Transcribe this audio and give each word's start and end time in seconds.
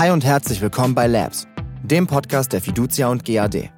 Hi 0.00 0.08
und 0.08 0.24
herzlich 0.24 0.62
willkommen 0.62 0.94
bei 0.94 1.06
Labs, 1.06 1.46
dem 1.82 2.06
Podcast 2.06 2.54
der 2.54 2.62
Fiducia 2.62 3.08
und 3.08 3.26
GAD. 3.26 3.68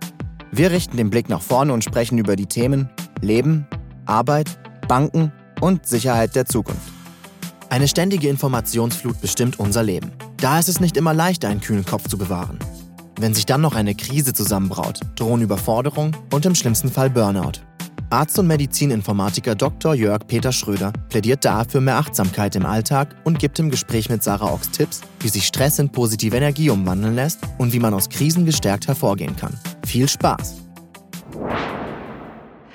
Wir 0.53 0.71
richten 0.71 0.97
den 0.97 1.11
Blick 1.11 1.29
nach 1.29 1.43
vorne 1.43 1.73
und 1.73 1.83
sprechen 1.83 2.17
über 2.17 2.37
die 2.37 2.47
Themen 2.47 2.89
Leben, 3.21 3.67
Arbeit, 4.07 4.57
Banken 4.87 5.33
und 5.61 5.85
Sicherheit 5.85 6.37
der 6.37 6.47
Zukunft. 6.47 6.93
Eine 7.71 7.89
ständige 7.89 8.29
Informationsflut 8.29 9.21
bestimmt 9.21 9.59
unser 9.59 9.83
Leben. 9.83 10.13
Da 10.37 10.61
ist 10.61 10.69
es 10.69 10.79
nicht 10.79 10.97
immer 10.97 11.13
leicht, 11.13 11.45
einen 11.45 11.61
kühlen 11.61 11.85
Kopf 11.85 12.07
zu 12.07 12.17
bewahren. 12.17 12.61
Wenn 13.19 13.35
sich 13.35 13.45
dann 13.45 13.61
noch 13.61 13.75
eine 13.75 13.97
Krise 13.97 14.33
zusammenbraut, 14.33 15.01
drohen 15.17 15.43
Überforderung 15.43 16.17
und 16.33 16.47
im 16.47 16.55
schlimmsten 16.55 16.93
Fall 16.93 17.11
Burnout. 17.11 17.59
Arzt 18.13 18.39
und 18.39 18.47
Medizininformatiker 18.47 19.55
Dr. 19.55 19.95
Jörg 19.95 20.27
Peter 20.27 20.53
Schröder 20.53 20.93
plädiert 21.09 21.47
da 21.47 21.65
für 21.65 21.81
mehr 21.81 21.97
Achtsamkeit 21.97 22.55
im 22.57 22.67
Alltag 22.67 23.17
und 23.25 23.39
gibt 23.39 23.59
im 23.59 23.71
Gespräch 23.71 24.11
mit 24.11 24.23
Sarah 24.23 24.53
Ochs 24.53 24.71
Tipps, 24.71 25.01
wie 25.21 25.29
sich 25.29 25.47
Stress 25.47 25.79
in 25.79 25.89
positive 25.89 26.37
Energie 26.37 26.69
umwandeln 26.69 27.15
lässt 27.15 27.41
und 27.57 27.73
wie 27.73 27.79
man 27.79 27.95
aus 27.95 28.11
Krisen 28.11 28.45
gestärkt 28.45 28.87
hervorgehen 28.87 29.35
kann. 29.35 29.59
Viel 29.87 30.11
Spaß! 30.11 30.61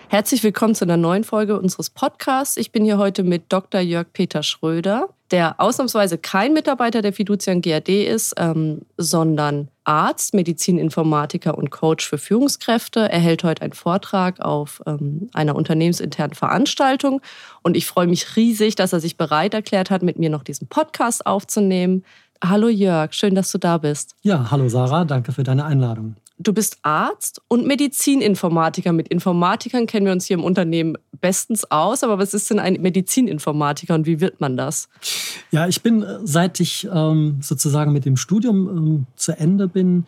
Herzlich 0.08 0.44
willkommen 0.44 0.74
zu 0.74 0.86
einer 0.86 0.98
neuen 0.98 1.24
Folge 1.24 1.60
unseres 1.60 1.92
Podcasts. 1.92 2.58
Ich 2.58 2.72
bin 2.72 2.84
hier 2.84 2.98
heute 2.98 3.22
mit 3.22 3.44
Dr. 3.50 3.80
Jörg 3.82 4.08
Peter 4.14 4.42
Schröder, 4.42 5.10
der 5.30 5.60
ausnahmsweise 5.60 6.18
kein 6.18 6.54
Mitarbeiter 6.54 7.04
der 7.04 7.14
Fiducian 7.14 7.62
GAD 7.62 7.90
ist, 7.90 8.34
ähm, 8.38 8.82
sondern 8.98 9.68
Arzt, 9.88 10.34
Medizininformatiker 10.34 11.58
und 11.58 11.72
Coach 11.72 12.08
für 12.08 12.18
Führungskräfte. 12.18 13.10
Er 13.12 13.20
hält 13.20 13.44
heute 13.44 13.62
einen 13.62 13.74
Vortrag 13.74 14.40
auf 14.42 14.82
ähm, 14.86 15.30
einer 15.34 15.56
unternehmensinternen 15.56 16.36
Veranstaltung 16.36 17.22
und 17.64 17.78
ich 17.78 17.88
freue 17.88 18.08
mich 18.08 18.36
riesig, 18.36 18.76
dass 18.76 18.94
er 18.94 19.00
sich 19.00 19.18
bereit 19.18 19.54
erklärt 19.54 19.90
hat, 19.90 20.04
mit 20.04 20.20
mir 20.20 20.30
noch 20.30 20.44
diesen 20.44 20.68
Podcast 20.68 21.26
aufzunehmen. 21.26 22.04
Hallo 22.44 22.68
Jörg, 22.68 23.14
schön, 23.14 23.34
dass 23.34 23.52
du 23.52 23.58
da 23.58 23.78
bist. 23.78 24.16
Ja, 24.22 24.52
hallo 24.52 24.70
Sarah, 24.70 25.06
danke 25.06 25.32
für 25.32 25.44
deine 25.44 25.66
Einladung. 25.66 26.16
Du 26.40 26.54
bist 26.54 26.78
Arzt 26.84 27.42
und 27.48 27.66
Medizininformatiker. 27.66 28.94
Mit 28.94 29.08
Informatikern 29.08 29.88
kennen 29.88 30.06
wir 30.06 30.14
uns 30.14 30.26
hier 30.26 30.38
im 30.38 30.44
Unternehmen 30.44 30.98
bestens 31.20 31.70
aus. 31.72 32.04
Aber 32.04 32.20
was 32.20 32.34
ist 32.34 32.50
denn 32.50 32.60
ein 32.60 32.74
Medizininformatiker 32.82 33.96
und 33.96 34.06
wie 34.06 34.20
wird 34.20 34.40
man 34.40 34.56
das? 34.56 34.88
Ja, 35.52 35.68
ich 35.68 35.82
bin, 35.82 36.04
äh, 36.04 36.20
seit 36.24 36.60
ich 36.60 36.88
ähm, 36.94 37.40
sozusagen 37.42 37.92
mit 37.92 38.06
dem 38.06 38.18
Studium 38.18 38.68
ähm, 38.70 39.06
zu 39.16 39.32
Ende 39.32 39.68
bin, 39.68 40.06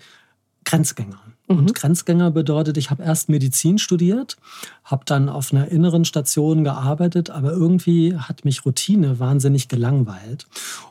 Grenzgänger. 0.65 1.19
Und 1.47 1.63
mhm. 1.63 1.73
Grenzgänger 1.73 2.29
bedeutet, 2.29 2.77
ich 2.77 2.91
habe 2.91 3.01
erst 3.01 3.27
Medizin 3.27 3.79
studiert, 3.79 4.37
habe 4.83 5.03
dann 5.05 5.29
auf 5.29 5.51
einer 5.51 5.67
inneren 5.69 6.05
Station 6.05 6.63
gearbeitet, 6.63 7.31
aber 7.31 7.53
irgendwie 7.53 8.15
hat 8.15 8.45
mich 8.45 8.67
Routine 8.67 9.19
wahnsinnig 9.19 9.67
gelangweilt. 9.67 10.45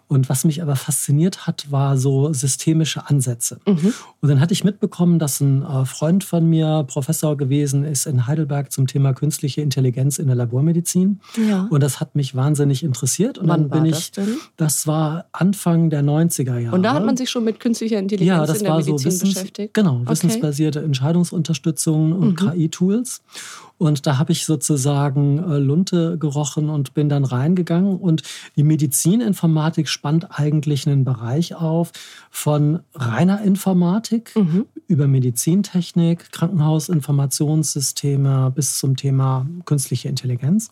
Und 0.08 0.30
was 0.30 0.44
mich 0.44 0.62
aber 0.62 0.74
fasziniert 0.74 1.46
hat, 1.46 1.70
war 1.70 1.98
so 1.98 2.32
systemische 2.32 3.08
Ansätze. 3.08 3.60
Mhm. 3.66 3.92
Und 4.20 4.28
dann 4.28 4.40
hatte 4.40 4.54
ich 4.54 4.64
mitbekommen, 4.64 5.18
dass 5.18 5.40
ein 5.40 5.62
äh, 5.62 5.84
Freund 5.84 6.24
von 6.24 6.48
mir 6.48 6.84
Professor 6.88 7.36
gewesen 7.36 7.84
ist 7.84 8.06
in 8.06 8.26
Heidelberg 8.26 8.72
zum 8.72 8.86
Thema 8.86 9.12
künstliche 9.12 9.60
Intelligenz 9.60 10.18
in 10.18 10.26
der 10.26 10.36
Labormedizin. 10.36 11.20
Ja. 11.48 11.68
Und 11.70 11.82
das 11.82 12.00
hat 12.00 12.16
mich 12.16 12.34
wahnsinnig 12.34 12.82
interessiert. 12.82 13.36
Und 13.36 13.48
Wann 13.48 13.68
dann 13.68 13.82
bin 13.82 13.92
ich, 13.92 14.12
das? 14.12 14.26
Das 14.56 14.86
war 14.86 15.26
Anfang 15.32 15.90
der 15.90 16.02
90er 16.02 16.58
Jahre. 16.58 16.74
Und 16.74 16.82
da 16.82 16.94
hat 16.94 17.04
man 17.04 17.18
sich 17.18 17.28
schon 17.28 17.44
mit 17.44 17.60
künstlicher 17.60 17.98
Intelligenz 17.98 18.28
ja, 18.28 18.46
das 18.46 18.58
in 18.58 18.64
der 18.64 18.72
war 18.72 18.78
Medizin 18.78 18.98
so 18.98 19.04
Wissens, 19.04 19.34
beschäftigt? 19.34 19.74
Genau, 19.74 19.96
okay. 19.96 20.10
wissensbasierte 20.10 20.80
Entscheidungsunterstützung 20.80 22.12
und 22.12 22.42
mhm. 22.42 22.50
KI-Tools. 22.50 23.22
Und 23.78 24.06
da 24.06 24.18
habe 24.18 24.32
ich 24.32 24.44
sozusagen 24.44 25.38
äh, 25.38 25.56
Lunte 25.58 26.18
gerochen 26.18 26.68
und 26.68 26.92
bin 26.94 27.08
dann 27.08 27.24
reingegangen. 27.24 27.96
Und 27.96 28.22
die 28.56 28.64
Medizininformatik 28.64 29.88
spannt 29.88 30.38
eigentlich 30.38 30.88
einen 30.88 31.04
Bereich 31.04 31.54
auf 31.54 31.92
von 32.30 32.80
reiner 32.94 33.42
Informatik 33.42 34.34
mhm. 34.34 34.64
über 34.88 35.06
Medizintechnik, 35.06 36.32
Krankenhausinformationssysteme 36.32 38.50
bis 38.54 38.78
zum 38.78 38.96
Thema 38.96 39.46
künstliche 39.64 40.08
Intelligenz. 40.08 40.70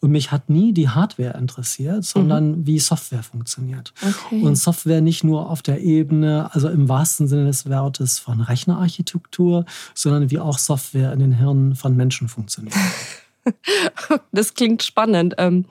Und 0.00 0.12
mich 0.12 0.30
hat 0.30 0.48
nie 0.48 0.72
die 0.72 0.88
Hardware 0.88 1.36
interessiert, 1.36 2.04
sondern 2.04 2.60
mhm. 2.60 2.66
wie 2.66 2.78
Software 2.78 3.24
funktioniert. 3.24 3.92
Okay. 4.00 4.42
Und 4.42 4.54
Software 4.56 5.00
nicht 5.00 5.24
nur 5.24 5.50
auf 5.50 5.62
der 5.62 5.80
Ebene, 5.80 6.48
also 6.52 6.68
im 6.68 6.88
wahrsten 6.88 7.26
Sinne 7.26 7.46
des 7.46 7.68
Wortes 7.68 8.20
von 8.20 8.40
Rechnerarchitektur, 8.40 9.64
sondern 9.94 10.30
wie 10.30 10.38
auch 10.38 10.58
Software 10.58 11.12
in 11.12 11.18
den 11.18 11.32
Hirnen 11.32 11.74
von 11.74 11.96
Menschen 11.96 12.28
funktioniert 12.28 12.35
funktioniert. 12.36 12.74
Das 14.32 14.54
klingt 14.54 14.82
spannend. 14.82 15.36
Ähm, 15.38 15.66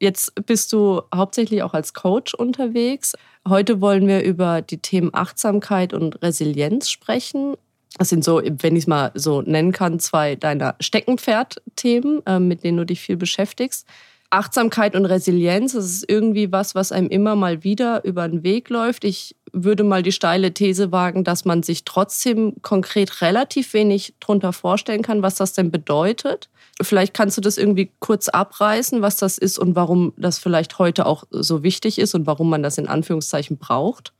jetzt 0.00 0.32
bist 0.44 0.72
du 0.72 1.02
hauptsächlich 1.14 1.62
auch 1.62 1.72
als 1.72 1.94
Coach 1.94 2.34
unterwegs. 2.34 3.14
Heute 3.46 3.80
wollen 3.80 4.08
wir 4.08 4.24
über 4.24 4.60
die 4.60 4.78
Themen 4.78 5.10
Achtsamkeit 5.14 5.92
und 5.92 6.20
Resilienz 6.20 6.90
sprechen. 6.90 7.54
Das 7.96 8.08
sind 8.08 8.24
so, 8.24 8.42
wenn 8.44 8.74
ich 8.74 8.82
es 8.82 8.86
mal 8.88 9.12
so 9.14 9.40
nennen 9.40 9.70
kann, 9.70 10.00
zwei 10.00 10.34
deiner 10.34 10.74
Steckenpferd-Themen, 10.80 12.22
ähm, 12.26 12.48
mit 12.48 12.64
denen 12.64 12.78
du 12.78 12.84
dich 12.84 13.00
viel 13.00 13.16
beschäftigst. 13.16 13.86
Achtsamkeit 14.30 14.96
und 14.96 15.04
Resilienz, 15.04 15.72
das 15.72 15.84
ist 15.84 16.04
irgendwie 16.08 16.52
was, 16.52 16.74
was 16.74 16.92
einem 16.92 17.08
immer 17.08 17.36
mal 17.36 17.64
wieder 17.64 18.04
über 18.04 18.28
den 18.28 18.42
Weg 18.42 18.70
läuft. 18.70 19.04
Ich 19.04 19.36
würde 19.52 19.84
mal 19.84 20.02
die 20.02 20.12
steile 20.12 20.52
These 20.52 20.92
wagen, 20.92 21.24
dass 21.24 21.44
man 21.44 21.62
sich 21.62 21.84
trotzdem 21.84 22.54
konkret 22.62 23.22
relativ 23.22 23.72
wenig 23.72 24.14
darunter 24.20 24.52
vorstellen 24.52 25.02
kann, 25.02 25.22
was 25.22 25.36
das 25.36 25.52
denn 25.52 25.70
bedeutet. 25.70 26.50
Vielleicht 26.82 27.14
kannst 27.14 27.38
du 27.38 27.40
das 27.40 27.56
irgendwie 27.56 27.90
kurz 28.00 28.28
abreißen, 28.28 29.00
was 29.00 29.16
das 29.16 29.38
ist 29.38 29.58
und 29.58 29.76
warum 29.76 30.12
das 30.18 30.38
vielleicht 30.38 30.78
heute 30.78 31.06
auch 31.06 31.24
so 31.30 31.62
wichtig 31.62 31.98
ist 31.98 32.14
und 32.14 32.26
warum 32.26 32.50
man 32.50 32.62
das 32.62 32.76
in 32.76 32.86
Anführungszeichen 32.86 33.56
braucht. 33.56 34.12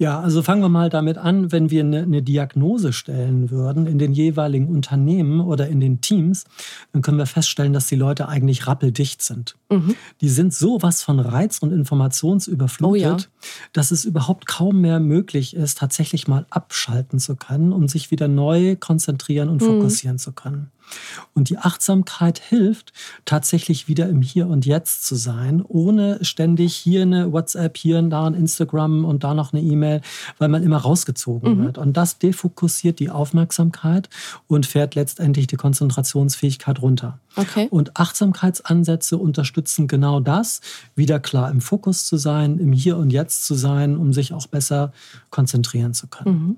Ja, 0.00 0.20
also 0.20 0.44
fangen 0.44 0.62
wir 0.62 0.68
mal 0.68 0.90
damit 0.90 1.18
an, 1.18 1.50
wenn 1.50 1.70
wir 1.70 1.82
eine, 1.82 2.02
eine, 2.02 2.22
Diagnose 2.22 2.92
stellen 2.92 3.50
würden 3.50 3.88
in 3.88 3.98
den 3.98 4.12
jeweiligen 4.12 4.68
Unternehmen 4.68 5.40
oder 5.40 5.66
in 5.66 5.80
den 5.80 6.00
Teams, 6.00 6.44
dann 6.92 7.02
können 7.02 7.18
wir 7.18 7.26
feststellen, 7.26 7.72
dass 7.72 7.88
die 7.88 7.96
Leute 7.96 8.28
eigentlich 8.28 8.68
rappeldicht 8.68 9.22
sind. 9.22 9.56
Mhm. 9.70 9.96
Die 10.20 10.28
sind 10.28 10.54
sowas 10.54 11.02
von 11.02 11.18
Reiz- 11.18 11.58
und 11.58 11.72
Informationsüberflutet, 11.72 13.04
oh 13.04 13.10
ja. 13.10 13.16
dass 13.72 13.90
es 13.90 14.04
überhaupt 14.04 14.46
kaum 14.46 14.80
mehr 14.80 15.00
möglich 15.00 15.56
ist, 15.56 15.78
tatsächlich 15.78 16.28
mal 16.28 16.46
abschalten 16.48 17.18
zu 17.18 17.34
können 17.34 17.72
und 17.72 17.90
sich 17.90 18.12
wieder 18.12 18.28
neu 18.28 18.76
konzentrieren 18.76 19.48
und 19.48 19.60
mhm. 19.60 19.66
fokussieren 19.66 20.18
zu 20.18 20.30
können. 20.30 20.70
Und 21.34 21.50
die 21.50 21.58
Achtsamkeit 21.58 22.38
hilft, 22.38 22.92
tatsächlich 23.24 23.88
wieder 23.88 24.08
im 24.08 24.22
Hier 24.22 24.48
und 24.48 24.66
Jetzt 24.66 25.06
zu 25.06 25.14
sein, 25.14 25.62
ohne 25.66 26.24
ständig 26.24 26.74
hier 26.74 27.02
eine 27.02 27.32
WhatsApp, 27.32 27.76
hier 27.76 27.98
und 27.98 28.10
da 28.10 28.26
ein 28.26 28.34
Instagram 28.34 29.04
und 29.04 29.24
da 29.24 29.34
noch 29.34 29.52
eine 29.52 29.62
E-Mail, 29.62 30.00
weil 30.38 30.48
man 30.48 30.62
immer 30.62 30.78
rausgezogen 30.78 31.58
mhm. 31.58 31.64
wird. 31.64 31.78
Und 31.78 31.96
das 31.96 32.18
defokussiert 32.18 32.98
die 32.98 33.10
Aufmerksamkeit 33.10 34.08
und 34.46 34.66
fährt 34.66 34.94
letztendlich 34.94 35.46
die 35.46 35.56
Konzentrationsfähigkeit 35.56 36.82
runter. 36.82 37.18
Okay. 37.36 37.68
Und 37.70 37.96
Achtsamkeitsansätze 37.96 39.16
unterstützen 39.16 39.86
genau 39.86 40.20
das, 40.20 40.60
wieder 40.96 41.20
klar 41.20 41.50
im 41.50 41.60
Fokus 41.60 42.06
zu 42.06 42.16
sein, 42.16 42.58
im 42.58 42.72
Hier 42.72 42.96
und 42.96 43.10
Jetzt 43.10 43.44
zu 43.44 43.54
sein, 43.54 43.96
um 43.96 44.12
sich 44.12 44.32
auch 44.32 44.46
besser 44.46 44.92
konzentrieren 45.30 45.94
zu 45.94 46.08
können. 46.08 46.34
Mhm. 46.34 46.56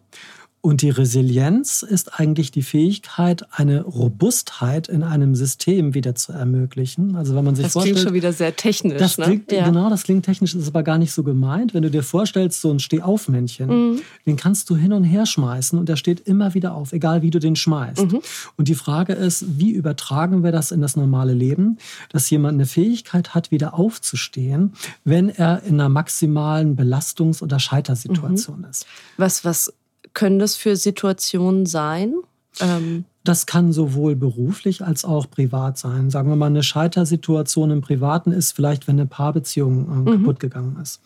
Und 0.62 0.82
die 0.82 0.91
Resilienz 0.91 1.82
ist 1.82 2.21
eigentlich 2.21 2.50
die 2.50 2.60
Fähigkeit, 2.60 3.47
eine 3.50 3.82
Robustheit 3.82 4.88
in 4.88 5.03
einem 5.03 5.34
System 5.34 5.94
wieder 5.94 6.15
zu 6.15 6.32
ermöglichen. 6.32 7.16
Also 7.16 7.34
wenn 7.34 7.44
man 7.44 7.54
sich 7.54 7.65
das 7.65 7.72
vorstellt, 7.72 7.97
klingt 7.97 8.09
schon 8.09 8.15
wieder 8.15 8.32
sehr 8.34 8.54
technisch. 8.54 8.99
Das 8.99 9.16
ne? 9.16 9.25
klingt, 9.25 9.53
ja. 9.53 9.65
Genau, 9.65 9.88
das 9.88 10.03
klingt 10.03 10.26
technisch, 10.26 10.54
ist 10.54 10.69
aber 10.69 10.82
gar 10.82 10.99
nicht 10.99 11.12
so 11.12 11.22
gemeint. 11.22 11.72
Wenn 11.72 11.82
du 11.82 11.91
dir 11.91 12.03
vorstellst, 12.03 12.60
so 12.60 12.70
ein 12.70 12.78
Stehaufmännchen, 12.78 13.69
mhm. 13.69 14.03
den 14.26 14.37
kannst 14.37 14.69
du 14.69 14.76
hin 14.76 14.93
und 14.93 15.04
her 15.04 15.25
schmeißen 15.25 15.78
und 15.78 15.88
der 15.88 15.97
steht 15.97 16.20
immer 16.20 16.53
wieder 16.53 16.75
auf, 16.75 16.93
egal 16.93 17.22
wie 17.22 17.31
du 17.31 17.38
den 17.38 17.56
schmeißt. 17.56 18.12
Mhm. 18.12 18.20
Und 18.59 18.69
die 18.69 18.75
Frage 18.75 19.15
ist, 19.15 19.59
wie 19.59 19.70
übertragen 19.70 20.44
wir 20.44 20.53
das 20.53 20.72
in 20.72 20.82
das 20.82 20.94
normale 20.94 21.32
Leben, 21.32 21.78
dass 22.10 22.28
jemand 22.28 22.54
eine 22.54 22.66
Fähigkeit 22.66 23.34
hat, 23.34 23.50
wieder 23.50 23.72
aufzustehen, 23.72 24.75
wenn 25.04 25.31
er 25.31 25.62
in 25.62 25.81
einer 25.81 25.88
maximalen 25.88 26.76
Belastungs- 26.76 27.43
oder 27.43 27.58
Scheitersituation 27.58 28.58
mhm. 28.58 28.67
ist. 28.70 28.84
Was, 29.17 29.43
was 29.46 29.73
können 30.14 30.38
das 30.38 30.56
für 30.56 30.76
Situationen 30.76 31.66
sein? 31.66 32.14
Ähm 32.60 33.04
das 33.22 33.44
kann 33.44 33.70
sowohl 33.70 34.16
beruflich 34.16 34.82
als 34.82 35.04
auch 35.04 35.30
privat 35.30 35.76
sein. 35.76 36.08
Sagen 36.08 36.30
wir 36.30 36.36
mal, 36.36 36.46
eine 36.46 36.62
Scheitersituation 36.62 37.70
im 37.70 37.82
Privaten 37.82 38.32
ist 38.32 38.52
vielleicht, 38.52 38.88
wenn 38.88 38.98
eine 38.98 39.06
Paarbeziehung 39.06 39.84
äh, 39.84 40.10
mhm. 40.10 40.20
kaputt 40.20 40.40
gegangen 40.40 40.78
ist 40.80 41.00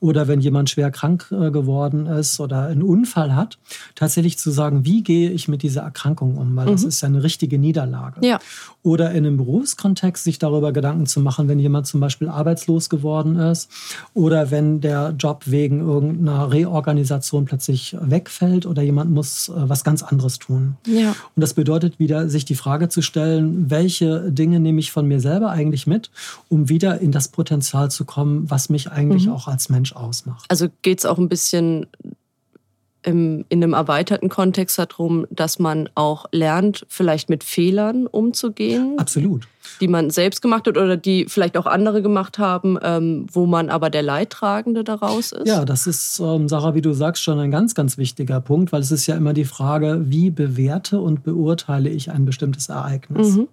oder 0.00 0.28
wenn 0.28 0.40
jemand 0.40 0.70
schwer 0.70 0.90
krank 0.90 1.26
äh, 1.30 1.50
geworden 1.50 2.06
ist 2.06 2.40
oder 2.40 2.66
einen 2.66 2.82
Unfall 2.82 3.34
hat, 3.34 3.58
tatsächlich 3.94 4.38
zu 4.38 4.50
sagen, 4.50 4.84
wie 4.84 5.02
gehe 5.02 5.30
ich 5.30 5.48
mit 5.48 5.62
dieser 5.62 5.82
Erkrankung 5.82 6.38
um, 6.38 6.56
weil 6.56 6.66
mhm. 6.66 6.72
das 6.72 6.84
ist 6.84 7.02
ja 7.02 7.08
eine 7.08 7.22
richtige 7.22 7.58
Niederlage. 7.58 8.26
Ja. 8.26 8.38
Oder 8.82 9.10
in 9.10 9.26
einem 9.26 9.36
Berufskontext 9.36 10.24
sich 10.24 10.38
darüber 10.38 10.72
Gedanken 10.72 11.04
zu 11.04 11.20
machen, 11.20 11.48
wenn 11.48 11.58
jemand 11.58 11.86
zum 11.86 12.00
Beispiel 12.00 12.28
arbeitslos 12.28 12.88
geworden 12.88 13.36
ist 13.36 13.70
oder 14.14 14.50
wenn 14.50 14.80
der 14.80 15.14
Job 15.18 15.42
wegen 15.46 15.80
irgendeiner 15.80 16.50
Reorganisation 16.50 17.44
plötzlich 17.44 17.94
wegfällt 18.00 18.64
oder 18.64 18.80
jemand 18.80 19.10
muss 19.10 19.50
äh, 19.50 19.52
was 19.54 19.84
ganz 19.84 20.02
anderes 20.02 20.38
tun. 20.38 20.76
Ja. 20.86 21.10
Und 21.10 21.42
das 21.42 21.50
Das 21.50 21.56
bedeutet 21.56 21.98
wieder, 21.98 22.28
sich 22.28 22.44
die 22.44 22.54
Frage 22.54 22.88
zu 22.88 23.02
stellen, 23.02 23.68
welche 23.72 24.30
Dinge 24.30 24.60
nehme 24.60 24.78
ich 24.78 24.92
von 24.92 25.08
mir 25.08 25.18
selber 25.18 25.50
eigentlich 25.50 25.88
mit, 25.88 26.12
um 26.48 26.68
wieder 26.68 27.00
in 27.00 27.10
das 27.10 27.26
Potenzial 27.26 27.90
zu 27.90 28.04
kommen, 28.04 28.48
was 28.48 28.68
mich 28.68 28.92
eigentlich 28.92 29.26
mhm. 29.26 29.32
auch 29.32 29.48
als 29.48 29.68
Mensch 29.68 29.89
ausmacht. 29.96 30.44
Also 30.48 30.68
geht 30.82 30.98
es 31.00 31.06
auch 31.06 31.18
ein 31.18 31.28
bisschen 31.28 31.86
im, 33.02 33.44
in 33.48 33.62
einem 33.62 33.72
erweiterten 33.72 34.28
Kontext 34.28 34.78
darum, 34.78 35.26
dass 35.30 35.58
man 35.58 35.88
auch 35.94 36.26
lernt, 36.32 36.84
vielleicht 36.88 37.30
mit 37.30 37.44
Fehlern 37.44 38.06
umzugehen. 38.06 38.98
Absolut. 38.98 39.48
Die 39.80 39.88
man 39.88 40.10
selbst 40.10 40.42
gemacht 40.42 40.66
hat 40.66 40.76
oder 40.76 40.96
die 40.96 41.26
vielleicht 41.28 41.56
auch 41.56 41.66
andere 41.66 42.02
gemacht 42.02 42.38
haben, 42.38 42.78
ähm, 42.82 43.26
wo 43.32 43.46
man 43.46 43.70
aber 43.70 43.90
der 43.90 44.02
Leidtragende 44.02 44.84
daraus 44.84 45.32
ist. 45.32 45.46
Ja, 45.46 45.64
das 45.64 45.86
ist, 45.86 46.20
ähm, 46.20 46.48
Sarah, 46.48 46.74
wie 46.74 46.82
du 46.82 46.92
sagst, 46.92 47.22
schon 47.22 47.38
ein 47.38 47.50
ganz, 47.50 47.74
ganz 47.74 47.96
wichtiger 47.96 48.40
Punkt, 48.40 48.72
weil 48.72 48.80
es 48.80 48.90
ist 48.90 49.06
ja 49.06 49.16
immer 49.16 49.32
die 49.32 49.44
Frage, 49.44 50.02
wie 50.06 50.30
bewerte 50.30 51.00
und 51.00 51.22
beurteile 51.22 51.88
ich 51.88 52.10
ein 52.10 52.24
bestimmtes 52.24 52.68
Ereignis. 52.68 53.36
Mhm. 53.36 53.48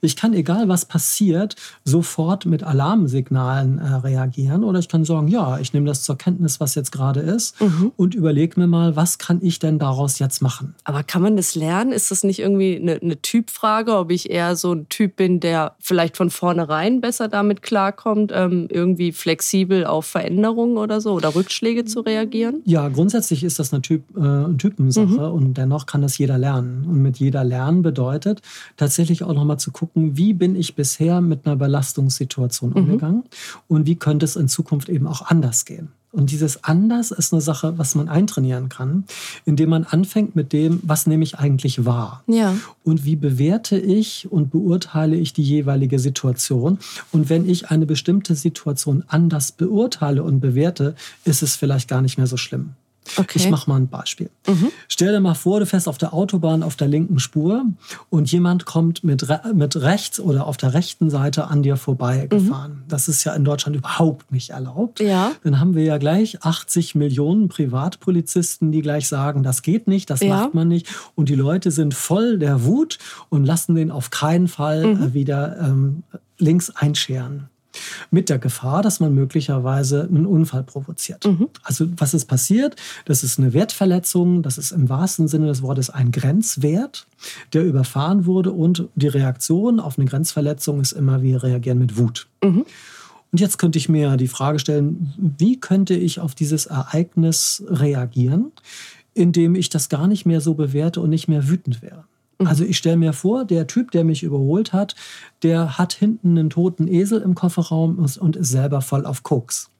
Ich 0.00 0.16
kann, 0.16 0.34
egal 0.34 0.68
was 0.68 0.84
passiert, 0.84 1.56
sofort 1.84 2.46
mit 2.46 2.64
Alarmsignalen 2.64 3.78
äh, 3.78 3.94
reagieren 3.94 4.64
oder 4.64 4.78
ich 4.78 4.88
kann 4.88 5.04
sagen, 5.04 5.28
ja, 5.28 5.58
ich 5.58 5.72
nehme 5.72 5.86
das 5.86 6.02
zur 6.02 6.18
Kenntnis, 6.18 6.60
was 6.60 6.74
jetzt 6.74 6.90
gerade 6.90 7.20
ist 7.20 7.60
mhm. 7.60 7.92
und 7.96 8.14
überlege 8.14 8.58
mir 8.58 8.66
mal, 8.66 8.96
was 8.96 9.18
kann 9.18 9.40
ich 9.42 9.58
denn 9.58 9.78
daraus 9.78 10.18
jetzt 10.18 10.42
machen. 10.42 10.74
Aber 10.84 11.02
kann 11.02 11.22
man 11.22 11.36
das 11.36 11.54
lernen? 11.54 11.92
Ist 11.92 12.10
das 12.10 12.24
nicht 12.24 12.40
irgendwie 12.40 12.76
eine, 12.76 12.94
eine 12.94 13.22
Typfrage, 13.22 13.96
ob 13.96 14.10
ich 14.10 14.30
eher 14.30 14.56
so 14.56 14.72
ein 14.72 14.88
Typ 14.88 15.16
bin, 15.16 15.40
der 15.40 15.61
vielleicht 15.78 16.16
von 16.16 16.30
vornherein 16.30 17.00
besser 17.00 17.28
damit 17.28 17.62
klarkommt, 17.62 18.32
ähm, 18.34 18.66
irgendwie 18.68 19.12
flexibel 19.12 19.86
auf 19.86 20.06
Veränderungen 20.06 20.76
oder 20.76 21.00
so 21.00 21.12
oder 21.12 21.34
Rückschläge 21.34 21.84
zu 21.84 22.00
reagieren? 22.00 22.62
Ja, 22.64 22.88
grundsätzlich 22.88 23.44
ist 23.44 23.58
das 23.60 23.72
eine, 23.72 23.82
typ, 23.82 24.02
äh, 24.16 24.52
Typensache 24.56 25.06
mhm. 25.06 25.18
und 25.18 25.54
dennoch 25.54 25.86
kann 25.86 26.02
das 26.02 26.18
jeder 26.18 26.36
lernen. 26.36 26.84
Und 26.88 27.00
mit 27.00 27.18
jeder 27.18 27.44
lernen 27.44 27.82
bedeutet 27.82 28.42
tatsächlich 28.76 29.22
auch 29.22 29.34
nochmal 29.34 29.52
mal 29.52 29.58
zu 29.58 29.70
gucken, 29.70 30.16
wie 30.16 30.32
bin 30.32 30.56
ich 30.56 30.74
bisher 30.74 31.20
mit 31.20 31.46
einer 31.46 31.56
Belastungssituation 31.56 32.70
mhm. 32.70 32.76
umgegangen 32.76 33.24
und 33.68 33.86
wie 33.86 33.96
könnte 33.96 34.24
es 34.24 34.36
in 34.36 34.48
Zukunft 34.48 34.88
eben 34.88 35.06
auch 35.06 35.22
anders 35.22 35.64
gehen. 35.64 35.92
Und 36.12 36.30
dieses 36.30 36.62
anders 36.62 37.10
ist 37.10 37.32
eine 37.32 37.40
Sache, 37.40 37.78
was 37.78 37.94
man 37.94 38.10
eintrainieren 38.10 38.68
kann, 38.68 39.04
indem 39.46 39.70
man 39.70 39.84
anfängt 39.84 40.36
mit 40.36 40.52
dem, 40.52 40.80
was 40.82 41.06
nehme 41.06 41.24
ich 41.24 41.38
eigentlich 41.38 41.86
wahr? 41.86 42.22
Ja. 42.26 42.54
Und 42.84 43.06
wie 43.06 43.16
bewerte 43.16 43.78
ich 43.78 44.30
und 44.30 44.50
beurteile 44.50 45.16
ich 45.16 45.32
die 45.32 45.42
jeweilige 45.42 45.98
Situation? 45.98 46.78
Und 47.12 47.30
wenn 47.30 47.48
ich 47.48 47.70
eine 47.70 47.86
bestimmte 47.86 48.34
Situation 48.34 49.04
anders 49.08 49.52
beurteile 49.52 50.22
und 50.22 50.40
bewerte, 50.40 50.94
ist 51.24 51.42
es 51.42 51.56
vielleicht 51.56 51.88
gar 51.88 52.02
nicht 52.02 52.18
mehr 52.18 52.26
so 52.26 52.36
schlimm. 52.36 52.74
Okay. 53.16 53.38
Ich 53.38 53.50
mache 53.50 53.68
mal 53.68 53.76
ein 53.76 53.88
Beispiel. 53.88 54.30
Mhm. 54.46 54.68
Stell 54.88 55.12
dir 55.12 55.20
mal 55.20 55.34
vor, 55.34 55.60
du 55.60 55.66
fährst 55.66 55.88
auf 55.88 55.98
der 55.98 56.14
Autobahn 56.14 56.62
auf 56.62 56.76
der 56.76 56.88
linken 56.88 57.18
Spur 57.18 57.64
und 58.10 58.30
jemand 58.30 58.64
kommt 58.64 59.04
mit, 59.04 59.26
mit 59.54 59.76
rechts 59.76 60.20
oder 60.20 60.46
auf 60.46 60.56
der 60.56 60.72
rechten 60.72 61.10
Seite 61.10 61.48
an 61.48 61.62
dir 61.62 61.76
vorbeigefahren. 61.76 62.72
Mhm. 62.72 62.82
Das 62.88 63.08
ist 63.08 63.24
ja 63.24 63.34
in 63.34 63.44
Deutschland 63.44 63.76
überhaupt 63.76 64.30
nicht 64.32 64.50
erlaubt. 64.50 65.00
Ja. 65.00 65.32
Dann 65.42 65.60
haben 65.60 65.74
wir 65.74 65.84
ja 65.84 65.98
gleich 65.98 66.42
80 66.42 66.94
Millionen 66.94 67.48
Privatpolizisten, 67.48 68.72
die 68.72 68.82
gleich 68.82 69.08
sagen, 69.08 69.42
das 69.42 69.62
geht 69.62 69.88
nicht, 69.88 70.08
das 70.08 70.20
ja. 70.20 70.28
macht 70.28 70.54
man 70.54 70.68
nicht. 70.68 70.88
Und 71.14 71.28
die 71.28 71.34
Leute 71.34 71.70
sind 71.70 71.94
voll 71.94 72.38
der 72.38 72.64
Wut 72.64 72.98
und 73.28 73.44
lassen 73.44 73.74
den 73.74 73.90
auf 73.90 74.10
keinen 74.10 74.48
Fall 74.48 74.94
mhm. 74.94 75.02
Äh, 75.02 75.14
wieder 75.14 75.58
ähm, 75.60 76.02
links 76.38 76.70
einscheren 76.70 77.48
mit 78.10 78.28
der 78.28 78.38
Gefahr, 78.38 78.82
dass 78.82 79.00
man 79.00 79.14
möglicherweise 79.14 80.04
einen 80.04 80.26
Unfall 80.26 80.62
provoziert. 80.62 81.24
Mhm. 81.24 81.48
Also 81.62 81.86
was 81.96 82.14
ist 82.14 82.26
passiert? 82.26 82.76
Das 83.04 83.24
ist 83.24 83.38
eine 83.38 83.52
Wertverletzung, 83.52 84.42
das 84.42 84.58
ist 84.58 84.72
im 84.72 84.88
wahrsten 84.88 85.28
Sinne 85.28 85.46
des 85.46 85.62
Wortes 85.62 85.90
ein 85.90 86.12
Grenzwert, 86.12 87.06
der 87.52 87.64
überfahren 87.64 88.26
wurde 88.26 88.52
und 88.52 88.88
die 88.94 89.08
Reaktion 89.08 89.80
auf 89.80 89.98
eine 89.98 90.06
Grenzverletzung 90.06 90.80
ist 90.80 90.92
immer, 90.92 91.22
wir 91.22 91.42
reagieren 91.42 91.78
mit 91.78 91.96
Wut. 91.96 92.28
Mhm. 92.42 92.64
Und 93.32 93.40
jetzt 93.40 93.56
könnte 93.56 93.78
ich 93.78 93.88
mir 93.88 94.18
die 94.18 94.28
Frage 94.28 94.58
stellen, 94.58 95.14
wie 95.38 95.58
könnte 95.58 95.94
ich 95.94 96.20
auf 96.20 96.34
dieses 96.34 96.66
Ereignis 96.66 97.64
reagieren, 97.66 98.52
indem 99.14 99.54
ich 99.54 99.70
das 99.70 99.88
gar 99.88 100.06
nicht 100.06 100.26
mehr 100.26 100.40
so 100.40 100.54
bewerte 100.54 101.00
und 101.00 101.10
nicht 101.10 101.28
mehr 101.28 101.48
wütend 101.48 101.80
wäre. 101.80 102.04
Mhm. 102.42 102.46
Also 102.48 102.64
ich 102.64 102.76
stelle 102.76 102.96
mir 102.96 103.12
vor, 103.12 103.44
der 103.44 103.66
Typ, 103.66 103.90
der 103.90 104.04
mich 104.04 104.22
überholt 104.22 104.72
hat, 104.72 104.94
der 105.42 105.78
hat 105.78 105.92
hinten 105.92 106.38
einen 106.38 106.50
toten 106.50 106.88
Esel 106.88 107.20
im 107.20 107.34
Kofferraum 107.34 107.98
und 107.98 108.36
ist 108.36 108.50
selber 108.50 108.80
voll 108.80 109.06
auf 109.06 109.22
Koks. 109.22 109.72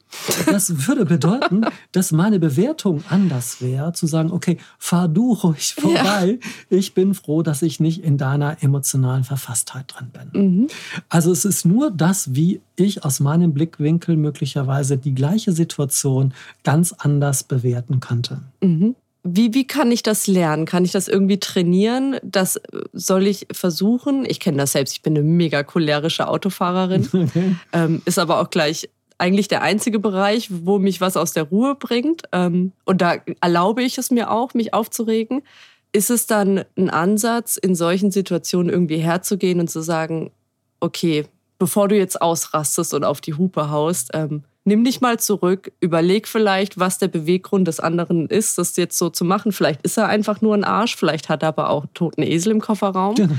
Das 0.46 0.86
würde 0.86 1.04
bedeuten, 1.04 1.62
dass 1.92 2.12
meine 2.12 2.38
Bewertung 2.38 3.02
anders 3.08 3.60
wäre, 3.60 3.92
zu 3.92 4.06
sagen, 4.06 4.30
okay, 4.30 4.58
fahr 4.78 5.08
du 5.08 5.32
ruhig 5.32 5.74
vorbei. 5.74 6.38
Ja. 6.40 6.78
Ich 6.78 6.94
bin 6.94 7.14
froh, 7.14 7.42
dass 7.42 7.62
ich 7.62 7.80
nicht 7.80 8.02
in 8.04 8.18
deiner 8.18 8.62
emotionalen 8.62 9.24
Verfasstheit 9.24 9.86
drin 9.88 10.10
bin. 10.12 10.42
Mhm. 10.42 10.66
Also 11.08 11.32
es 11.32 11.44
ist 11.44 11.64
nur 11.64 11.90
das, 11.90 12.34
wie 12.34 12.60
ich 12.76 13.04
aus 13.04 13.20
meinem 13.20 13.52
Blickwinkel 13.52 14.16
möglicherweise 14.16 14.98
die 14.98 15.14
gleiche 15.14 15.52
Situation 15.52 16.34
ganz 16.62 16.92
anders 16.92 17.44
bewerten 17.44 18.00
könnte. 18.00 18.42
Mhm. 18.60 18.94
Wie, 19.24 19.54
wie 19.54 19.66
kann 19.66 19.92
ich 19.92 20.02
das 20.02 20.26
lernen? 20.26 20.66
Kann 20.66 20.84
ich 20.84 20.90
das 20.90 21.06
irgendwie 21.06 21.38
trainieren? 21.38 22.16
Das 22.22 22.56
äh, 22.56 22.60
soll 22.92 23.26
ich 23.26 23.46
versuchen. 23.52 24.24
Ich 24.26 24.40
kenne 24.40 24.58
das 24.58 24.72
selbst. 24.72 24.92
Ich 24.92 25.02
bin 25.02 25.16
eine 25.16 25.24
mega 25.24 25.62
cholerische 25.62 26.28
Autofahrerin. 26.28 27.08
Okay. 27.12 27.56
Ähm, 27.72 28.02
ist 28.04 28.18
aber 28.18 28.40
auch 28.40 28.50
gleich 28.50 28.90
eigentlich 29.18 29.48
der 29.48 29.62
einzige 29.62 29.98
Bereich, 29.98 30.48
wo 30.50 30.78
mich 30.78 31.00
was 31.00 31.16
aus 31.16 31.32
der 31.32 31.44
Ruhe 31.44 31.74
bringt. 31.74 32.22
Ähm, 32.32 32.72
und 32.84 33.00
da 33.00 33.16
erlaube 33.40 33.82
ich 33.82 33.96
es 33.96 34.10
mir 34.10 34.30
auch, 34.30 34.52
mich 34.54 34.74
aufzuregen. 34.74 35.42
Ist 35.92 36.10
es 36.10 36.26
dann 36.26 36.64
ein 36.76 36.90
Ansatz, 36.90 37.56
in 37.56 37.74
solchen 37.74 38.10
Situationen 38.10 38.70
irgendwie 38.70 38.98
herzugehen 38.98 39.60
und 39.60 39.70
zu 39.70 39.80
sagen, 39.80 40.32
okay, 40.80 41.26
bevor 41.58 41.86
du 41.86 41.96
jetzt 41.96 42.20
ausrastest 42.20 42.92
und 42.92 43.04
auf 43.04 43.20
die 43.20 43.34
Hupe 43.34 43.70
haust, 43.70 44.10
ähm, 44.14 44.42
nimm 44.64 44.84
dich 44.84 45.00
mal 45.00 45.18
zurück, 45.18 45.72
überleg 45.80 46.28
vielleicht, 46.28 46.78
was 46.78 46.98
der 46.98 47.08
Beweggrund 47.08 47.68
des 47.68 47.80
anderen 47.80 48.28
ist, 48.28 48.58
das 48.58 48.76
jetzt 48.76 48.96
so 48.98 49.10
zu 49.10 49.24
machen. 49.24 49.52
Vielleicht 49.52 49.82
ist 49.82 49.96
er 49.96 50.08
einfach 50.08 50.40
nur 50.40 50.54
ein 50.54 50.64
Arsch, 50.64 50.96
vielleicht 50.96 51.28
hat 51.28 51.42
er 51.42 51.48
aber 51.48 51.70
auch 51.70 51.82
einen 51.82 51.94
toten 51.94 52.22
Esel 52.22 52.52
im 52.52 52.60
Kofferraum. 52.60 53.14
Genau. 53.14 53.34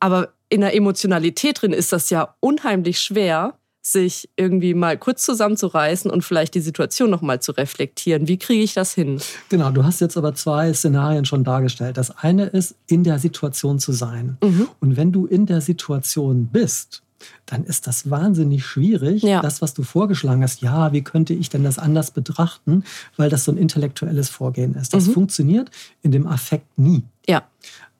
Aber 0.00 0.30
in 0.48 0.60
der 0.60 0.74
Emotionalität 0.74 1.62
drin 1.62 1.72
ist 1.72 1.92
das 1.92 2.10
ja 2.10 2.34
unheimlich 2.40 3.00
schwer, 3.00 3.54
sich 3.84 4.28
irgendwie 4.36 4.74
mal 4.74 4.96
kurz 4.96 5.22
zusammenzureißen 5.22 6.10
und 6.10 6.22
vielleicht 6.22 6.54
die 6.54 6.60
Situation 6.60 7.10
nochmal 7.10 7.40
zu 7.40 7.52
reflektieren. 7.52 8.28
Wie 8.28 8.38
kriege 8.38 8.62
ich 8.62 8.74
das 8.74 8.94
hin? 8.94 9.20
Genau, 9.48 9.70
du 9.70 9.82
hast 9.82 10.00
jetzt 10.00 10.16
aber 10.16 10.34
zwei 10.34 10.72
Szenarien 10.72 11.24
schon 11.24 11.42
dargestellt. 11.42 11.96
Das 11.96 12.16
eine 12.16 12.46
ist, 12.46 12.76
in 12.86 13.02
der 13.02 13.18
Situation 13.18 13.80
zu 13.80 13.92
sein. 13.92 14.38
Mhm. 14.42 14.68
Und 14.80 14.96
wenn 14.96 15.10
du 15.10 15.26
in 15.26 15.46
der 15.46 15.60
Situation 15.60 16.46
bist, 16.46 17.02
dann 17.46 17.64
ist 17.64 17.86
das 17.86 18.10
wahnsinnig 18.10 18.64
schwierig, 18.64 19.22
ja. 19.22 19.40
das, 19.40 19.62
was 19.62 19.74
du 19.74 19.82
vorgeschlagen 19.82 20.42
hast. 20.42 20.60
Ja, 20.60 20.92
wie 20.92 21.02
könnte 21.02 21.34
ich 21.34 21.48
denn 21.48 21.64
das 21.64 21.78
anders 21.78 22.10
betrachten, 22.10 22.84
weil 23.16 23.30
das 23.30 23.44
so 23.44 23.52
ein 23.52 23.58
intellektuelles 23.58 24.28
Vorgehen 24.28 24.74
ist. 24.74 24.94
Das 24.94 25.06
mhm. 25.06 25.12
funktioniert 25.12 25.70
in 26.02 26.12
dem 26.12 26.26
Affekt 26.26 26.78
nie. 26.78 27.04
Ja. 27.26 27.44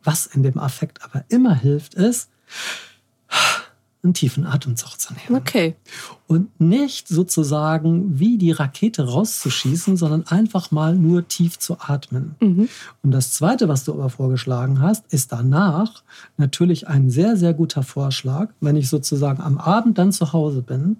Was 0.04 0.26
in 0.26 0.42
dem 0.42 0.58
Affekt 0.58 1.02
aber 1.04 1.24
immer 1.28 1.54
hilft, 1.54 1.94
ist, 1.94 2.28
einen 4.02 4.14
tiefen 4.14 4.46
Atemzug 4.46 4.98
zu 4.98 5.14
nehmen. 5.14 5.40
Okay. 5.40 5.76
Und 6.26 6.60
nicht 6.60 7.06
sozusagen 7.06 8.18
wie 8.18 8.36
die 8.36 8.50
Rakete 8.50 9.04
rauszuschießen, 9.06 9.96
sondern 9.96 10.26
einfach 10.26 10.70
mal 10.70 10.96
nur 10.96 11.28
tief 11.28 11.58
zu 11.58 11.76
atmen. 11.78 12.34
Mhm. 12.40 12.68
Und 13.02 13.10
das 13.12 13.32
Zweite, 13.32 13.68
was 13.68 13.84
du 13.84 13.92
aber 13.92 14.10
vorgeschlagen 14.10 14.80
hast, 14.80 15.04
ist 15.12 15.30
danach 15.30 16.02
natürlich 16.36 16.88
ein 16.88 17.10
sehr, 17.10 17.36
sehr 17.36 17.54
guter 17.54 17.82
Vorschlag, 17.82 18.48
wenn 18.60 18.76
ich 18.76 18.88
sozusagen 18.88 19.40
am 19.40 19.58
Abend 19.58 19.98
dann 19.98 20.10
zu 20.10 20.32
Hause 20.32 20.62
bin 20.62 20.96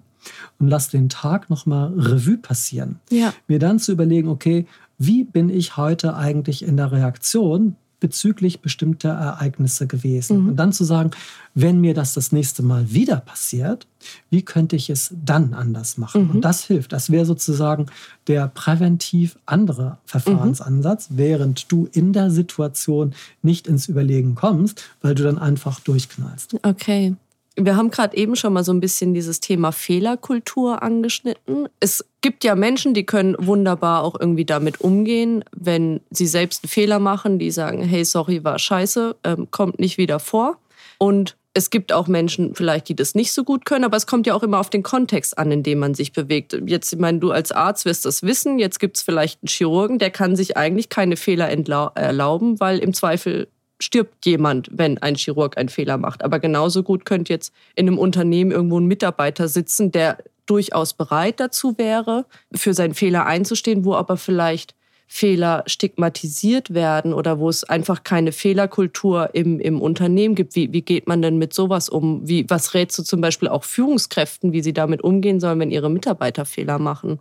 und 0.59 0.69
lasse 0.69 0.91
den 0.91 1.09
Tag 1.09 1.49
nochmal 1.49 1.93
Revue 1.97 2.37
passieren. 2.37 2.99
Ja. 3.09 3.33
Mir 3.47 3.59
dann 3.59 3.79
zu 3.79 3.91
überlegen, 3.91 4.29
okay, 4.29 4.65
wie 4.97 5.25
bin 5.25 5.49
ich 5.49 5.75
heute 5.75 6.15
eigentlich 6.15 6.63
in 6.63 6.77
der 6.77 6.93
Reaktion 6.93 7.75
bezüglich 8.03 8.59
bestimmter 8.59 9.11
Ereignisse 9.11 9.87
gewesen. 9.87 10.41
Mhm. 10.41 10.49
Und 10.49 10.55
dann 10.57 10.73
zu 10.73 10.83
sagen, 10.83 11.11
wenn 11.55 11.79
mir 11.79 11.93
das 11.93 12.13
das 12.13 12.33
nächste 12.33 12.61
Mal 12.61 12.91
wieder 12.91 13.15
passiert, 13.15 13.87
wie 14.29 14.41
könnte 14.41 14.75
ich 14.75 14.89
es 14.89 15.15
dann 15.23 15.53
anders 15.53 15.97
machen? 15.97 16.25
Mhm. 16.25 16.29
Und 16.31 16.41
das 16.41 16.65
hilft. 16.65 16.91
Das 16.91 17.11
wäre 17.11 17.25
sozusagen 17.25 17.85
der 18.27 18.49
präventiv 18.49 19.39
andere 19.45 19.99
Verfahrensansatz, 20.03 21.11
mhm. 21.11 21.17
während 21.17 21.71
du 21.71 21.87
in 21.93 22.11
der 22.11 22.29
Situation 22.29 23.13
nicht 23.41 23.67
ins 23.67 23.87
Überlegen 23.87 24.35
kommst, 24.35 24.83
weil 25.01 25.15
du 25.15 25.23
dann 25.23 25.37
einfach 25.37 25.79
durchknallst. 25.79 26.57
Okay. 26.61 27.15
Wir 27.55 27.75
haben 27.75 27.91
gerade 27.91 28.17
eben 28.17 28.35
schon 28.35 28.53
mal 28.53 28.63
so 28.63 28.73
ein 28.73 28.79
bisschen 28.79 29.13
dieses 29.13 29.39
Thema 29.39 29.71
Fehlerkultur 29.71 30.81
angeschnitten. 30.81 31.69
Es 31.79 32.03
gibt 32.21 32.43
ja 32.43 32.55
Menschen, 32.55 32.95
die 32.95 33.05
können 33.05 33.35
wunderbar 33.37 34.03
auch 34.03 34.19
irgendwie 34.19 34.45
damit 34.45 34.81
umgehen, 34.81 35.43
wenn 35.55 36.01
sie 36.09 36.25
selbst 36.25 36.63
einen 36.63 36.69
Fehler 36.69 36.97
machen, 36.99 37.37
die 37.37 37.51
sagen, 37.51 37.83
hey, 37.83 38.05
sorry, 38.05 38.43
war 38.43 38.57
scheiße, 38.57 39.15
ähm, 39.23 39.51
kommt 39.51 39.79
nicht 39.79 39.97
wieder 39.97 40.19
vor. 40.19 40.57
Und 40.97 41.35
es 41.53 41.69
gibt 41.69 41.93
auch 41.93 42.07
Menschen 42.07 42.55
vielleicht, 42.55 42.89
die 42.89 42.95
das 42.95 43.13
nicht 43.13 43.31
so 43.31 43.43
gut 43.43 43.65
können, 43.65 43.83
aber 43.83 43.97
es 43.97 44.07
kommt 44.07 44.25
ja 44.25 44.33
auch 44.33 44.41
immer 44.41 44.59
auf 44.59 44.71
den 44.71 44.81
Kontext 44.81 45.37
an, 45.37 45.51
in 45.51 45.61
dem 45.61 45.77
man 45.77 45.93
sich 45.93 46.11
bewegt. 46.11 46.59
Jetzt, 46.65 46.91
ich 46.91 46.99
meine, 46.99 47.19
du 47.19 47.31
als 47.31 47.51
Arzt 47.51 47.85
wirst 47.85 48.05
das 48.05 48.23
wissen. 48.23 48.57
Jetzt 48.57 48.79
gibt 48.79 48.97
es 48.97 49.03
vielleicht 49.03 49.43
einen 49.43 49.49
Chirurgen, 49.49 49.99
der 49.99 50.09
kann 50.09 50.35
sich 50.35 50.57
eigentlich 50.57 50.89
keine 50.89 51.15
Fehler 51.15 51.47
erlauben, 51.49 52.59
weil 52.59 52.79
im 52.79 52.93
Zweifel 52.93 53.47
stirbt 53.81 54.25
jemand, 54.25 54.69
wenn 54.71 54.97
ein 54.99 55.15
Chirurg 55.15 55.57
einen 55.57 55.69
Fehler 55.69 55.97
macht. 55.97 56.23
Aber 56.23 56.39
genauso 56.39 56.83
gut 56.83 57.05
könnte 57.05 57.33
jetzt 57.33 57.53
in 57.75 57.87
einem 57.87 57.97
Unternehmen 57.97 58.51
irgendwo 58.51 58.79
ein 58.79 58.85
Mitarbeiter 58.85 59.47
sitzen, 59.47 59.91
der 59.91 60.17
durchaus 60.45 60.93
bereit 60.93 61.39
dazu 61.39 61.77
wäre, 61.77 62.25
für 62.53 62.73
seinen 62.73 62.93
Fehler 62.93 63.25
einzustehen, 63.25 63.85
wo 63.85 63.95
aber 63.95 64.17
vielleicht 64.17 64.75
Fehler 65.07 65.63
stigmatisiert 65.67 66.73
werden 66.73 67.13
oder 67.13 67.39
wo 67.39 67.47
es 67.47 67.63
einfach 67.63 68.03
keine 68.03 68.31
Fehlerkultur 68.31 69.29
im, 69.33 69.59
im 69.59 69.79
Unternehmen 69.79 70.33
gibt. 70.33 70.55
Wie, 70.55 70.73
wie 70.73 70.81
geht 70.81 71.07
man 71.07 71.21
denn 71.21 71.37
mit 71.37 71.53
sowas 71.53 71.87
um? 71.87 72.27
Wie, 72.27 72.49
was 72.49 72.73
rätst 72.73 72.97
du 72.97 73.03
zum 73.03 73.21
Beispiel 73.21 73.47
auch 73.47 73.63
Führungskräften, 73.63 74.53
wie 74.53 74.63
sie 74.63 74.73
damit 74.73 75.03
umgehen 75.03 75.39
sollen, 75.39 75.59
wenn 75.59 75.71
ihre 75.71 75.91
Mitarbeiter 75.91 76.45
Fehler 76.45 76.79
machen? 76.79 77.19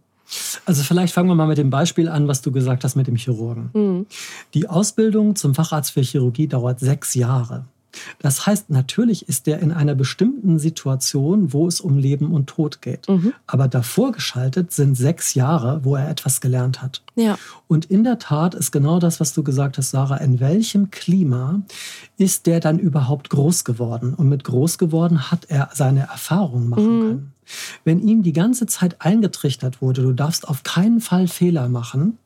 Also 0.64 0.82
vielleicht 0.82 1.14
fangen 1.14 1.28
wir 1.28 1.34
mal 1.34 1.46
mit 1.46 1.58
dem 1.58 1.70
Beispiel 1.70 2.08
an, 2.08 2.28
was 2.28 2.42
du 2.42 2.52
gesagt 2.52 2.84
hast 2.84 2.96
mit 2.96 3.06
dem 3.06 3.16
Chirurgen. 3.16 3.70
Mhm. 3.72 4.06
Die 4.54 4.68
Ausbildung 4.68 5.36
zum 5.36 5.54
Facharzt 5.54 5.92
für 5.92 6.02
Chirurgie 6.02 6.48
dauert 6.48 6.80
sechs 6.80 7.14
Jahre. 7.14 7.66
Das 8.18 8.46
heißt, 8.46 8.70
natürlich 8.70 9.28
ist 9.28 9.46
der 9.46 9.60
in 9.60 9.72
einer 9.72 9.94
bestimmten 9.94 10.58
Situation, 10.58 11.52
wo 11.52 11.66
es 11.66 11.80
um 11.80 11.98
Leben 11.98 12.32
und 12.32 12.46
Tod 12.46 12.82
geht. 12.82 13.08
Mhm. 13.08 13.32
Aber 13.46 13.68
davor 13.68 14.12
geschaltet 14.12 14.72
sind 14.72 14.96
sechs 14.96 15.34
Jahre, 15.34 15.84
wo 15.84 15.96
er 15.96 16.08
etwas 16.08 16.40
gelernt 16.40 16.82
hat. 16.82 17.02
Ja. 17.14 17.38
Und 17.68 17.86
in 17.86 18.04
der 18.04 18.18
Tat 18.18 18.54
ist 18.54 18.72
genau 18.72 18.98
das, 18.98 19.20
was 19.20 19.34
du 19.34 19.42
gesagt 19.42 19.78
hast, 19.78 19.90
Sarah. 19.90 20.16
In 20.16 20.40
welchem 20.40 20.90
Klima 20.90 21.62
ist 22.16 22.46
der 22.46 22.60
dann 22.60 22.78
überhaupt 22.78 23.30
groß 23.30 23.64
geworden? 23.64 24.14
Und 24.14 24.28
mit 24.28 24.44
groß 24.44 24.78
geworden 24.78 25.30
hat 25.30 25.46
er 25.48 25.70
seine 25.72 26.00
Erfahrungen 26.00 26.68
machen 26.68 26.96
mhm. 26.96 27.00
können. 27.00 27.32
Wenn 27.84 28.00
ihm 28.06 28.22
die 28.22 28.32
ganze 28.32 28.66
Zeit 28.66 28.96
eingetrichtert 29.00 29.82
wurde, 29.82 30.02
du 30.02 30.12
darfst 30.12 30.48
auf 30.48 30.62
keinen 30.62 31.00
Fall 31.00 31.28
Fehler 31.28 31.68
machen, 31.68 32.18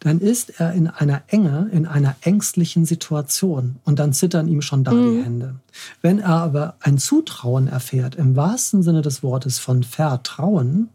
dann 0.00 0.20
ist 0.20 0.60
er 0.60 0.72
in 0.72 0.88
einer 0.88 1.22
Enge, 1.26 1.68
in 1.72 1.86
einer 1.86 2.16
ängstlichen 2.22 2.84
Situation 2.84 3.76
und 3.84 3.98
dann 3.98 4.12
zittern 4.12 4.48
ihm 4.48 4.62
schon 4.62 4.84
da 4.84 4.92
mhm. 4.92 5.10
die 5.10 5.24
Hände. 5.24 5.54
Wenn 6.02 6.20
er 6.20 6.28
aber 6.28 6.76
ein 6.80 6.98
Zutrauen 6.98 7.66
erfährt, 7.66 8.14
im 8.14 8.36
wahrsten 8.36 8.82
Sinne 8.82 9.02
des 9.02 9.22
Wortes 9.22 9.58
von 9.58 9.82
Vertrauen, 9.82 10.88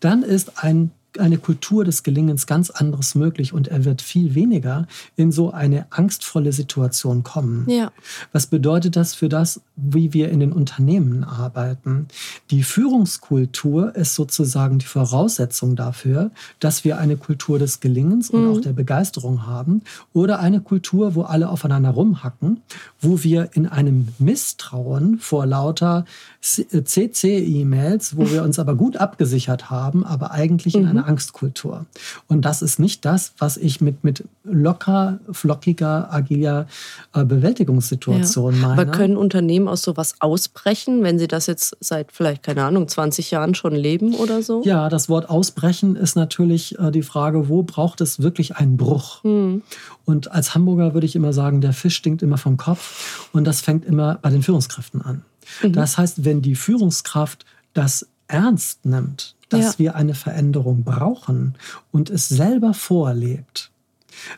dann 0.00 0.22
ist 0.22 0.62
ein 0.62 0.90
eine 1.18 1.38
Kultur 1.38 1.84
des 1.84 2.02
Gelingens 2.02 2.46
ganz 2.46 2.70
anderes 2.70 3.14
möglich 3.14 3.52
und 3.52 3.68
er 3.68 3.84
wird 3.84 4.02
viel 4.02 4.34
weniger 4.34 4.86
in 5.16 5.32
so 5.32 5.50
eine 5.50 5.86
angstvolle 5.90 6.52
Situation 6.52 7.22
kommen. 7.22 7.68
Ja. 7.68 7.92
Was 8.32 8.46
bedeutet 8.46 8.96
das 8.96 9.14
für 9.14 9.28
das, 9.28 9.60
wie 9.76 10.12
wir 10.12 10.30
in 10.30 10.40
den 10.40 10.52
Unternehmen 10.52 11.24
arbeiten? 11.24 12.08
Die 12.50 12.62
Führungskultur 12.62 13.94
ist 13.94 14.14
sozusagen 14.14 14.78
die 14.78 14.86
Voraussetzung 14.86 15.76
dafür, 15.76 16.30
dass 16.60 16.84
wir 16.84 16.98
eine 16.98 17.16
Kultur 17.16 17.58
des 17.58 17.80
Gelingens 17.80 18.30
und 18.30 18.44
mhm. 18.44 18.50
auch 18.50 18.60
der 18.60 18.72
Begeisterung 18.72 19.46
haben 19.46 19.82
oder 20.12 20.40
eine 20.40 20.60
Kultur, 20.60 21.14
wo 21.14 21.22
alle 21.22 21.48
aufeinander 21.48 21.90
rumhacken, 21.90 22.60
wo 23.00 23.22
wir 23.22 23.50
in 23.52 23.66
einem 23.66 24.08
Misstrauen 24.18 25.18
vor 25.18 25.46
lauter 25.46 26.04
CC-E-Mails, 26.40 28.16
wo 28.16 28.30
wir 28.30 28.42
uns 28.42 28.58
aber 28.58 28.74
gut 28.74 28.96
abgesichert 28.96 29.70
haben, 29.70 30.04
aber 30.04 30.32
eigentlich 30.32 30.74
in 30.74 30.82
mhm. 30.82 30.88
Angstkultur. 31.04 31.86
Und 32.28 32.44
das 32.44 32.62
ist 32.62 32.78
nicht 32.78 33.04
das, 33.04 33.32
was 33.38 33.56
ich 33.56 33.80
mit, 33.80 34.04
mit 34.04 34.24
locker, 34.44 35.20
flockiger, 35.30 36.12
agiler 36.12 36.66
äh, 37.14 37.24
Bewältigungssituation 37.24 38.54
ja. 38.54 38.60
meine. 38.60 38.82
Aber 38.82 38.90
können 38.90 39.16
Unternehmen 39.16 39.68
aus 39.68 39.82
sowas 39.82 40.16
ausbrechen, 40.20 41.02
wenn 41.02 41.18
sie 41.18 41.28
das 41.28 41.46
jetzt 41.46 41.76
seit 41.80 42.12
vielleicht, 42.12 42.42
keine 42.42 42.64
Ahnung, 42.64 42.88
20 42.88 43.30
Jahren 43.30 43.54
schon 43.54 43.74
leben 43.74 44.14
oder 44.14 44.42
so? 44.42 44.62
Ja, 44.64 44.88
das 44.88 45.08
Wort 45.08 45.30
ausbrechen 45.30 45.96
ist 45.96 46.16
natürlich 46.16 46.78
äh, 46.78 46.90
die 46.90 47.02
Frage, 47.02 47.48
wo 47.48 47.62
braucht 47.62 48.00
es 48.00 48.20
wirklich 48.20 48.56
einen 48.56 48.76
Bruch? 48.76 49.22
Mhm. 49.24 49.62
Und 50.04 50.32
als 50.32 50.54
Hamburger 50.54 50.94
würde 50.94 51.06
ich 51.06 51.14
immer 51.14 51.32
sagen, 51.32 51.60
der 51.60 51.72
Fisch 51.72 51.96
stinkt 51.96 52.22
immer 52.22 52.38
vom 52.38 52.56
Kopf 52.56 53.28
und 53.32 53.44
das 53.44 53.60
fängt 53.60 53.84
immer 53.84 54.18
bei 54.20 54.30
den 54.30 54.42
Führungskräften 54.42 55.02
an. 55.02 55.22
Mhm. 55.62 55.72
Das 55.72 55.98
heißt, 55.98 56.24
wenn 56.24 56.42
die 56.42 56.54
Führungskraft 56.54 57.44
das 57.74 58.06
ernst 58.32 58.84
nimmt, 58.84 59.36
dass 59.48 59.74
ja. 59.74 59.78
wir 59.78 59.94
eine 59.94 60.14
Veränderung 60.14 60.84
brauchen 60.84 61.54
und 61.90 62.10
es 62.10 62.28
selber 62.28 62.74
vorlebt, 62.74 63.70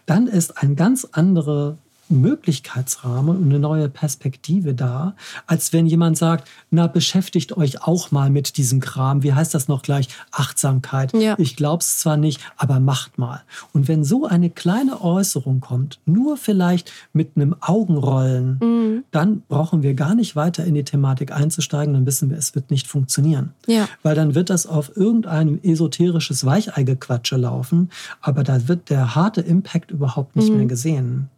dann 0.07 0.27
ist 0.27 0.59
ein 0.63 0.77
ganz 0.77 1.07
andere 1.13 1.79
Möglichkeitsrahmen 2.08 3.37
und 3.37 3.44
eine 3.44 3.58
neue 3.58 3.88
Perspektive 3.88 4.75
da, 4.75 5.14
als 5.46 5.73
wenn 5.73 5.87
jemand 5.87 6.18
sagt, 6.18 6.49
na, 6.70 6.87
beschäftigt 6.87 7.56
euch 7.56 7.82
auch 7.82 8.11
mal 8.11 8.30
mit 8.30 8.56
diesem 8.56 8.80
Kram. 8.80 9.23
Wie 9.23 9.32
heißt 9.32 9.54
das 9.54 9.68
noch 9.68 9.82
gleich? 9.82 10.08
Achtsamkeit. 10.30 11.12
Ja. 11.14 11.34
Ich 11.38 11.56
glaube 11.56 11.80
es 11.80 11.99
zwar 11.99 12.16
nicht, 12.16 12.40
aber 12.56 12.80
macht 12.80 13.18
mal. 13.18 13.42
Und 13.73 13.88
wenn 13.88 14.04
so 14.04 14.26
eine 14.26 14.50
kleine 14.50 15.00
Äußerung 15.00 15.61
kommt, 15.61 16.00
nur 16.06 16.37
vielleicht 16.37 16.92
mit 17.12 17.32
einem 17.37 17.56
Augenrollen, 17.61 18.58
mhm. 18.61 19.04
dann 19.11 19.42
brauchen 19.49 19.82
wir 19.82 19.94
gar 19.94 20.14
nicht 20.14 20.37
weiter 20.37 20.64
in 20.64 20.75
die 20.75 20.84
Thematik 20.84 21.32
einzusteigen, 21.32 21.94
dann 21.94 22.06
wissen 22.06 22.30
wir, 22.30 22.37
es 22.37 22.54
wird 22.54 22.70
nicht 22.70 22.87
funktionieren. 22.87 23.52
Ja. 23.66 23.88
Weil 24.02 24.14
dann 24.14 24.34
wird 24.34 24.50
das 24.50 24.66
auf 24.66 24.96
irgendein 24.96 25.62
esoterisches 25.62 26.44
Weicheigequatsche 26.44 27.37
laufen, 27.37 27.90
aber 28.20 28.44
da 28.44 28.68
wird 28.68 28.90
der 28.90 29.14
harte 29.14 29.40
Impact 29.40 29.90
überhaupt 29.90 30.37
nicht 30.37 30.50
mhm. 30.50 30.58
mehr 30.58 30.66
gesehen. 30.66 31.28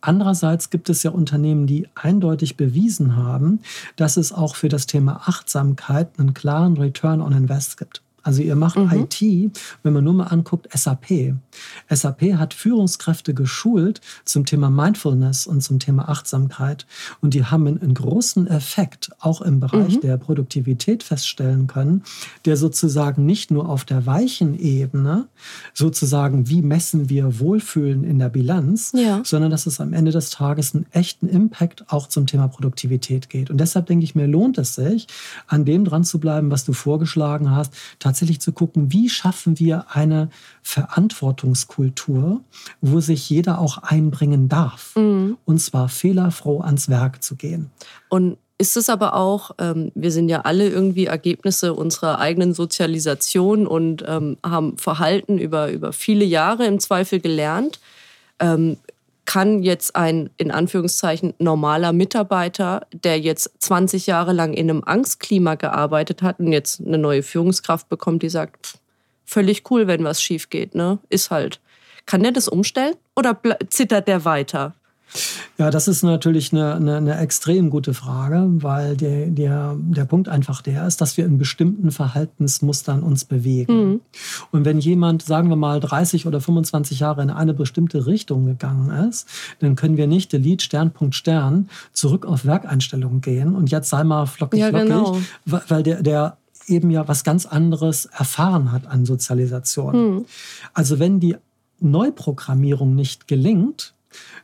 Andererseits 0.00 0.70
gibt 0.70 0.88
es 0.90 1.02
ja 1.02 1.10
Unternehmen, 1.10 1.66
die 1.66 1.88
eindeutig 1.94 2.56
bewiesen 2.56 3.16
haben, 3.16 3.60
dass 3.96 4.16
es 4.16 4.32
auch 4.32 4.56
für 4.56 4.68
das 4.68 4.86
Thema 4.86 5.22
Achtsamkeit 5.26 6.18
einen 6.18 6.34
klaren 6.34 6.76
Return 6.76 7.20
on 7.20 7.32
Invest 7.32 7.76
gibt. 7.76 8.02
Also 8.22 8.42
ihr 8.42 8.56
macht 8.56 8.76
mhm. 8.76 8.90
IT, 8.92 9.58
wenn 9.82 9.92
man 9.92 10.04
nur 10.04 10.14
mal 10.14 10.24
anguckt, 10.24 10.68
SAP. 10.72 11.34
SAP 11.88 12.34
hat 12.34 12.54
Führungskräfte 12.54 13.34
geschult 13.34 14.00
zum 14.24 14.44
Thema 14.44 14.70
Mindfulness 14.70 15.46
und 15.46 15.62
zum 15.62 15.78
Thema 15.78 16.08
Achtsamkeit. 16.08 16.86
Und 17.20 17.34
die 17.34 17.44
haben 17.44 17.66
einen 17.66 17.94
großen 17.94 18.46
Effekt 18.46 19.10
auch 19.18 19.40
im 19.40 19.60
Bereich 19.60 19.96
mhm. 19.96 20.00
der 20.00 20.16
Produktivität 20.16 21.02
feststellen 21.02 21.66
können, 21.66 22.02
der 22.44 22.56
sozusagen 22.56 23.26
nicht 23.26 23.50
nur 23.50 23.68
auf 23.68 23.84
der 23.84 24.06
weichen 24.06 24.58
Ebene, 24.58 25.26
sozusagen 25.74 26.48
wie 26.48 26.62
messen 26.62 27.08
wir 27.08 27.40
Wohlfühlen 27.40 28.04
in 28.04 28.18
der 28.18 28.28
Bilanz, 28.28 28.92
ja. 28.94 29.22
sondern 29.24 29.50
dass 29.50 29.66
es 29.66 29.80
am 29.80 29.92
Ende 29.92 30.10
des 30.10 30.30
Tages 30.30 30.74
einen 30.74 30.86
echten 30.92 31.28
Impact 31.28 31.84
auch 31.88 32.08
zum 32.08 32.26
Thema 32.26 32.48
Produktivität 32.48 33.30
geht. 33.30 33.50
Und 33.50 33.58
deshalb 33.58 33.86
denke 33.86 34.04
ich 34.04 34.14
mir, 34.14 34.26
lohnt 34.26 34.58
es 34.58 34.74
sich, 34.74 35.06
an 35.46 35.64
dem 35.64 35.84
dran 35.84 36.04
zu 36.04 36.20
bleiben, 36.20 36.50
was 36.50 36.64
du 36.64 36.72
vorgeschlagen 36.72 37.50
hast, 37.50 37.74
tatsächlich 38.10 38.40
zu 38.40 38.52
gucken, 38.52 38.92
wie 38.92 39.08
schaffen 39.08 39.60
wir 39.60 39.86
eine 39.90 40.30
Verantwortungskultur, 40.62 42.40
wo 42.80 43.00
sich 43.00 43.30
jeder 43.30 43.60
auch 43.60 43.78
einbringen 43.78 44.48
darf. 44.48 44.96
Mhm. 44.96 45.36
Und 45.44 45.58
zwar 45.60 45.88
fehlerfroh 45.88 46.60
ans 46.60 46.88
Werk 46.88 47.22
zu 47.22 47.36
gehen. 47.36 47.70
Und 48.08 48.36
ist 48.58 48.76
es 48.76 48.90
aber 48.90 49.14
auch, 49.14 49.52
ähm, 49.58 49.92
wir 49.94 50.10
sind 50.10 50.28
ja 50.28 50.40
alle 50.40 50.68
irgendwie 50.68 51.06
Ergebnisse 51.06 51.72
unserer 51.72 52.18
eigenen 52.18 52.52
Sozialisation 52.52 53.66
und 53.66 54.04
ähm, 54.06 54.36
haben 54.44 54.76
Verhalten 54.76 55.38
über, 55.38 55.70
über 55.70 55.92
viele 55.92 56.24
Jahre 56.24 56.66
im 56.66 56.80
Zweifel 56.80 57.20
gelernt. 57.20 57.78
Ähm, 58.40 58.76
kann 59.30 59.62
jetzt 59.62 59.94
ein 59.94 60.30
in 60.38 60.50
Anführungszeichen 60.50 61.34
normaler 61.38 61.92
Mitarbeiter, 61.92 62.88
der 62.92 63.20
jetzt 63.20 63.62
20 63.62 64.08
Jahre 64.08 64.32
lang 64.32 64.54
in 64.54 64.68
einem 64.68 64.82
Angstklima 64.84 65.54
gearbeitet 65.54 66.20
hat 66.20 66.40
und 66.40 66.50
jetzt 66.50 66.80
eine 66.80 66.98
neue 66.98 67.22
Führungskraft 67.22 67.88
bekommt, 67.88 68.24
die 68.24 68.28
sagt, 68.28 68.66
pff, 68.66 68.78
völlig 69.24 69.70
cool, 69.70 69.86
wenn 69.86 70.02
was 70.02 70.20
schief 70.20 70.50
geht, 70.50 70.74
ne? 70.74 70.98
Ist 71.10 71.30
halt. 71.30 71.60
Kann 72.06 72.24
der 72.24 72.32
das 72.32 72.48
umstellen 72.48 72.96
oder 73.14 73.40
zittert 73.68 74.08
der 74.08 74.24
weiter? 74.24 74.74
Ja, 75.60 75.70
das 75.70 75.88
ist 75.88 76.02
natürlich 76.02 76.54
eine, 76.54 76.76
eine, 76.76 76.96
eine 76.96 77.18
extrem 77.18 77.68
gute 77.68 77.92
Frage, 77.92 78.46
weil 78.48 78.96
der, 78.96 79.26
der, 79.26 79.76
der 79.78 80.06
Punkt 80.06 80.26
einfach 80.26 80.62
der 80.62 80.86
ist, 80.86 81.02
dass 81.02 81.18
wir 81.18 81.26
in 81.26 81.36
bestimmten 81.36 81.90
Verhaltensmustern 81.90 83.02
uns 83.02 83.26
bewegen. 83.26 83.74
Mhm. 83.74 84.00
Und 84.52 84.64
wenn 84.64 84.78
jemand, 84.78 85.20
sagen 85.20 85.50
wir 85.50 85.56
mal, 85.56 85.78
30 85.78 86.24
oder 86.24 86.40
25 86.40 87.00
Jahre 87.00 87.20
in 87.20 87.28
eine 87.28 87.52
bestimmte 87.52 88.06
Richtung 88.06 88.46
gegangen 88.46 88.90
ist, 89.06 89.28
dann 89.58 89.76
können 89.76 89.98
wir 89.98 90.06
nicht 90.06 90.32
Delete 90.32 90.64
Stern, 90.64 90.92
Punkt 90.92 91.14
Stern 91.14 91.68
zurück 91.92 92.24
auf 92.24 92.46
Werkeinstellungen 92.46 93.20
gehen 93.20 93.54
und 93.54 93.70
jetzt 93.70 93.90
sei 93.90 94.02
mal 94.02 94.24
flockig, 94.24 94.60
ja, 94.60 94.70
flockig, 94.70 94.88
genau. 94.88 95.18
weil 95.44 95.82
der, 95.82 96.02
der 96.02 96.38
eben 96.68 96.90
ja 96.90 97.06
was 97.06 97.22
ganz 97.22 97.44
anderes 97.44 98.06
erfahren 98.06 98.72
hat 98.72 98.86
an 98.86 99.04
Sozialisation. 99.04 100.14
Mhm. 100.14 100.24
Also 100.72 100.98
wenn 100.98 101.20
die 101.20 101.36
Neuprogrammierung 101.80 102.94
nicht 102.94 103.28
gelingt, 103.28 103.92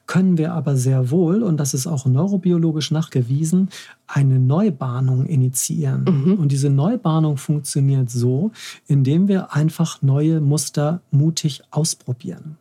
können 0.06 0.38
wir 0.38 0.52
aber 0.52 0.76
sehr 0.76 1.10
wohl, 1.10 1.42
und 1.42 1.56
das 1.56 1.74
ist 1.74 1.86
auch 1.86 2.06
neurobiologisch 2.06 2.90
nachgewiesen, 2.90 3.70
eine 4.06 4.38
Neubahnung 4.38 5.26
initiieren. 5.26 6.04
Mhm. 6.04 6.34
Und 6.34 6.52
diese 6.52 6.70
Neubahnung 6.70 7.36
funktioniert 7.36 8.10
so, 8.10 8.52
indem 8.86 9.28
wir 9.28 9.52
einfach 9.52 10.02
neue 10.02 10.40
Muster 10.40 11.00
mutig 11.10 11.62
ausprobieren. 11.70 12.56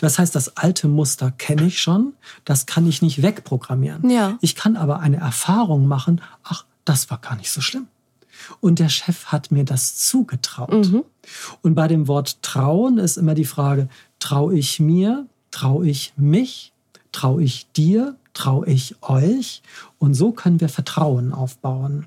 Das 0.00 0.18
heißt, 0.18 0.34
das 0.34 0.56
alte 0.56 0.88
Muster 0.88 1.30
kenne 1.32 1.66
ich 1.66 1.80
schon, 1.80 2.14
das 2.44 2.66
kann 2.66 2.86
ich 2.86 3.02
nicht 3.02 3.22
wegprogrammieren. 3.22 4.08
Ja. 4.08 4.38
Ich 4.40 4.54
kann 4.54 4.76
aber 4.76 5.00
eine 5.00 5.18
Erfahrung 5.18 5.86
machen, 5.86 6.20
ach, 6.44 6.64
das 6.84 7.10
war 7.10 7.18
gar 7.18 7.36
nicht 7.36 7.50
so 7.50 7.60
schlimm. 7.60 7.88
Und 8.60 8.78
der 8.78 8.88
Chef 8.88 9.26
hat 9.26 9.50
mir 9.50 9.64
das 9.64 9.96
zugetraut. 9.96 10.88
Mhm. 10.88 11.04
Und 11.62 11.74
bei 11.74 11.88
dem 11.88 12.06
Wort 12.08 12.42
trauen 12.42 12.98
ist 12.98 13.16
immer 13.16 13.34
die 13.34 13.44
Frage, 13.44 13.88
traue 14.18 14.56
ich 14.56 14.78
mir, 14.80 15.26
traue 15.56 15.88
ich 15.88 16.12
mich, 16.18 16.72
traue 17.12 17.42
ich 17.42 17.66
dir, 17.72 18.16
traue 18.34 18.66
ich 18.66 18.96
euch. 19.00 19.62
Und 19.98 20.12
so 20.12 20.32
können 20.32 20.60
wir 20.60 20.68
Vertrauen 20.68 21.32
aufbauen. 21.32 22.06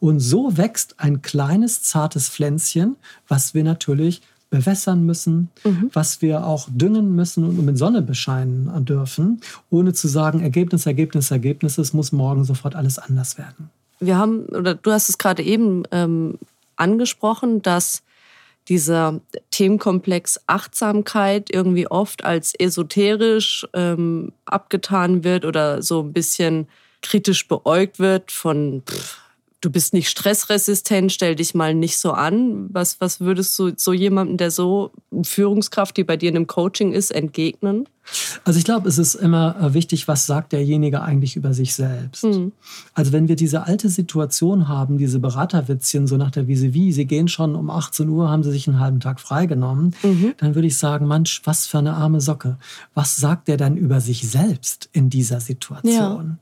Und 0.00 0.18
so 0.18 0.56
wächst 0.56 0.96
ein 0.98 1.22
kleines, 1.22 1.82
zartes 1.82 2.28
Pflänzchen, 2.28 2.96
was 3.28 3.54
wir 3.54 3.62
natürlich 3.62 4.20
bewässern 4.50 5.06
müssen, 5.06 5.48
mhm. 5.62 5.90
was 5.92 6.22
wir 6.22 6.44
auch 6.44 6.68
düngen 6.72 7.14
müssen 7.14 7.44
und 7.44 7.64
mit 7.64 7.78
Sonne 7.78 8.02
bescheinen 8.02 8.84
dürfen, 8.84 9.42
ohne 9.70 9.92
zu 9.92 10.08
sagen, 10.08 10.40
Ergebnis, 10.40 10.86
Ergebnis, 10.86 11.30
Ergebnis, 11.30 11.78
es 11.78 11.92
muss 11.92 12.10
morgen 12.10 12.42
sofort 12.44 12.74
alles 12.74 12.98
anders 12.98 13.38
werden. 13.38 13.70
Wir 14.00 14.16
haben, 14.16 14.46
oder 14.46 14.74
du 14.74 14.90
hast 14.90 15.08
es 15.08 15.18
gerade 15.18 15.44
eben 15.44 15.84
ähm, 15.92 16.38
angesprochen, 16.74 17.62
dass 17.62 18.02
dieser 18.68 19.20
Themenkomplex 19.50 20.40
Achtsamkeit 20.46 21.48
irgendwie 21.52 21.86
oft 21.86 22.24
als 22.24 22.54
esoterisch 22.58 23.66
ähm, 23.74 24.32
abgetan 24.44 25.24
wird 25.24 25.44
oder 25.44 25.82
so 25.82 26.02
ein 26.02 26.12
bisschen 26.12 26.68
kritisch 27.00 27.48
beäugt 27.48 27.98
wird 27.98 28.30
von 28.32 28.82
pff, 28.86 29.18
du 29.60 29.70
bist 29.70 29.92
nicht 29.92 30.08
stressresistent, 30.08 31.12
stell 31.12 31.34
dich 31.34 31.54
mal 31.54 31.74
nicht 31.74 31.98
so 31.98 32.12
an. 32.12 32.68
Was, 32.72 33.00
was 33.00 33.20
würdest 33.20 33.58
du 33.58 33.72
so 33.76 33.92
jemandem, 33.92 34.36
der 34.36 34.50
so 34.50 34.92
Führungskraft, 35.22 35.96
die 35.96 36.04
bei 36.04 36.16
dir 36.16 36.28
in 36.28 36.36
einem 36.36 36.46
Coaching 36.46 36.92
ist, 36.92 37.10
entgegnen? 37.10 37.88
Also 38.44 38.58
ich 38.58 38.64
glaube, 38.64 38.88
es 38.88 38.98
ist 38.98 39.14
immer 39.14 39.56
äh, 39.60 39.74
wichtig, 39.74 40.08
was 40.08 40.26
sagt 40.26 40.52
derjenige 40.52 41.02
eigentlich 41.02 41.36
über 41.36 41.52
sich 41.52 41.74
selbst. 41.74 42.24
Mhm. 42.24 42.52
Also 42.94 43.12
wenn 43.12 43.28
wir 43.28 43.36
diese 43.36 43.66
alte 43.66 43.88
Situation 43.88 44.68
haben, 44.68 44.98
diese 44.98 45.18
Beraterwitzchen 45.20 46.06
so 46.06 46.16
nach 46.16 46.30
der 46.30 46.46
Wiese 46.46 46.74
wie, 46.74 46.92
sie 46.92 47.06
gehen 47.06 47.28
schon 47.28 47.54
um 47.54 47.70
18 47.70 48.08
Uhr, 48.08 48.30
haben 48.30 48.42
sie 48.42 48.50
sich 48.50 48.68
einen 48.68 48.80
halben 48.80 49.00
Tag 49.00 49.20
freigenommen, 49.20 49.94
mhm. 50.02 50.34
dann 50.38 50.54
würde 50.54 50.68
ich 50.68 50.78
sagen, 50.78 51.06
Mensch, 51.06 51.42
was 51.44 51.66
für 51.66 51.78
eine 51.78 51.94
arme 51.94 52.20
Socke. 52.20 52.58
Was 52.94 53.16
sagt 53.16 53.48
der 53.48 53.56
denn 53.56 53.76
über 53.76 54.00
sich 54.00 54.28
selbst 54.28 54.88
in 54.92 55.10
dieser 55.10 55.40
Situation? 55.40 55.92
Ja. 55.92 56.38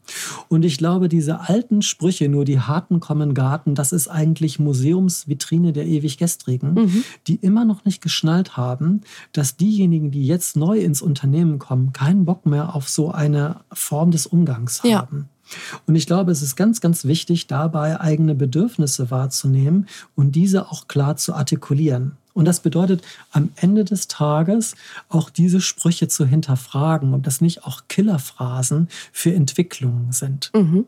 Und 0.49 0.65
ich 0.65 0.79
glaube, 0.79 1.09
diese 1.09 1.41
alten 1.41 1.83
Sprüche, 1.83 2.29
nur 2.29 2.45
die 2.45 2.61
harten 2.61 3.01
kommen 3.01 3.35
Garten, 3.35 3.75
das 3.75 3.93
ist 3.93 4.09
eigentlich 4.09 4.59
Museumsvitrine 4.59 5.73
der 5.73 5.87
ewig 5.87 6.19
Gestrigen, 6.19 6.75
mhm. 6.75 7.05
die 7.27 7.37
immer 7.37 7.65
noch 7.65 7.85
nicht 7.85 8.03
geschnallt 8.03 8.57
haben, 8.57 9.01
dass 9.33 9.57
diejenigen, 9.57 10.11
die 10.11 10.27
jetzt 10.27 10.57
neu 10.57 10.79
ins 10.79 11.03
Unternehmen 11.03 11.56
kommen, 11.59 11.93
keinen 11.93 12.25
Bock 12.25 12.47
mehr 12.47 12.75
auf 12.75 12.89
so 12.89 13.11
eine 13.11 13.61
Form 13.73 14.11
des 14.11 14.27
Umgangs 14.27 14.83
haben. 14.83 15.29
Ja. 15.29 15.79
Und 15.87 15.95
ich 15.95 16.07
glaube, 16.07 16.33
es 16.33 16.43
ist 16.43 16.57
ganz, 16.57 16.81
ganz 16.81 17.05
wichtig, 17.05 17.47
dabei 17.47 18.01
eigene 18.01 18.35
Bedürfnisse 18.35 19.11
wahrzunehmen 19.11 19.87
und 20.15 20.33
diese 20.33 20.71
auch 20.71 20.89
klar 20.89 21.17
zu 21.17 21.35
artikulieren. 21.35 22.17
Und 22.35 22.45
das 22.45 22.61
bedeutet 22.61 23.03
am 23.31 23.51
Ende 23.57 23.85
des 23.85 24.09
Tages 24.09 24.75
auch 25.09 25.31
diese 25.31 25.61
Sprüche 25.61 26.09
zu 26.09 26.27
hinterfragen, 26.27 27.15
ob 27.15 27.23
das 27.23 27.41
nicht 27.41 27.65
auch 27.65 27.83
Killerphrasen 27.89 28.89
für 29.11 29.33
Entwicklungen 29.33 30.13
sind. 30.13 30.51
Mhm. 30.55 30.85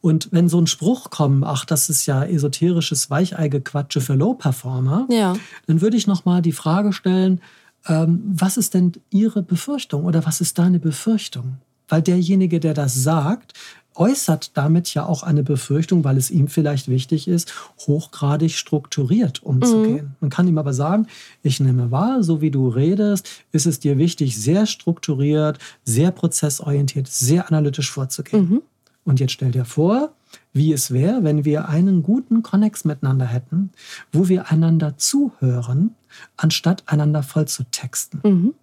Und 0.00 0.28
wenn 0.32 0.48
so 0.48 0.58
ein 0.58 0.66
Spruch 0.66 1.10
kommt, 1.10 1.44
ach, 1.44 1.66
das 1.66 1.90
ist 1.90 2.06
ja 2.06 2.24
esoterisches 2.24 3.10
Weicheigequatsche 3.10 4.00
für 4.00 4.14
Low-Performer, 4.14 5.06
ja. 5.10 5.36
dann 5.66 5.82
würde 5.82 5.98
ich 5.98 6.06
nochmal 6.06 6.40
die 6.40 6.52
Frage 6.52 6.94
stellen, 6.94 7.42
ähm, 7.86 8.22
was 8.24 8.56
ist 8.56 8.74
denn 8.74 8.92
Ihre 9.10 9.42
Befürchtung 9.42 10.04
oder 10.04 10.24
was 10.26 10.40
ist 10.40 10.58
deine 10.58 10.78
Befürchtung? 10.78 11.58
Weil 11.88 12.02
derjenige, 12.02 12.60
der 12.60 12.74
das 12.74 12.94
sagt, 13.02 13.52
äußert 13.94 14.56
damit 14.56 14.92
ja 14.94 15.06
auch 15.06 15.22
eine 15.22 15.42
Befürchtung, 15.42 16.04
weil 16.04 16.16
es 16.16 16.30
ihm 16.30 16.48
vielleicht 16.48 16.88
wichtig 16.88 17.28
ist, 17.28 17.54
hochgradig 17.86 18.52
strukturiert 18.52 19.42
umzugehen. 19.42 20.06
Mhm. 20.06 20.16
Man 20.20 20.30
kann 20.30 20.48
ihm 20.48 20.58
aber 20.58 20.72
sagen, 20.72 21.06
ich 21.42 21.60
nehme 21.60 21.90
wahr, 21.90 22.22
so 22.22 22.40
wie 22.40 22.50
du 22.50 22.68
redest, 22.68 23.28
ist 23.52 23.66
es 23.66 23.78
dir 23.80 23.98
wichtig, 23.98 24.36
sehr 24.36 24.66
strukturiert, 24.66 25.58
sehr 25.84 26.10
prozessorientiert, 26.10 27.06
sehr 27.06 27.46
analytisch 27.48 27.90
vorzugehen. 27.90 28.50
Mhm. 28.50 28.62
Und 29.04 29.20
jetzt 29.20 29.32
stell 29.32 29.50
dir 29.50 29.64
vor, 29.64 30.12
wie 30.54 30.72
es 30.72 30.92
wäre, 30.92 31.24
wenn 31.24 31.44
wir 31.44 31.68
einen 31.68 32.02
guten 32.02 32.42
Konnex 32.42 32.84
miteinander 32.84 33.26
hätten, 33.26 33.70
wo 34.12 34.28
wir 34.28 34.50
einander 34.50 34.96
zuhören, 34.96 35.94
anstatt 36.36 36.84
einander 36.86 37.22
voll 37.22 37.46
zu 37.46 37.64
texten. 37.64 38.20
Mhm. 38.24 38.54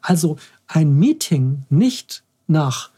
Also 0.00 0.38
ein 0.66 0.98
Meeting 0.98 1.64
nicht 1.68 2.24
nach 2.46 2.90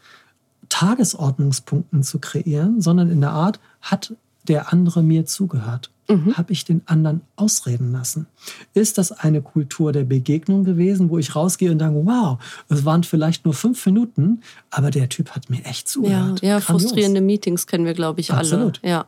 Tagesordnungspunkten 0.69 2.01
zu 2.01 2.19
kreieren, 2.19 2.81
sondern 2.81 3.11
in 3.11 3.21
der 3.21 3.31
Art, 3.31 3.59
hat 3.81 4.15
der 4.47 4.71
andere 4.71 5.03
mir 5.03 5.25
zugehört? 5.25 5.91
Mhm. 6.09 6.37
Habe 6.37 6.51
ich 6.53 6.65
den 6.65 6.81
anderen 6.85 7.21
ausreden 7.35 7.91
lassen? 7.91 8.25
Ist 8.73 8.97
das 8.97 9.11
eine 9.11 9.41
Kultur 9.41 9.91
der 9.91 10.03
Begegnung 10.03 10.63
gewesen, 10.63 11.09
wo 11.09 11.17
ich 11.17 11.35
rausgehe 11.35 11.71
und 11.71 11.79
sage, 11.79 11.95
wow, 12.03 12.39
es 12.67 12.83
waren 12.83 13.03
vielleicht 13.03 13.45
nur 13.45 13.53
fünf 13.53 13.85
Minuten, 13.85 14.41
aber 14.71 14.89
der 14.89 15.07
Typ 15.07 15.31
hat 15.31 15.49
mir 15.49 15.63
echt 15.65 15.87
zugehört. 15.87 16.41
Ja, 16.41 16.49
ja 16.49 16.59
frustrierende 16.59 17.21
Meetings 17.21 17.67
kennen 17.67 17.85
wir, 17.85 17.93
glaube 17.93 18.21
ich, 18.21 18.33
Absolut. 18.33 18.79
alle. 18.83 18.91
Ja. 18.91 19.05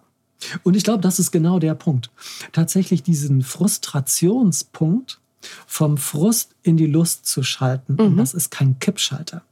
Und 0.64 0.76
ich 0.76 0.84
glaube, 0.84 1.02
das 1.02 1.20
ist 1.20 1.32
genau 1.32 1.60
der 1.60 1.76
Punkt. 1.76 2.10
Tatsächlich 2.52 3.04
diesen 3.04 3.42
Frustrationspunkt 3.42 5.20
vom 5.66 5.98
Frust 5.98 6.56
in 6.64 6.78
die 6.78 6.88
Lust 6.88 7.26
zu 7.26 7.44
schalten. 7.44 7.94
Mhm. 7.94 8.00
Und 8.00 8.18
das 8.18 8.34
ist 8.34 8.52
kein 8.52 8.80
Kippschalter. 8.80 9.44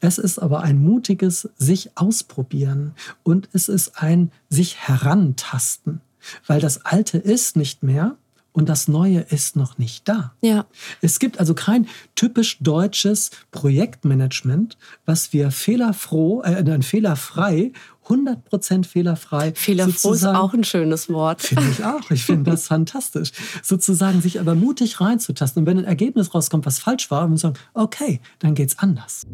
Es 0.00 0.18
ist 0.18 0.38
aber 0.38 0.60
ein 0.60 0.82
mutiges 0.82 1.48
sich 1.56 1.90
ausprobieren 1.96 2.94
und 3.22 3.48
es 3.52 3.68
ist 3.68 4.02
ein 4.02 4.32
sich 4.48 4.76
herantasten, 4.76 6.00
weil 6.46 6.60
das 6.60 6.84
Alte 6.84 7.18
ist 7.18 7.56
nicht 7.56 7.82
mehr 7.82 8.16
und 8.52 8.68
das 8.68 8.86
Neue 8.86 9.20
ist 9.20 9.56
noch 9.56 9.78
nicht 9.78 10.08
da. 10.08 10.34
Ja. 10.42 10.66
Es 11.00 11.18
gibt 11.18 11.40
also 11.40 11.54
kein 11.54 11.86
typisch 12.14 12.58
deutsches 12.60 13.30
Projektmanagement, 13.50 14.76
was 15.06 15.32
wir 15.32 15.50
fehlerfroh, 15.50 16.42
äh, 16.42 16.82
fehlerfrei 16.82 17.72
100% 18.08 18.84
fehlerfrei. 18.84 19.52
Fehlerfroh 19.54 20.12
ist 20.12 20.24
auch 20.24 20.52
ein 20.52 20.64
schönes 20.64 21.08
Wort. 21.08 21.42
Finde 21.42 21.70
ich 21.70 21.84
auch. 21.84 22.10
Ich 22.10 22.24
finde 22.24 22.50
das 22.50 22.66
fantastisch. 22.68 23.32
Sozusagen 23.62 24.20
sich 24.20 24.40
aber 24.40 24.54
mutig 24.54 25.00
reinzutasten. 25.00 25.62
Und 25.62 25.66
wenn 25.66 25.78
ein 25.78 25.84
Ergebnis 25.84 26.34
rauskommt, 26.34 26.66
was 26.66 26.78
falsch 26.78 27.10
war, 27.10 27.24
und 27.24 27.36
sagen, 27.36 27.54
okay, 27.74 28.20
dann 28.40 28.54
geht's 28.54 28.78
anders. 28.78 29.26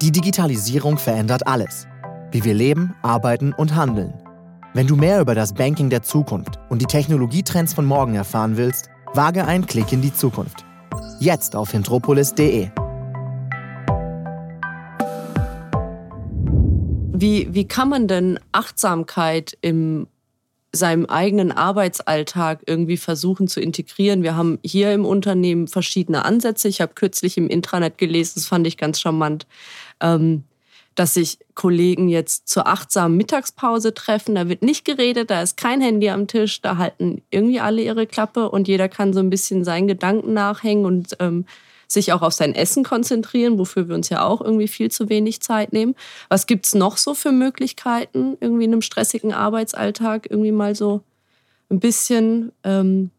Die 0.00 0.10
Digitalisierung 0.10 0.98
verändert 0.98 1.46
alles. 1.46 1.86
Wie 2.32 2.44
wir 2.44 2.54
leben, 2.54 2.94
arbeiten 3.02 3.52
und 3.52 3.74
handeln. 3.74 4.25
Wenn 4.76 4.86
du 4.86 4.94
mehr 4.94 5.22
über 5.22 5.34
das 5.34 5.54
Banking 5.54 5.88
der 5.88 6.02
Zukunft 6.02 6.58
und 6.68 6.82
die 6.82 6.84
Technologietrends 6.84 7.72
von 7.72 7.86
morgen 7.86 8.14
erfahren 8.14 8.58
willst, 8.58 8.90
wage 9.14 9.46
einen 9.46 9.64
Klick 9.64 9.90
in 9.90 10.02
die 10.02 10.12
Zukunft. 10.12 10.66
Jetzt 11.18 11.56
auf 11.56 11.70
hintropolis.de. 11.70 12.68
Wie, 17.14 17.54
wie 17.54 17.66
kann 17.66 17.88
man 17.88 18.06
denn 18.06 18.38
Achtsamkeit 18.52 19.56
in 19.62 20.08
seinem 20.72 21.06
eigenen 21.06 21.52
Arbeitsalltag 21.52 22.62
irgendwie 22.66 22.98
versuchen 22.98 23.48
zu 23.48 23.60
integrieren? 23.60 24.22
Wir 24.22 24.36
haben 24.36 24.58
hier 24.62 24.92
im 24.92 25.06
Unternehmen 25.06 25.68
verschiedene 25.68 26.26
Ansätze. 26.26 26.68
Ich 26.68 26.82
habe 26.82 26.92
kürzlich 26.92 27.38
im 27.38 27.48
Intranet 27.48 27.96
gelesen, 27.96 28.32
das 28.34 28.46
fand 28.46 28.66
ich 28.66 28.76
ganz 28.76 29.00
charmant, 29.00 29.46
ähm, 30.02 30.44
dass 30.96 31.14
sich 31.14 31.38
Kollegen 31.54 32.08
jetzt 32.08 32.48
zur 32.48 32.66
achtsamen 32.66 33.16
Mittagspause 33.16 33.94
treffen. 33.94 34.34
Da 34.34 34.48
wird 34.48 34.62
nicht 34.62 34.84
geredet, 34.84 35.30
da 35.30 35.42
ist 35.42 35.56
kein 35.56 35.80
Handy 35.80 36.10
am 36.10 36.26
Tisch, 36.26 36.60
da 36.62 36.78
halten 36.78 37.22
irgendwie 37.30 37.60
alle 37.60 37.82
ihre 37.82 38.06
Klappe 38.06 38.50
und 38.50 38.66
jeder 38.66 38.88
kann 38.88 39.12
so 39.12 39.20
ein 39.20 39.30
bisschen 39.30 39.62
seinen 39.62 39.86
Gedanken 39.86 40.32
nachhängen 40.32 40.84
und 40.84 41.16
ähm, 41.20 41.44
sich 41.86 42.12
auch 42.12 42.22
auf 42.22 42.32
sein 42.32 42.54
Essen 42.54 42.82
konzentrieren, 42.82 43.58
wofür 43.58 43.88
wir 43.88 43.94
uns 43.94 44.08
ja 44.08 44.24
auch 44.24 44.40
irgendwie 44.40 44.68
viel 44.68 44.90
zu 44.90 45.08
wenig 45.08 45.40
Zeit 45.40 45.72
nehmen. 45.72 45.94
Was 46.28 46.46
gibt 46.46 46.66
es 46.66 46.74
noch 46.74 46.96
so 46.96 47.14
für 47.14 47.30
Möglichkeiten, 47.30 48.36
irgendwie 48.40 48.64
in 48.64 48.72
einem 48.72 48.82
stressigen 48.82 49.32
Arbeitsalltag 49.32 50.28
irgendwie 50.28 50.52
mal 50.52 50.74
so 50.74 51.02
ein 51.70 51.78
bisschen 51.78 52.52
ähm, 52.64 53.10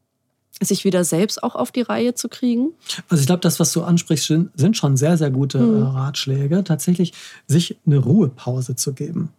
sich 0.62 0.86
wieder 0.86 1.04
selbst 1.04 1.44
auch 1.44 1.56
auf 1.56 1.72
die 1.72 1.82
Reihe 1.82 2.14
zu 2.14 2.30
kriegen? 2.30 2.70
Also 3.10 3.22
ich 3.22 3.28
glaube, 3.28 3.42
das, 3.42 3.60
was 3.60 3.72
du 3.74 3.84
ansprichst, 3.84 4.28
sind 4.56 4.78
schon 4.78 4.98
sehr, 4.98 5.18
sehr 5.18 5.30
gute 5.30 5.60
mhm. 5.60 5.84
Ratschläge. 5.84 6.64
Tatsächlich 6.64 7.14
sich 7.48 7.78
eine 7.86 7.98
Ruhepause 7.98 8.76
zu 8.76 8.94
geben 8.94 9.30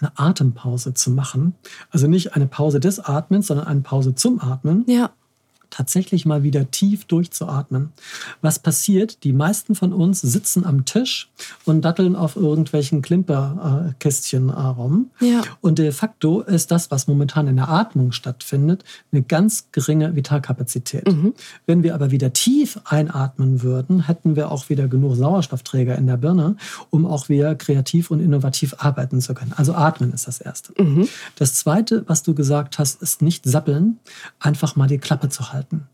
eine 0.00 0.18
Atempause 0.18 0.94
zu 0.94 1.10
machen. 1.10 1.54
Also 1.90 2.06
nicht 2.06 2.34
eine 2.34 2.46
Pause 2.46 2.80
des 2.80 3.00
Atmens, 3.00 3.48
sondern 3.48 3.66
eine 3.66 3.82
Pause 3.82 4.14
zum 4.14 4.40
Atmen. 4.40 4.84
Ja 4.88 5.10
tatsächlich 5.70 6.26
mal 6.26 6.42
wieder 6.42 6.70
tief 6.70 7.04
durchzuatmen. 7.04 7.92
Was 8.42 8.58
passiert? 8.58 9.24
Die 9.24 9.32
meisten 9.32 9.74
von 9.74 9.92
uns 9.92 10.20
sitzen 10.20 10.66
am 10.66 10.84
Tisch 10.84 11.30
und 11.64 11.82
datteln 11.82 12.16
auf 12.16 12.36
irgendwelchen 12.36 13.02
Klimperkästchen 13.02 14.50
rum. 14.50 15.10
Ja. 15.20 15.42
Und 15.60 15.78
de 15.78 15.92
facto 15.92 16.42
ist 16.42 16.70
das, 16.70 16.90
was 16.90 17.06
momentan 17.06 17.46
in 17.46 17.56
der 17.56 17.68
Atmung 17.68 18.12
stattfindet, 18.12 18.84
eine 19.12 19.22
ganz 19.22 19.68
geringe 19.72 20.16
Vitalkapazität. 20.16 21.06
Mhm. 21.06 21.34
Wenn 21.66 21.82
wir 21.82 21.94
aber 21.94 22.10
wieder 22.10 22.32
tief 22.32 22.80
einatmen 22.84 23.62
würden, 23.62 24.06
hätten 24.06 24.36
wir 24.36 24.50
auch 24.50 24.68
wieder 24.68 24.88
genug 24.88 25.16
Sauerstoffträger 25.16 25.96
in 25.96 26.06
der 26.06 26.16
Birne, 26.16 26.56
um 26.90 27.06
auch 27.06 27.28
wieder 27.28 27.54
kreativ 27.54 28.10
und 28.10 28.20
innovativ 28.20 28.74
arbeiten 28.78 29.20
zu 29.20 29.34
können. 29.34 29.52
Also 29.56 29.74
atmen 29.74 30.12
ist 30.12 30.26
das 30.26 30.40
Erste. 30.40 30.72
Mhm. 30.82 31.08
Das 31.36 31.54
Zweite, 31.54 32.04
was 32.06 32.22
du 32.22 32.34
gesagt 32.34 32.78
hast, 32.78 33.00
ist 33.02 33.22
nicht 33.22 33.44
sappeln, 33.44 33.98
einfach 34.40 34.76
mal 34.76 34.88
die 34.88 34.98
Klappe 34.98 35.28
zu 35.28 35.52
halten 35.52 35.59
halten. 35.60 35.86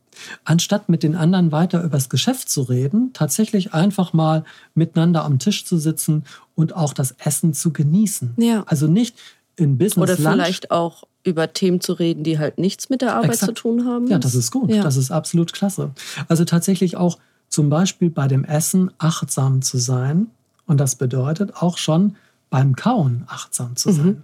anstatt 0.44 0.88
mit 0.88 1.02
den 1.02 1.14
anderen 1.14 1.52
weiter 1.52 1.82
übers 1.82 2.08
Geschäft 2.08 2.48
zu 2.48 2.62
reden, 2.62 3.10
tatsächlich 3.12 3.74
einfach 3.74 4.14
mal 4.14 4.44
miteinander 4.74 5.24
am 5.24 5.38
Tisch 5.38 5.66
zu 5.66 5.76
sitzen 5.76 6.24
und 6.54 6.74
auch 6.74 6.94
das 6.94 7.14
Essen 7.18 7.52
zu 7.52 7.70
genießen. 7.70 8.34
Ja. 8.38 8.64
Also 8.66 8.86
nicht 8.86 9.18
in 9.56 9.76
Business 9.76 10.10
Oder 10.10 10.16
Lunch. 10.16 10.32
vielleicht 10.32 10.70
auch 10.70 11.04
über 11.22 11.52
Themen 11.52 11.80
zu 11.82 11.92
reden, 11.92 12.24
die 12.24 12.38
halt 12.38 12.56
nichts 12.56 12.88
mit 12.88 13.02
der 13.02 13.14
Arbeit 13.14 13.32
Exakt. 13.32 13.48
zu 13.58 13.62
tun 13.62 13.84
haben. 13.84 14.06
Ja, 14.06 14.18
das 14.18 14.34
ist 14.34 14.50
gut. 14.50 14.70
Ja. 14.70 14.82
Das 14.82 14.96
ist 14.96 15.10
absolut 15.10 15.52
klasse. 15.52 15.90
Also 16.28 16.44
tatsächlich 16.44 16.96
auch 16.96 17.18
zum 17.48 17.68
Beispiel 17.68 18.08
bei 18.08 18.26
dem 18.26 18.44
Essen 18.44 18.90
achtsam 18.98 19.60
zu 19.60 19.76
sein. 19.78 20.28
Und 20.66 20.78
das 20.78 20.94
bedeutet 20.94 21.56
auch 21.56 21.76
schon 21.76 22.16
beim 22.48 22.74
Kauen 22.74 23.24
achtsam 23.26 23.76
zu 23.76 23.92
sein. 23.92 24.22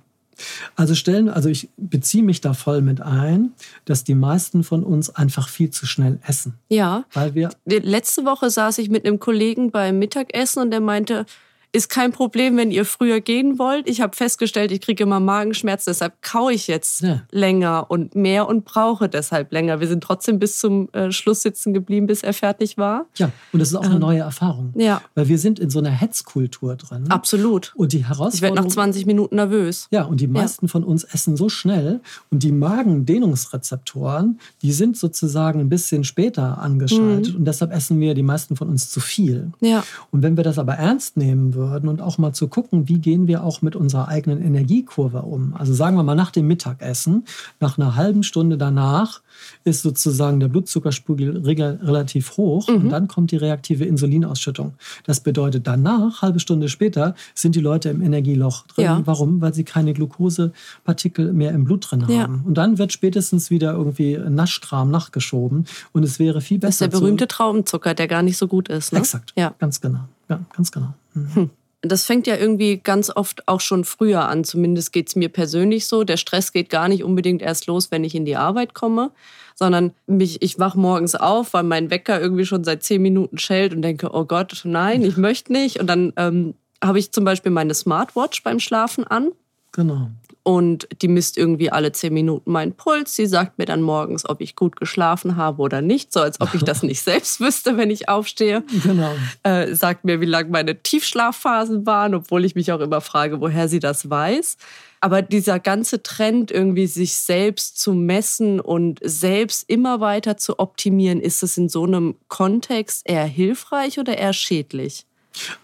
Also 0.76 0.94
stellen, 0.94 1.28
also 1.28 1.48
ich 1.48 1.68
beziehe 1.76 2.22
mich 2.22 2.40
da 2.40 2.54
voll 2.54 2.82
mit 2.82 3.00
ein, 3.00 3.52
dass 3.84 4.04
die 4.04 4.14
meisten 4.14 4.64
von 4.64 4.84
uns 4.84 5.10
einfach 5.14 5.48
viel 5.48 5.70
zu 5.70 5.86
schnell 5.86 6.18
essen. 6.26 6.54
ja. 6.68 7.04
Weil 7.12 7.34
wir 7.34 7.50
Letzte 7.66 8.24
Woche 8.24 8.50
saß 8.50 8.78
ich 8.78 8.90
mit 8.90 9.06
einem 9.06 9.18
Kollegen 9.18 9.70
beim 9.70 9.98
Mittagessen 9.98 10.62
und 10.62 10.70
der 10.70 10.80
meinte, 10.80 11.26
ist 11.74 11.88
kein 11.88 12.12
Problem, 12.12 12.56
wenn 12.58 12.70
ihr 12.70 12.84
früher 12.84 13.20
gehen 13.22 13.58
wollt. 13.58 13.88
Ich 13.88 14.02
habe 14.02 14.14
festgestellt, 14.14 14.70
ich 14.72 14.82
kriege 14.82 15.02
immer 15.04 15.20
Magenschmerzen, 15.20 15.90
deshalb 15.90 16.20
kaue 16.20 16.52
ich 16.52 16.66
jetzt 16.66 17.00
Ja. 17.00 17.22
länger 17.30 17.86
und 17.90 18.14
mehr 18.14 18.46
und 18.46 18.66
brauche 18.66 19.08
deshalb 19.08 19.52
länger. 19.52 19.80
Wir 19.80 19.88
sind 19.88 20.02
trotzdem 20.04 20.38
bis 20.38 20.58
zum 20.60 20.90
äh, 20.92 21.10
Schluss 21.12 21.40
sitzen 21.40 21.72
geblieben, 21.72 22.06
bis 22.06 22.22
er 22.22 22.34
fertig 22.34 22.76
war. 22.76 23.06
Ja, 23.16 23.30
und 23.52 23.60
das 23.60 23.68
ist 23.70 23.74
auch 23.76 23.84
eine 23.84 23.98
neue 23.98 24.18
Erfahrung. 24.20 24.74
Ja. 24.76 25.00
Weil 25.14 25.28
wir 25.28 25.38
sind 25.38 25.58
in 25.58 25.70
so 25.70 25.78
einer 25.78 25.88
Hetzkultur 25.90 26.76
drin. 26.76 27.10
Absolut. 27.10 27.72
Und 27.74 27.94
die 27.94 27.98
Ich 27.98 28.02
werde 28.02 28.18
Herausforderung. 28.18 28.64
nach 28.66 28.66
20 28.72 29.06
Minuten 29.06 29.36
nervös. 29.36 29.88
ja, 29.90 30.02
und 30.04 30.20
die 30.20 30.28
meisten 30.28 30.68
von 30.68 30.84
uns 30.84 31.04
essen 31.04 31.38
so 31.38 31.48
schnell 31.48 32.00
und 32.30 32.42
die 32.42 32.52
Magendehnungsrezeptoren, 32.52 34.38
die 34.60 34.72
sind 34.72 34.98
sozusagen 34.98 35.60
ein 35.60 35.70
bisschen 35.70 36.04
später 36.04 36.58
angeschaltet 36.58 37.34
und 37.34 37.46
deshalb 37.46 37.72
essen 37.72 37.98
wir 37.98 38.12
die 38.12 38.22
meisten 38.22 38.56
von 38.56 38.68
uns 38.68 38.90
zu 38.90 39.00
viel. 39.00 39.52
Ja. 39.60 39.84
Und 40.10 40.22
wenn 40.22 40.36
wir 40.36 40.44
das 40.44 40.58
aber 40.58 40.74
ernst 40.74 41.16
nehmen 41.16 41.54
würden 41.54 41.61
und 41.70 42.00
auch 42.00 42.18
mal 42.18 42.32
zu 42.32 42.48
gucken, 42.48 42.88
wie 42.88 42.98
gehen 42.98 43.26
wir 43.26 43.44
auch 43.44 43.62
mit 43.62 43.76
unserer 43.76 44.08
eigenen 44.08 44.42
Energiekurve 44.42 45.22
um? 45.22 45.54
Also 45.54 45.74
sagen 45.74 45.96
wir 45.96 46.02
mal 46.02 46.14
nach 46.14 46.30
dem 46.30 46.46
Mittagessen, 46.46 47.24
nach 47.60 47.78
einer 47.78 47.96
halben 47.96 48.22
Stunde 48.22 48.56
danach 48.58 49.20
ist 49.64 49.82
sozusagen 49.82 50.40
der 50.40 50.48
Blutzuckerspiegel 50.48 51.38
relativ 51.82 52.36
hoch 52.36 52.68
Mhm. 52.68 52.74
und 52.76 52.90
dann 52.90 53.08
kommt 53.08 53.30
die 53.30 53.36
reaktive 53.36 53.84
Insulinausschüttung. 53.84 54.74
Das 55.04 55.20
bedeutet 55.20 55.66
danach, 55.66 56.22
halbe 56.22 56.40
Stunde 56.40 56.68
später, 56.68 57.14
sind 57.34 57.54
die 57.54 57.60
Leute 57.60 57.88
im 57.88 58.02
Energieloch 58.02 58.66
drin. 58.66 58.84
Ja. 58.84 59.02
Warum? 59.04 59.40
Weil 59.40 59.54
sie 59.54 59.64
keine 59.64 59.92
Glukosepartikel 59.94 61.32
mehr 61.32 61.52
im 61.52 61.64
Blut 61.64 61.90
drin 61.90 62.02
haben. 62.02 62.12
Ja. 62.14 62.24
Und 62.24 62.54
dann 62.54 62.78
wird 62.78 62.92
spätestens 62.92 63.50
wieder 63.50 63.72
irgendwie 63.72 64.18
Naschkram 64.18 64.90
nachgeschoben 64.90 65.66
und 65.92 66.02
es 66.04 66.18
wäre 66.18 66.40
viel 66.40 66.58
Das 66.58 66.74
ist 66.74 66.78
besser 66.80 66.88
der 66.90 66.98
berühmte 66.98 67.28
Traubenzucker, 67.28 67.94
der 67.94 68.08
gar 68.08 68.22
nicht 68.22 68.36
so 68.36 68.46
gut 68.48 68.68
ist. 68.68 68.92
Ne? 68.92 68.98
Exakt. 68.98 69.32
Ja. 69.36 69.54
Ganz 69.58 69.80
genau. 69.80 70.00
Ja, 70.32 70.40
ganz 70.54 70.72
genau. 70.72 70.94
Mhm. 71.14 71.50
Das 71.82 72.04
fängt 72.04 72.28
ja 72.28 72.36
irgendwie 72.36 72.78
ganz 72.78 73.10
oft 73.10 73.48
auch 73.48 73.60
schon 73.60 73.84
früher 73.84 74.28
an. 74.28 74.44
Zumindest 74.44 74.92
geht 74.92 75.08
es 75.08 75.16
mir 75.16 75.28
persönlich 75.28 75.88
so. 75.88 76.04
Der 76.04 76.16
Stress 76.16 76.52
geht 76.52 76.70
gar 76.70 76.88
nicht 76.88 77.02
unbedingt 77.02 77.42
erst 77.42 77.66
los, 77.66 77.90
wenn 77.90 78.04
ich 78.04 78.14
in 78.14 78.24
die 78.24 78.36
Arbeit 78.36 78.72
komme, 78.72 79.10
sondern 79.56 79.92
mich, 80.06 80.42
ich 80.42 80.60
wach 80.60 80.76
morgens 80.76 81.16
auf, 81.16 81.54
weil 81.54 81.64
mein 81.64 81.90
Wecker 81.90 82.20
irgendwie 82.20 82.46
schon 82.46 82.62
seit 82.62 82.84
zehn 82.84 83.02
Minuten 83.02 83.36
schellt 83.38 83.74
und 83.74 83.82
denke, 83.82 84.10
oh 84.12 84.24
Gott, 84.24 84.62
nein, 84.64 85.02
ich 85.02 85.16
möchte 85.16 85.52
nicht. 85.52 85.80
Und 85.80 85.88
dann 85.88 86.12
ähm, 86.16 86.54
habe 86.82 87.00
ich 87.00 87.10
zum 87.10 87.24
Beispiel 87.24 87.50
meine 87.50 87.74
Smartwatch 87.74 88.44
beim 88.44 88.60
Schlafen 88.60 89.04
an. 89.04 89.32
Genau. 89.72 90.10
Und 90.44 90.88
die 91.00 91.08
misst 91.08 91.38
irgendwie 91.38 91.70
alle 91.70 91.92
zehn 91.92 92.12
Minuten 92.12 92.50
meinen 92.50 92.72
Puls. 92.72 93.14
Sie 93.14 93.26
sagt 93.26 93.58
mir 93.58 93.64
dann 93.64 93.80
morgens, 93.80 94.28
ob 94.28 94.40
ich 94.40 94.56
gut 94.56 94.74
geschlafen 94.74 95.36
habe 95.36 95.62
oder 95.62 95.80
nicht. 95.82 96.12
So 96.12 96.20
als 96.20 96.40
ob 96.40 96.52
ich 96.54 96.64
das 96.64 96.82
nicht 96.82 97.00
selbst 97.04 97.40
wüsste, 97.40 97.76
wenn 97.76 97.90
ich 97.90 98.08
aufstehe 98.08 98.64
Genau. 98.82 99.12
äh, 99.44 99.72
sagt 99.74 100.04
mir, 100.04 100.20
wie 100.20 100.26
lang 100.26 100.50
meine 100.50 100.82
Tiefschlafphasen 100.82 101.86
waren, 101.86 102.14
obwohl 102.14 102.44
ich 102.44 102.56
mich 102.56 102.72
auch 102.72 102.80
immer 102.80 103.00
frage, 103.00 103.40
woher 103.40 103.68
sie 103.68 103.78
das 103.78 104.10
weiß. 104.10 104.56
Aber 105.00 105.20
dieser 105.22 105.58
ganze 105.60 106.02
Trend, 106.02 106.50
irgendwie 106.50 106.86
sich 106.86 107.14
selbst 107.14 107.80
zu 107.80 107.92
messen 107.92 108.60
und 108.60 109.00
selbst 109.02 109.68
immer 109.68 110.00
weiter 110.00 110.36
zu 110.36 110.58
optimieren, 110.58 111.20
ist 111.20 111.42
es 111.42 111.56
in 111.58 111.68
so 111.68 111.84
einem 111.84 112.16
Kontext 112.28 113.02
eher 113.08 113.24
hilfreich 113.24 113.98
oder 113.98 114.16
eher 114.16 114.32
schädlich? 114.32 115.06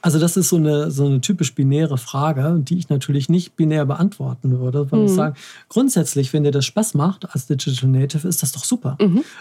Also 0.01 0.19
das 0.19 0.37
ist 0.37 0.49
so 0.49 0.57
eine, 0.57 0.91
so 0.91 1.07
eine 1.07 1.21
typisch 1.21 1.55
binäre 1.55 1.99
Frage, 1.99 2.59
die 2.61 2.79
ich 2.79 2.89
natürlich 2.89 3.29
nicht 3.29 3.57
binär 3.57 3.85
beantworten 3.85 4.59
würde, 4.61 4.91
weil 4.91 5.05
ich 5.05 5.11
sage, 5.13 5.35
grundsätzlich, 5.69 6.33
wenn 6.33 6.45
dir 6.45 6.51
das 6.51 6.65
Spaß 6.65 6.95
macht 6.95 7.35
als 7.35 7.47
Digital 7.47 7.89
Native, 7.91 8.27
ist 8.27 8.43
das 8.43 8.53
doch 8.53 8.65
super. 8.65 8.97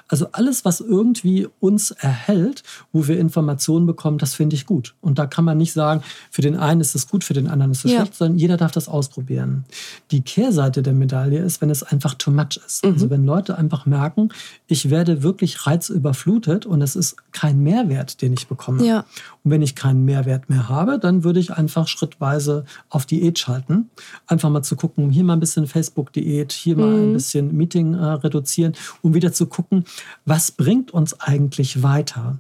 Also 0.08 0.28
alles, 0.34 0.66
was 0.66 0.82
irgendwie 0.82 1.48
uns 1.60 1.92
erhält, 1.92 2.64
wo 2.92 3.08
wir 3.08 3.18
Informationen 3.20 3.86
bekommen, 3.86 4.18
das 4.18 4.34
finde 4.36 4.56
ich 4.56 4.66
gut. 4.66 4.96
Und 5.02 5.18
da 5.20 5.26
kann 5.28 5.46
man 5.46 5.58
nicht 5.58 5.74
sagen, 5.74 6.02
für 6.30 6.42
den 6.42 6.56
einen 6.58 6.82
ist 6.82 6.96
es 6.96 7.08
gut, 7.08 7.24
für 7.24 7.34
den 7.34 7.48
anderen 7.48 7.72
ist 7.72 7.86
es 7.86 7.92
Ja. 7.92 8.00
schlecht, 8.02 8.16
sondern 8.16 8.38
jeder 8.38 8.58
darf 8.58 8.72
das 8.72 8.88
ausprobieren. 8.90 9.64
Die 10.12 10.22
Kehrseite 10.22 10.82
der 10.84 10.94
Medaille 10.94 11.40
ist, 11.40 11.62
wenn 11.62 11.70
es 11.70 11.84
einfach 11.84 12.14
too 12.16 12.32
much 12.32 12.60
ist. 12.66 12.84
Also 12.84 13.10
wenn 13.10 13.26
Leute 13.26 13.58
einfach 13.58 13.86
merken, 13.86 14.30
ich 14.68 14.90
werde 14.90 15.24
wirklich 15.24 15.66
reizüberflutet 15.66 16.66
und 16.66 16.82
es 16.82 16.96
ist 16.96 17.16
kein 17.32 17.60
Mehrwert, 17.64 18.22
den 18.22 18.34
ich 18.34 18.48
bekomme. 18.48 18.86
Ja. 18.86 19.06
Und 19.48 19.52
wenn 19.52 19.62
ich 19.62 19.76
keinen 19.76 20.04
Mehrwert 20.04 20.50
mehr 20.50 20.68
habe, 20.68 21.00
dann 21.00 21.24
würde 21.24 21.40
ich 21.40 21.54
einfach 21.54 21.88
schrittweise 21.88 22.66
auf 22.90 23.06
Diät 23.06 23.40
schalten. 23.40 23.90
Einfach 24.28 24.50
mal 24.50 24.62
zu 24.62 24.76
gucken, 24.76 25.10
hier 25.10 25.24
mal 25.24 25.38
ein 25.38 25.40
bisschen 25.40 25.68
Facebook-Diät, 25.68 26.52
hier 26.52 26.76
mal 26.76 26.94
ein 26.94 27.14
bisschen 27.14 27.56
Meeting 27.56 27.94
äh, 27.94 28.04
reduzieren, 28.04 28.74
um 29.02 29.14
wieder 29.14 29.32
zu 29.32 29.46
gucken, 29.46 29.86
was 30.26 30.52
bringt 30.52 30.92
uns 30.92 31.22
eigentlich 31.22 31.82
weiter? 31.82 32.40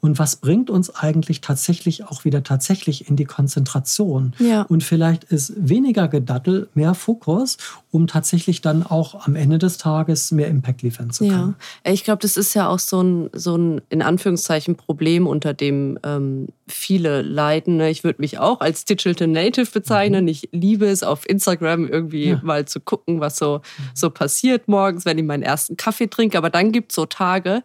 Und 0.00 0.18
was 0.18 0.36
bringt 0.36 0.70
uns 0.70 0.88
eigentlich 0.94 1.42
tatsächlich 1.42 2.04
auch 2.04 2.24
wieder 2.24 2.42
tatsächlich 2.42 3.10
in 3.10 3.16
die 3.16 3.26
Konzentration? 3.26 4.32
Ja. 4.38 4.62
Und 4.62 4.82
vielleicht 4.82 5.24
ist 5.24 5.52
weniger 5.56 6.08
Gedattel, 6.08 6.70
mehr 6.72 6.94
Fokus, 6.94 7.58
um 7.90 8.06
tatsächlich 8.06 8.62
dann 8.62 8.82
auch 8.82 9.26
am 9.26 9.36
Ende 9.36 9.58
des 9.58 9.76
Tages 9.76 10.30
mehr 10.30 10.48
Impact 10.48 10.80
liefern 10.80 11.10
zu 11.10 11.28
können. 11.28 11.56
Ja, 11.84 11.92
ich 11.92 12.04
glaube, 12.04 12.22
das 12.22 12.38
ist 12.38 12.54
ja 12.54 12.68
auch 12.68 12.78
so 12.78 13.02
ein, 13.02 13.28
so 13.34 13.56
ein 13.56 13.82
in 13.90 14.00
Anführungszeichen 14.00 14.76
Problem, 14.76 15.26
unter 15.26 15.52
dem 15.52 15.98
ähm, 16.02 16.45
viele 16.68 17.22
leiden. 17.22 17.76
ne? 17.76 17.90
Ich 17.90 18.02
würde 18.04 18.20
mich 18.20 18.38
auch 18.38 18.60
als 18.60 18.84
Digital 18.84 19.28
Native 19.28 19.70
bezeichnen. 19.70 20.26
Ich 20.28 20.48
liebe 20.52 20.86
es, 20.86 21.02
auf 21.02 21.28
Instagram 21.28 21.86
irgendwie 21.88 22.30
Ja. 22.30 22.40
mal 22.42 22.64
zu 22.66 22.80
gucken, 22.80 23.20
was 23.20 23.36
so, 23.38 23.60
so 23.94 24.10
passiert 24.10 24.66
morgens, 24.68 25.04
wenn 25.04 25.18
ich 25.18 25.24
meinen 25.24 25.42
ersten 25.42 25.76
Kaffee 25.76 26.08
trinke. 26.08 26.36
Aber 26.38 26.50
dann 26.50 26.72
gibt 26.72 26.92
es 26.92 26.96
so 26.96 27.06
Tage, 27.06 27.62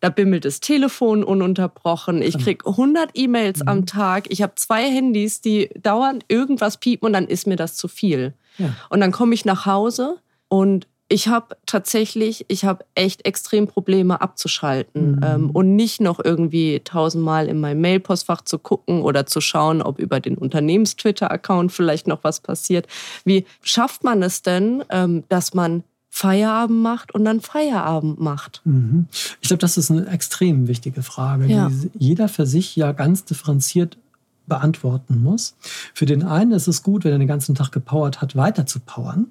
da 0.00 0.08
bimmelt 0.10 0.44
das 0.44 0.60
Telefon 0.60 1.24
ununterbrochen. 1.24 2.22
Ich 2.22 2.38
kriege 2.38 2.64
100 2.66 3.10
E-Mails 3.14 3.66
am 3.66 3.86
Tag. 3.86 4.26
Ich 4.30 4.42
habe 4.42 4.54
zwei 4.56 4.82
Handys, 4.90 5.40
die 5.40 5.70
dauernd 5.80 6.24
irgendwas 6.28 6.78
piepen 6.78 7.06
und 7.06 7.12
dann 7.12 7.26
ist 7.26 7.46
mir 7.46 7.56
das 7.56 7.76
zu 7.76 7.88
viel. 7.88 8.34
Ja. 8.58 8.74
Und 8.90 9.00
dann 9.00 9.10
komme 9.12 9.34
ich 9.34 9.44
nach 9.44 9.66
Hause 9.66 10.16
und 10.48 10.86
ich 11.08 11.28
habe 11.28 11.56
tatsächlich, 11.66 12.46
ich 12.48 12.64
habe 12.64 12.84
echt 12.94 13.26
extrem 13.26 13.66
Probleme 13.66 14.20
abzuschalten 14.20 15.20
ähm, 15.22 15.50
und 15.50 15.76
nicht 15.76 16.00
noch 16.00 16.18
irgendwie 16.22 16.80
tausendmal 16.82 17.46
in 17.46 17.60
meinem 17.60 17.80
Mailpostfach 17.82 18.40
zu 18.42 18.58
gucken 18.58 19.02
oder 19.02 19.26
zu 19.26 19.40
schauen, 19.40 19.82
ob 19.82 19.98
über 19.98 20.20
den 20.20 20.36
Unternehmens-Twitter-Account 20.38 21.72
vielleicht 21.72 22.06
noch 22.06 22.24
was 22.24 22.40
passiert. 22.40 22.86
Wie 23.24 23.44
schafft 23.62 24.02
man 24.02 24.22
es 24.22 24.42
denn, 24.42 24.82
ähm, 24.90 25.24
dass 25.28 25.52
man 25.52 25.84
Feierabend 26.08 26.80
macht 26.80 27.12
und 27.12 27.24
dann 27.24 27.40
Feierabend 27.40 28.20
macht? 28.20 28.62
Mhm. 28.64 29.06
Ich 29.40 29.48
glaube, 29.48 29.60
das 29.60 29.76
ist 29.76 29.90
eine 29.90 30.06
extrem 30.06 30.68
wichtige 30.68 31.02
Frage, 31.02 31.46
Ja. 31.46 31.68
die 31.68 31.90
jeder 31.98 32.28
für 32.28 32.46
sich 32.46 32.76
ja 32.76 32.92
ganz 32.92 33.24
differenziert 33.24 33.98
beantworten 34.46 35.22
muss. 35.22 35.56
Für 35.94 36.06
den 36.06 36.22
einen 36.22 36.52
ist 36.52 36.68
es 36.68 36.82
gut, 36.82 37.04
wenn 37.04 37.12
er 37.12 37.18
den 37.18 37.28
ganzen 37.28 37.54
Tag 37.54 37.72
gepowert 37.72 38.20
hat, 38.20 38.36
weiter 38.36 38.66
zu 38.66 38.80
powern. 38.80 39.26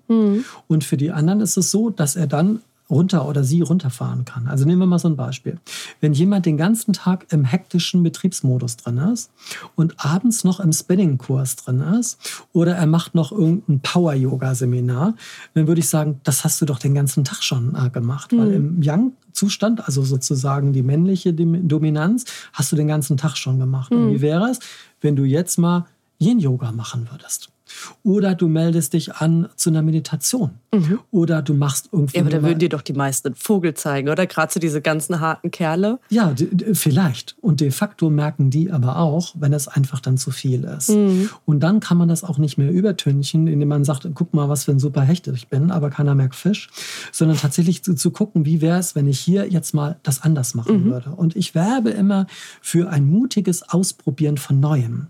Und 0.67 0.83
für 0.83 0.97
die 0.97 1.11
anderen 1.11 1.41
ist 1.41 1.57
es 1.57 1.71
so, 1.71 1.89
dass 1.89 2.15
er 2.15 2.27
dann 2.27 2.59
runter 2.93 3.27
oder 3.27 3.43
sie 3.43 3.61
runterfahren 3.61 4.25
kann. 4.25 4.47
Also 4.47 4.65
nehmen 4.65 4.79
wir 4.79 4.85
mal 4.85 4.99
so 4.99 5.07
ein 5.07 5.15
Beispiel. 5.15 5.59
Wenn 5.99 6.13
jemand 6.13 6.45
den 6.45 6.57
ganzen 6.57 6.93
Tag 6.93 7.27
im 7.31 7.43
hektischen 7.43 8.03
Betriebsmodus 8.03 8.77
drin 8.77 8.97
ist 8.97 9.31
und 9.75 9.95
abends 9.97 10.43
noch 10.43 10.59
im 10.59 10.71
Spinning-Kurs 10.71 11.57
drin 11.57 11.81
ist 11.81 12.45
oder 12.53 12.75
er 12.75 12.87
macht 12.87 13.15
noch 13.15 13.31
irgendein 13.31 13.81
Power-Yoga-Seminar, 13.81 15.15
dann 15.53 15.67
würde 15.67 15.79
ich 15.79 15.89
sagen, 15.89 16.21
das 16.23 16.43
hast 16.43 16.61
du 16.61 16.65
doch 16.65 16.79
den 16.79 16.93
ganzen 16.93 17.23
Tag 17.23 17.43
schon 17.43 17.75
äh, 17.75 17.89
gemacht. 17.89 18.31
Weil 18.31 18.53
im 18.53 18.81
Yang-Zustand, 18.81 19.85
also 19.85 20.03
sozusagen 20.03 20.73
die 20.73 20.83
männliche 20.83 21.33
Dominanz, 21.33 22.25
hast 22.53 22.71
du 22.71 22.75
den 22.75 22.87
ganzen 22.87 23.17
Tag 23.17 23.37
schon 23.37 23.59
gemacht. 23.59 23.91
Und 23.91 24.13
wie 24.13 24.21
wäre 24.21 24.49
es, 24.49 24.59
wenn 25.01 25.15
du 25.15 25.23
jetzt 25.23 25.57
mal 25.57 25.85
Yin-Yoga 26.19 26.71
machen 26.71 27.07
würdest? 27.11 27.49
Oder 28.03 28.35
du 28.35 28.47
meldest 28.47 28.93
dich 28.93 29.15
an 29.15 29.49
zu 29.55 29.69
einer 29.69 29.81
Meditation. 29.81 30.51
Mhm. 30.73 30.99
Oder 31.11 31.41
du 31.41 31.53
machst 31.53 31.89
irgendwie. 31.91 32.17
Ja, 32.17 32.23
aber 32.23 32.31
da 32.31 32.43
würden 32.43 32.59
dir 32.59 32.69
doch 32.69 32.81
die 32.81 32.93
meisten 32.93 33.29
einen 33.29 33.35
Vogel 33.35 33.73
zeigen, 33.73 34.09
oder? 34.09 34.27
Gerade 34.27 34.51
so 34.51 34.59
diese 34.59 34.81
ganzen 34.81 35.19
harten 35.19 35.51
Kerle. 35.51 35.99
Ja, 36.09 36.33
vielleicht. 36.73 37.35
Und 37.41 37.61
de 37.61 37.71
facto 37.71 38.09
merken 38.09 38.49
die 38.49 38.71
aber 38.71 38.97
auch, 38.97 39.33
wenn 39.37 39.53
es 39.53 39.67
einfach 39.67 39.99
dann 39.99 40.17
zu 40.17 40.31
viel 40.31 40.63
ist. 40.63 40.89
Mhm. 40.89 41.29
Und 41.45 41.61
dann 41.61 41.79
kann 41.79 41.97
man 41.97 42.07
das 42.07 42.23
auch 42.23 42.37
nicht 42.37 42.57
mehr 42.57 42.71
übertünchen, 42.71 43.47
indem 43.47 43.69
man 43.69 43.83
sagt, 43.83 44.07
guck 44.13 44.33
mal, 44.33 44.49
was 44.49 44.65
für 44.65 44.71
ein 44.71 44.79
super 44.79 45.01
Hecht 45.01 45.27
ich 45.27 45.47
bin, 45.47 45.71
aber 45.71 45.89
keiner 45.89 46.15
merkt 46.15 46.35
Fisch. 46.35 46.69
Sondern 47.11 47.37
tatsächlich 47.37 47.83
zu, 47.83 47.95
zu 47.95 48.11
gucken, 48.11 48.45
wie 48.45 48.61
wäre 48.61 48.79
es, 48.79 48.95
wenn 48.95 49.07
ich 49.07 49.19
hier 49.19 49.49
jetzt 49.49 49.73
mal 49.73 49.97
das 50.03 50.21
anders 50.21 50.53
machen 50.53 50.85
mhm. 50.85 50.91
würde. 50.91 51.11
Und 51.11 51.35
ich 51.35 51.55
werbe 51.55 51.91
immer 51.91 52.27
für 52.61 52.89
ein 52.89 53.05
mutiges 53.05 53.69
Ausprobieren 53.69 54.37
von 54.37 54.59
Neuem. 54.59 55.07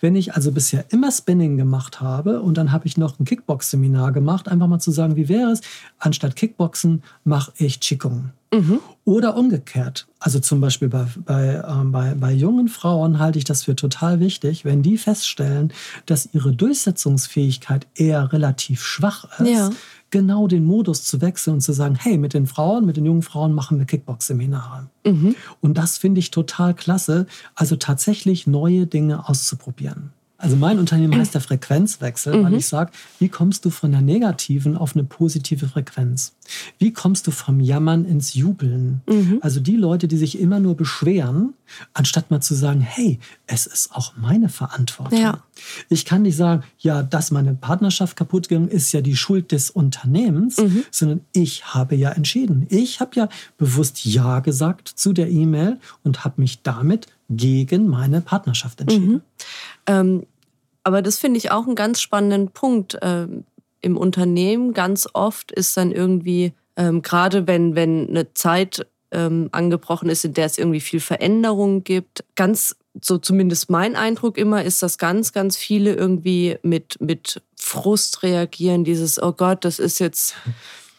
Wenn 0.00 0.16
ich 0.16 0.34
also 0.34 0.52
bisher 0.52 0.84
immer 0.90 1.10
Spinning 1.10 1.56
gemacht 1.56 2.00
habe 2.00 2.40
und 2.40 2.56
dann 2.56 2.72
habe 2.72 2.86
ich 2.86 2.96
noch 2.96 3.18
ein 3.18 3.24
Kickbox-Seminar 3.24 4.12
gemacht, 4.12 4.48
einfach 4.48 4.68
mal 4.68 4.80
zu 4.80 4.90
sagen, 4.90 5.16
wie 5.16 5.28
wäre 5.28 5.50
es, 5.50 5.60
anstatt 5.98 6.36
Kickboxen 6.36 7.02
mache 7.24 7.52
ich 7.56 7.80
Qigong. 7.80 8.30
Mhm. 8.52 8.80
Oder 9.04 9.36
umgekehrt. 9.36 10.08
Also 10.18 10.40
zum 10.40 10.60
Beispiel 10.60 10.88
bei, 10.88 11.06
bei, 11.24 11.62
ähm, 11.66 11.92
bei, 11.92 12.14
bei 12.14 12.32
jungen 12.32 12.68
Frauen 12.68 13.20
halte 13.20 13.38
ich 13.38 13.44
das 13.44 13.64
für 13.64 13.76
total 13.76 14.18
wichtig, 14.18 14.64
wenn 14.64 14.82
die 14.82 14.98
feststellen, 14.98 15.72
dass 16.06 16.28
ihre 16.32 16.52
Durchsetzungsfähigkeit 16.52 17.86
eher 17.94 18.32
relativ 18.32 18.82
schwach 18.82 19.40
ist, 19.40 19.48
ja. 19.48 19.70
Genau 20.10 20.46
den 20.46 20.64
Modus 20.64 21.04
zu 21.04 21.20
wechseln 21.20 21.54
und 21.54 21.60
zu 21.60 21.72
sagen, 21.72 21.94
hey, 21.94 22.18
mit 22.18 22.34
den 22.34 22.46
Frauen, 22.46 22.86
mit 22.86 22.96
den 22.96 23.06
jungen 23.06 23.22
Frauen 23.22 23.52
machen 23.52 23.78
wir 23.78 23.86
Kickbox-Seminare. 23.86 24.88
Mhm. 25.06 25.34
Und 25.60 25.78
das 25.78 25.98
finde 25.98 26.18
ich 26.18 26.30
total 26.30 26.74
klasse, 26.74 27.26
also 27.54 27.76
tatsächlich 27.76 28.46
neue 28.46 28.86
Dinge 28.86 29.28
auszuprobieren. 29.28 30.12
Also 30.40 30.56
mein 30.56 30.78
Unternehmen 30.78 31.16
heißt 31.16 31.34
der 31.34 31.40
Frequenzwechsel, 31.50 32.36
mhm. 32.36 32.44
weil 32.44 32.54
ich 32.54 32.66
sage, 32.66 32.92
wie 33.18 33.28
kommst 33.28 33.64
du 33.64 33.70
von 33.70 33.92
der 33.92 34.00
negativen 34.00 34.76
auf 34.76 34.96
eine 34.96 35.04
positive 35.04 35.68
Frequenz? 35.68 36.32
Wie 36.78 36.92
kommst 36.92 37.26
du 37.26 37.30
vom 37.30 37.60
Jammern 37.60 38.04
ins 38.04 38.34
Jubeln? 38.34 39.02
Mhm. 39.08 39.38
Also 39.42 39.60
die 39.60 39.76
Leute, 39.76 40.08
die 40.08 40.16
sich 40.16 40.40
immer 40.40 40.58
nur 40.58 40.76
beschweren, 40.76 41.54
anstatt 41.92 42.30
mal 42.30 42.40
zu 42.40 42.54
sagen, 42.54 42.80
hey, 42.80 43.20
es 43.46 43.66
ist 43.66 43.94
auch 43.94 44.14
meine 44.16 44.48
Verantwortung. 44.48 45.20
Ja. 45.20 45.44
Ich 45.88 46.04
kann 46.04 46.22
nicht 46.22 46.36
sagen, 46.36 46.64
ja, 46.78 47.02
dass 47.02 47.30
meine 47.30 47.54
Partnerschaft 47.54 48.16
kaputt 48.16 48.48
gegangen 48.48 48.68
ist, 48.68 48.92
ja 48.92 49.02
die 49.02 49.16
Schuld 49.16 49.52
des 49.52 49.70
Unternehmens, 49.70 50.56
mhm. 50.56 50.84
sondern 50.90 51.20
ich 51.32 51.66
habe 51.74 51.94
ja 51.94 52.10
entschieden. 52.10 52.66
Ich 52.70 53.00
habe 53.00 53.12
ja 53.14 53.28
bewusst 53.58 54.04
Ja 54.04 54.40
gesagt 54.40 54.88
zu 54.88 55.12
der 55.12 55.30
E-Mail 55.30 55.78
und 56.02 56.24
habe 56.24 56.40
mich 56.40 56.62
damit 56.62 57.06
gegen 57.28 57.86
meine 57.86 58.20
Partnerschaft 58.20 58.80
entschieden. 58.80 59.12
Mhm. 59.12 59.22
Ähm, 59.86 60.26
aber 60.82 61.02
das 61.02 61.18
finde 61.18 61.38
ich 61.38 61.50
auch 61.50 61.66
einen 61.66 61.76
ganz 61.76 62.00
spannenden 62.00 62.50
Punkt. 62.50 62.98
Ähm, 63.02 63.44
Im 63.80 63.96
Unternehmen 63.96 64.72
ganz 64.72 65.08
oft 65.12 65.52
ist 65.52 65.76
dann 65.76 65.92
irgendwie, 65.92 66.52
ähm, 66.76 67.02
gerade 67.02 67.46
wenn, 67.46 67.74
wenn 67.74 68.08
eine 68.08 68.32
Zeit 68.34 68.86
ähm, 69.12 69.48
angebrochen 69.52 70.08
ist, 70.08 70.24
in 70.24 70.34
der 70.34 70.46
es 70.46 70.58
irgendwie 70.58 70.80
viel 70.80 71.00
Veränderung 71.00 71.84
gibt, 71.84 72.24
ganz 72.36 72.76
so 73.00 73.18
zumindest 73.18 73.70
mein 73.70 73.96
Eindruck 73.96 74.36
immer 74.36 74.64
ist, 74.64 74.82
dass 74.82 74.98
ganz, 74.98 75.32
ganz 75.32 75.56
viele 75.56 75.94
irgendwie 75.94 76.58
mit, 76.62 77.00
mit 77.00 77.40
Frust 77.56 78.22
reagieren. 78.22 78.84
Dieses, 78.84 79.22
oh 79.22 79.32
Gott, 79.32 79.64
das 79.64 79.78
ist 79.78 80.00
jetzt 80.00 80.34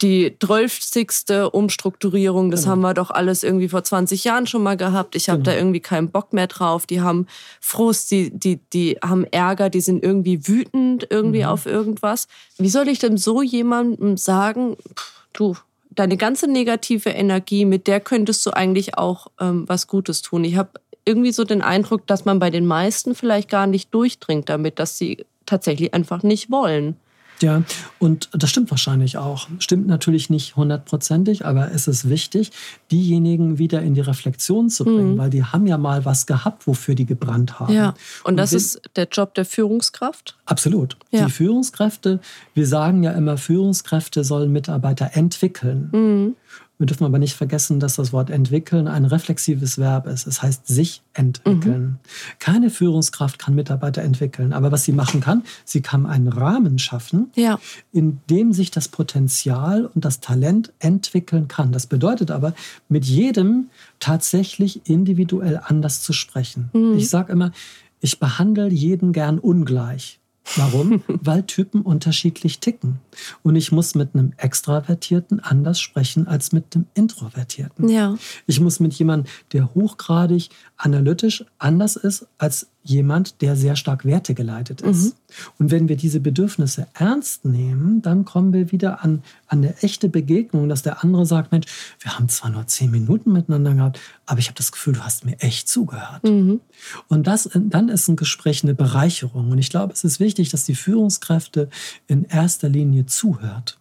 die 0.01 0.35
12. 0.39 1.49
Umstrukturierung, 1.51 2.51
das 2.51 2.61
genau. 2.61 2.71
haben 2.71 2.81
wir 2.81 2.93
doch 2.93 3.11
alles 3.11 3.43
irgendwie 3.43 3.69
vor 3.69 3.83
20 3.83 4.23
Jahren 4.23 4.47
schon 4.47 4.63
mal 4.63 4.77
gehabt. 4.77 5.15
Ich 5.15 5.29
habe 5.29 5.39
genau. 5.39 5.51
da 5.51 5.57
irgendwie 5.57 5.79
keinen 5.79 6.09
Bock 6.09 6.33
mehr 6.33 6.47
drauf. 6.47 6.85
Die 6.85 7.01
haben 7.01 7.27
Frust, 7.59 8.11
die, 8.11 8.31
die, 8.31 8.59
die 8.73 8.97
haben 9.03 9.25
Ärger, 9.25 9.69
die 9.69 9.81
sind 9.81 10.03
irgendwie 10.03 10.47
wütend 10.47 11.07
irgendwie 11.09 11.43
mhm. 11.43 11.49
auf 11.49 11.65
irgendwas. 11.65 12.27
Wie 12.57 12.69
soll 12.69 12.87
ich 12.87 12.99
denn 12.99 13.17
so 13.17 13.41
jemandem 13.41 14.17
sagen, 14.17 14.77
pff, 14.95 15.25
du, 15.33 15.55
deine 15.91 16.17
ganze 16.17 16.47
negative 16.47 17.09
Energie, 17.09 17.65
mit 17.65 17.87
der 17.87 17.99
könntest 17.99 18.45
du 18.45 18.51
eigentlich 18.51 18.97
auch 18.97 19.27
ähm, 19.39 19.65
was 19.67 19.87
Gutes 19.87 20.21
tun. 20.21 20.43
Ich 20.43 20.55
habe 20.55 20.71
irgendwie 21.05 21.31
so 21.31 21.43
den 21.43 21.61
Eindruck, 21.61 22.07
dass 22.07 22.25
man 22.25 22.39
bei 22.39 22.49
den 22.49 22.65
meisten 22.65 23.15
vielleicht 23.15 23.49
gar 23.49 23.67
nicht 23.67 23.93
durchdringt 23.93 24.49
damit, 24.49 24.79
dass 24.79 24.97
sie 24.97 25.25
tatsächlich 25.45 25.93
einfach 25.93 26.23
nicht 26.23 26.49
wollen. 26.51 26.95
Ja, 27.41 27.63
und 27.99 28.29
das 28.33 28.49
stimmt 28.49 28.71
wahrscheinlich 28.71 29.17
auch. 29.17 29.47
Stimmt 29.59 29.87
natürlich 29.87 30.29
nicht 30.29 30.55
hundertprozentig, 30.55 31.45
aber 31.45 31.71
es 31.71 31.87
ist 31.87 32.09
wichtig, 32.09 32.51
diejenigen 32.91 33.57
wieder 33.57 33.81
in 33.81 33.93
die 33.93 34.01
Reflexion 34.01 34.69
zu 34.69 34.83
bringen, 34.83 35.13
mhm. 35.13 35.17
weil 35.17 35.29
die 35.29 35.43
haben 35.43 35.67
ja 35.67 35.77
mal 35.77 36.05
was 36.05 36.25
gehabt, 36.25 36.67
wofür 36.67 36.95
die 36.95 37.05
gebrannt 37.05 37.59
haben. 37.59 37.73
Ja, 37.73 37.89
und, 38.23 38.31
und 38.31 38.37
das 38.37 38.53
ist 38.53 38.81
der 38.95 39.07
Job 39.11 39.33
der 39.35 39.45
Führungskraft? 39.45 40.37
Absolut. 40.45 40.97
Ja. 41.11 41.25
Die 41.25 41.31
Führungskräfte, 41.31 42.19
wir 42.53 42.67
sagen 42.67 43.03
ja 43.03 43.11
immer, 43.11 43.37
Führungskräfte 43.37 44.23
sollen 44.23 44.51
Mitarbeiter 44.51 45.11
entwickeln. 45.13 45.89
Mhm. 45.91 46.35
Wir 46.81 46.87
dürfen 46.87 47.05
aber 47.05 47.19
nicht 47.19 47.35
vergessen, 47.35 47.79
dass 47.79 47.97
das 47.97 48.11
Wort 48.11 48.31
entwickeln 48.31 48.87
ein 48.87 49.05
reflexives 49.05 49.77
Verb 49.77 50.07
ist. 50.07 50.25
Es 50.25 50.41
heißt 50.41 50.65
sich 50.65 51.03
entwickeln. 51.13 51.81
Mhm. 51.83 51.97
Keine 52.39 52.71
Führungskraft 52.71 53.37
kann 53.37 53.53
Mitarbeiter 53.53 54.01
entwickeln. 54.01 54.51
Aber 54.51 54.71
was 54.71 54.83
sie 54.83 54.91
machen 54.91 55.21
kann, 55.21 55.43
sie 55.63 55.81
kann 55.81 56.07
einen 56.07 56.27
Rahmen 56.27 56.79
schaffen, 56.79 57.29
ja. 57.35 57.59
in 57.91 58.19
dem 58.31 58.51
sich 58.51 58.71
das 58.71 58.87
Potenzial 58.87 59.85
und 59.85 60.05
das 60.05 60.21
Talent 60.21 60.73
entwickeln 60.79 61.47
kann. 61.47 61.71
Das 61.71 61.85
bedeutet 61.85 62.31
aber, 62.31 62.55
mit 62.89 63.05
jedem 63.05 63.67
tatsächlich 63.99 64.89
individuell 64.89 65.61
anders 65.63 66.01
zu 66.01 66.13
sprechen. 66.13 66.71
Mhm. 66.73 66.97
Ich 66.97 67.09
sage 67.09 67.31
immer, 67.31 67.51
ich 67.99 68.19
behandle 68.19 68.69
jeden 68.69 69.13
gern 69.13 69.37
ungleich. 69.37 70.19
Warum? 70.55 71.03
Weil 71.07 71.43
Typen 71.43 71.81
unterschiedlich 71.81 72.59
ticken. 72.59 72.99
Und 73.43 73.55
ich 73.55 73.71
muss 73.71 73.95
mit 73.95 74.13
einem 74.13 74.33
Extravertierten 74.37 75.39
anders 75.39 75.79
sprechen 75.79 76.27
als 76.27 76.51
mit 76.51 76.75
einem 76.75 76.85
Introvertierten. 76.93 77.89
Ja. 77.89 78.17
Ich 78.47 78.59
muss 78.59 78.79
mit 78.79 78.93
jemandem, 78.93 79.31
der 79.53 79.73
hochgradig 79.73 80.49
analytisch 80.77 81.45
anders 81.57 81.95
ist 81.95 82.27
als 82.37 82.67
jemand, 82.83 83.41
der 83.41 83.55
sehr 83.55 83.75
stark 83.75 84.05
wertegeleitet 84.05 84.81
ist. 84.81 85.05
Mhm. 85.05 85.13
Und 85.59 85.71
wenn 85.71 85.87
wir 85.87 85.95
diese 85.95 86.19
Bedürfnisse 86.19 86.87
ernst 86.93 87.45
nehmen, 87.45 88.01
dann 88.01 88.25
kommen 88.25 88.53
wir 88.53 88.71
wieder 88.71 89.03
an, 89.03 89.23
an 89.47 89.59
eine 89.59 89.77
echte 89.81 90.09
Begegnung, 90.09 90.67
dass 90.67 90.81
der 90.81 91.03
andere 91.03 91.25
sagt, 91.25 91.51
Mensch, 91.51 91.67
wir 91.99 92.17
haben 92.17 92.27
zwar 92.29 92.49
nur 92.49 92.65
zehn 92.67 92.91
Minuten 92.91 93.31
miteinander 93.31 93.73
gehabt, 93.73 93.99
aber 94.25 94.39
ich 94.39 94.47
habe 94.47 94.57
das 94.57 94.71
Gefühl, 94.71 94.93
du 94.93 95.01
hast 95.01 95.25
mir 95.25 95.39
echt 95.39 95.69
zugehört. 95.69 96.23
Mhm. 96.23 96.61
Und 97.07 97.27
das, 97.27 97.49
dann 97.53 97.89
ist 97.89 98.07
ein 98.07 98.15
Gespräch 98.15 98.63
eine 98.63 98.73
Bereicherung. 98.73 99.51
Und 99.51 99.59
ich 99.59 99.69
glaube, 99.69 99.93
es 99.93 100.03
ist 100.03 100.19
wichtig, 100.19 100.49
dass 100.49 100.65
die 100.65 100.75
Führungskräfte 100.75 101.69
in 102.07 102.25
erster 102.25 102.69
Linie 102.69 103.05
zuhört. 103.05 103.77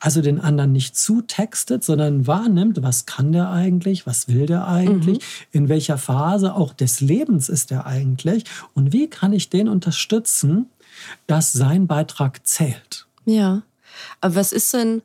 Also 0.00 0.20
den 0.20 0.40
anderen 0.40 0.72
nicht 0.72 0.96
zutextet, 0.96 1.84
sondern 1.84 2.26
wahrnimmt, 2.26 2.82
was 2.82 3.06
kann 3.06 3.32
der 3.32 3.50
eigentlich, 3.50 4.06
was 4.06 4.28
will 4.28 4.46
der 4.46 4.66
eigentlich, 4.66 5.18
mhm. 5.18 5.22
in 5.52 5.68
welcher 5.68 5.98
Phase 5.98 6.54
auch 6.54 6.72
des 6.72 7.00
Lebens 7.00 7.48
ist 7.48 7.72
er 7.72 7.86
eigentlich 7.86 8.44
und 8.74 8.92
wie 8.92 9.08
kann 9.08 9.32
ich 9.32 9.50
den 9.50 9.68
unterstützen, 9.68 10.66
dass 11.26 11.52
sein 11.52 11.86
Beitrag 11.86 12.46
zählt. 12.46 13.06
Ja, 13.24 13.62
aber 14.20 14.36
was 14.36 14.52
ist 14.52 14.72
denn, 14.74 15.02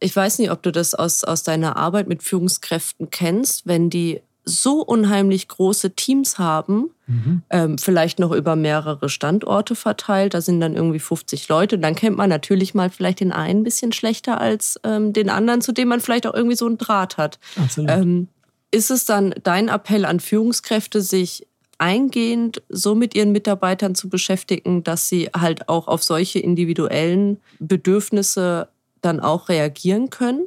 ich 0.00 0.14
weiß 0.14 0.38
nicht, 0.38 0.50
ob 0.50 0.62
du 0.62 0.72
das 0.72 0.94
aus, 0.94 1.24
aus 1.24 1.42
deiner 1.42 1.76
Arbeit 1.76 2.08
mit 2.08 2.22
Führungskräften 2.22 3.10
kennst, 3.10 3.66
wenn 3.66 3.90
die 3.90 4.20
so 4.44 4.82
unheimlich 4.82 5.48
große 5.48 5.94
Teams 5.94 6.38
haben, 6.38 6.90
mhm. 7.06 7.42
ähm, 7.50 7.78
vielleicht 7.78 8.18
noch 8.18 8.32
über 8.32 8.56
mehrere 8.56 9.08
Standorte 9.08 9.74
verteilt, 9.74 10.34
da 10.34 10.40
sind 10.40 10.60
dann 10.60 10.76
irgendwie 10.76 10.98
50 10.98 11.48
Leute, 11.48 11.78
dann 11.78 11.94
kennt 11.94 12.16
man 12.16 12.28
natürlich 12.28 12.74
mal 12.74 12.90
vielleicht 12.90 13.20
den 13.20 13.32
einen 13.32 13.60
ein 13.60 13.64
bisschen 13.64 13.92
schlechter 13.92 14.40
als 14.40 14.78
ähm, 14.84 15.12
den 15.12 15.30
anderen, 15.30 15.62
zu 15.62 15.72
dem 15.72 15.88
man 15.88 16.00
vielleicht 16.00 16.26
auch 16.26 16.34
irgendwie 16.34 16.56
so 16.56 16.66
einen 16.66 16.78
Draht 16.78 17.16
hat. 17.16 17.38
Ähm, 17.78 18.28
ist 18.70 18.90
es 18.90 19.04
dann 19.04 19.34
dein 19.42 19.68
Appell 19.68 20.04
an 20.04 20.20
Führungskräfte, 20.20 21.00
sich 21.00 21.46
eingehend 21.78 22.62
so 22.68 22.94
mit 22.94 23.14
ihren 23.14 23.32
Mitarbeitern 23.32 23.94
zu 23.94 24.08
beschäftigen, 24.08 24.84
dass 24.84 25.08
sie 25.08 25.30
halt 25.34 25.68
auch 25.68 25.88
auf 25.88 26.02
solche 26.02 26.38
individuellen 26.38 27.40
Bedürfnisse 27.58 28.68
dann 29.00 29.20
auch 29.20 29.48
reagieren 29.48 30.10
können? 30.10 30.46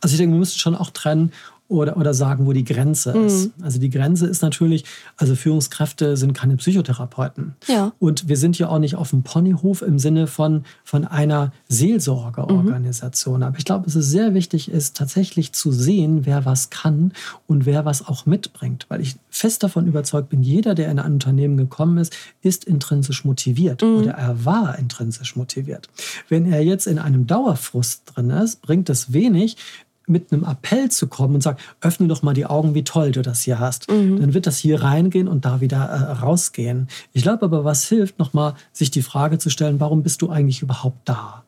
Also 0.00 0.14
ich 0.14 0.18
denke, 0.18 0.34
wir 0.34 0.38
müssen 0.38 0.58
schon 0.58 0.76
auch 0.76 0.90
trennen, 0.90 1.32
oder, 1.66 1.96
oder 1.96 2.12
sagen, 2.12 2.46
wo 2.46 2.52
die 2.52 2.64
Grenze 2.64 3.16
mhm. 3.16 3.26
ist. 3.26 3.50
Also 3.62 3.78
die 3.78 3.88
Grenze 3.88 4.26
ist 4.26 4.42
natürlich, 4.42 4.84
also 5.16 5.34
Führungskräfte 5.34 6.16
sind 6.16 6.34
keine 6.34 6.56
Psychotherapeuten. 6.56 7.54
Ja. 7.66 7.92
Und 7.98 8.28
wir 8.28 8.36
sind 8.36 8.58
ja 8.58 8.68
auch 8.68 8.78
nicht 8.78 8.96
auf 8.96 9.10
dem 9.10 9.22
Ponyhof 9.22 9.80
im 9.80 9.98
Sinne 9.98 10.26
von, 10.26 10.64
von 10.84 11.06
einer 11.06 11.52
Seelsorgeorganisation. 11.68 13.38
Mhm. 13.38 13.42
Aber 13.42 13.58
ich 13.58 13.64
glaube, 13.64 13.86
es 13.86 13.96
ist 13.96 14.10
sehr 14.10 14.34
wichtig, 14.34 14.70
ist 14.70 14.96
tatsächlich 14.96 15.52
zu 15.52 15.72
sehen, 15.72 16.26
wer 16.26 16.44
was 16.44 16.68
kann 16.68 17.12
und 17.46 17.64
wer 17.64 17.86
was 17.86 18.06
auch 18.06 18.26
mitbringt. 18.26 18.84
Weil 18.90 19.00
ich 19.00 19.16
fest 19.30 19.62
davon 19.62 19.86
überzeugt 19.86 20.28
bin, 20.28 20.42
jeder, 20.42 20.74
der 20.74 20.90
in 20.90 20.98
ein 20.98 21.14
Unternehmen 21.14 21.56
gekommen 21.56 21.96
ist, 21.96 22.14
ist 22.42 22.64
intrinsisch 22.64 23.24
motiviert 23.24 23.82
mhm. 23.82 23.96
oder 23.96 24.12
er 24.12 24.44
war 24.44 24.78
intrinsisch 24.78 25.34
motiviert. 25.34 25.88
Wenn 26.28 26.52
er 26.52 26.62
jetzt 26.62 26.86
in 26.86 26.98
einem 26.98 27.26
Dauerfrust 27.26 28.02
drin 28.14 28.28
ist, 28.28 28.60
bringt 28.60 28.90
es 28.90 29.14
wenig, 29.14 29.56
mit 30.06 30.32
einem 30.32 30.44
Appell 30.44 30.90
zu 30.90 31.06
kommen 31.06 31.36
und 31.36 31.42
sagen, 31.42 31.58
öffne 31.80 32.08
doch 32.08 32.22
mal 32.22 32.34
die 32.34 32.46
Augen, 32.46 32.74
wie 32.74 32.84
toll 32.84 33.12
du 33.12 33.22
das 33.22 33.42
hier 33.42 33.58
hast. 33.58 33.90
Mhm. 33.90 34.20
Dann 34.20 34.34
wird 34.34 34.46
das 34.46 34.58
hier 34.58 34.82
reingehen 34.82 35.28
und 35.28 35.44
da 35.44 35.60
wieder 35.60 35.84
äh, 35.84 36.12
rausgehen. 36.12 36.88
Ich 37.12 37.22
glaube 37.22 37.46
aber, 37.46 37.64
was 37.64 37.84
hilft, 37.88 38.18
nochmal 38.18 38.54
sich 38.72 38.90
die 38.90 39.02
Frage 39.02 39.38
zu 39.38 39.50
stellen, 39.50 39.80
warum 39.80 40.02
bist 40.02 40.22
du 40.22 40.30
eigentlich 40.30 40.62
überhaupt 40.62 41.08
da? 41.08 41.44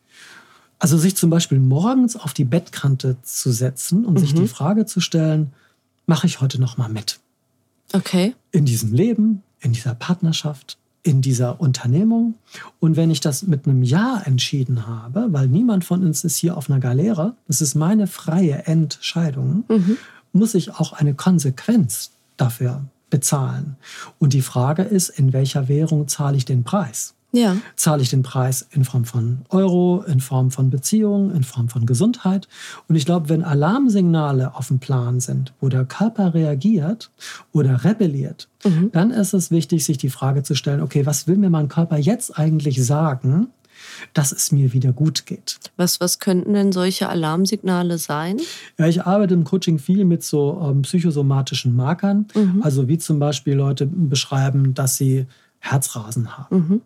Also 0.79 0.99
sich 0.99 1.17
zum 1.17 1.31
Beispiel 1.31 1.59
morgens 1.59 2.17
auf 2.17 2.35
die 2.35 2.45
Bettkante 2.45 3.17
zu 3.23 3.51
setzen 3.51 4.05
und 4.05 4.15
mhm. 4.15 4.19
sich 4.19 4.35
die 4.35 4.43
mhm. 4.43 4.49
Frage 4.49 4.87
zu 4.87 5.01
stellen, 5.01 5.53
mache 6.07 6.27
ich 6.27 6.41
heute 6.41 6.61
nochmal 6.61 6.89
mit? 6.89 7.21
Okay. 7.93 8.35
In 8.53 8.65
diesem 8.65 8.93
Leben, 8.93 9.43
in 9.61 9.73
dieser 9.73 9.95
Partnerschaft, 9.95 10.79
in 11.03 11.23
dieser 11.23 11.61
Unternehmung. 11.61 12.35
Und 12.81 12.97
wenn 12.97 13.11
ich 13.11 13.21
das 13.21 13.43
mit 13.43 13.67
einem 13.67 13.83
Ja 13.83 14.21
entschieden 14.25 14.87
habe, 14.87 15.27
weil 15.31 15.49
niemand 15.49 15.85
von 15.85 16.05
uns 16.05 16.25
ist 16.25 16.37
hier 16.37 16.57
auf 16.57 16.69
einer 16.69 16.81
Galeere, 16.81 17.35
das 17.47 17.61
ist 17.61 17.75
meine 17.75 18.07
freie 18.07 18.67
Entscheidung, 18.67 19.65
mhm. 19.69 19.97
muss 20.33 20.55
ich 20.55 20.75
auch 20.75 20.93
eine 20.93 21.15
Konsequenz 21.15 22.11
dafür 22.37 22.83
bezahlen. 23.11 23.77
Und 24.19 24.33
die 24.33 24.43
Frage 24.43 24.83
ist, 24.83 25.09
in 25.09 25.33
welcher 25.33 25.69
Währung 25.69 26.09
zahle 26.09 26.37
ich 26.37 26.45
den 26.45 26.65
Preis? 26.65 27.15
Ja. 27.37 27.57
Zahle 27.77 28.03
ich 28.03 28.11
den 28.11 28.23
Preis 28.23 28.67
in 28.71 28.85
Form 28.85 29.05
von 29.05 29.43
Euro, 29.51 30.03
in 30.07 30.21
Form 30.21 30.51
von 30.51 30.71
Beziehungen, 30.71 31.31
in 31.35 31.45
Form 31.45 31.69
von 31.69 31.85
Gesundheit? 31.85 32.49
Und 32.89 32.97
ich 32.97 33.05
glaube, 33.05 33.29
wenn 33.29 33.45
Alarmsignale 33.45 34.55
auf 34.55 34.69
dem 34.69 34.79
Plan 34.79 35.21
sind, 35.21 35.53
wo 35.61 35.69
der 35.69 35.85
Körper 35.85 36.35
reagiert 36.35 37.11
oder 37.53 37.85
rebelliert, 37.85 38.49
mhm. 38.65 38.91
dann 38.93 39.11
ist 39.11 39.35
es 39.35 39.51
wichtig, 39.51 39.85
sich 39.85 39.99
die 39.99 40.11
Frage 40.11 40.43
zu 40.43 40.55
stellen, 40.55 40.81
okay, 40.81 41.05
was 41.05 41.27
will 41.27 41.37
mir 41.37 41.51
mein 41.51 41.69
Körper 41.69 41.99
jetzt 41.99 42.39
eigentlich 42.39 42.85
sagen, 42.85 43.49
dass 44.15 44.33
es 44.33 44.53
mir 44.53 44.73
wieder 44.73 44.93
gut 44.93 45.27
geht. 45.27 45.59
Was, 45.77 46.01
was 46.01 46.19
könnten 46.19 46.55
denn 46.55 46.73
solche 46.73 47.09
Alarmsignale 47.09 47.99
sein? 47.99 48.39
Ja, 48.79 48.87
ich 48.87 49.03
arbeite 49.03 49.35
im 49.35 49.45
Coaching 49.45 49.79
viel 49.79 50.05
mit 50.05 50.23
so 50.23 50.61
ähm, 50.65 50.83
psychosomatischen 50.83 51.77
Markern. 51.77 52.27
Mhm. 52.35 52.63
Also 52.63 52.89
wie 52.89 52.99
zum 52.99 53.19
Beispiel 53.19 53.55
Leute 53.55 53.87
beschreiben, 53.87 54.75
dass 54.75 54.97
sie 54.97 55.27
Herzrasen 55.71 56.37
haben 56.37 56.57
mhm. 56.57 56.81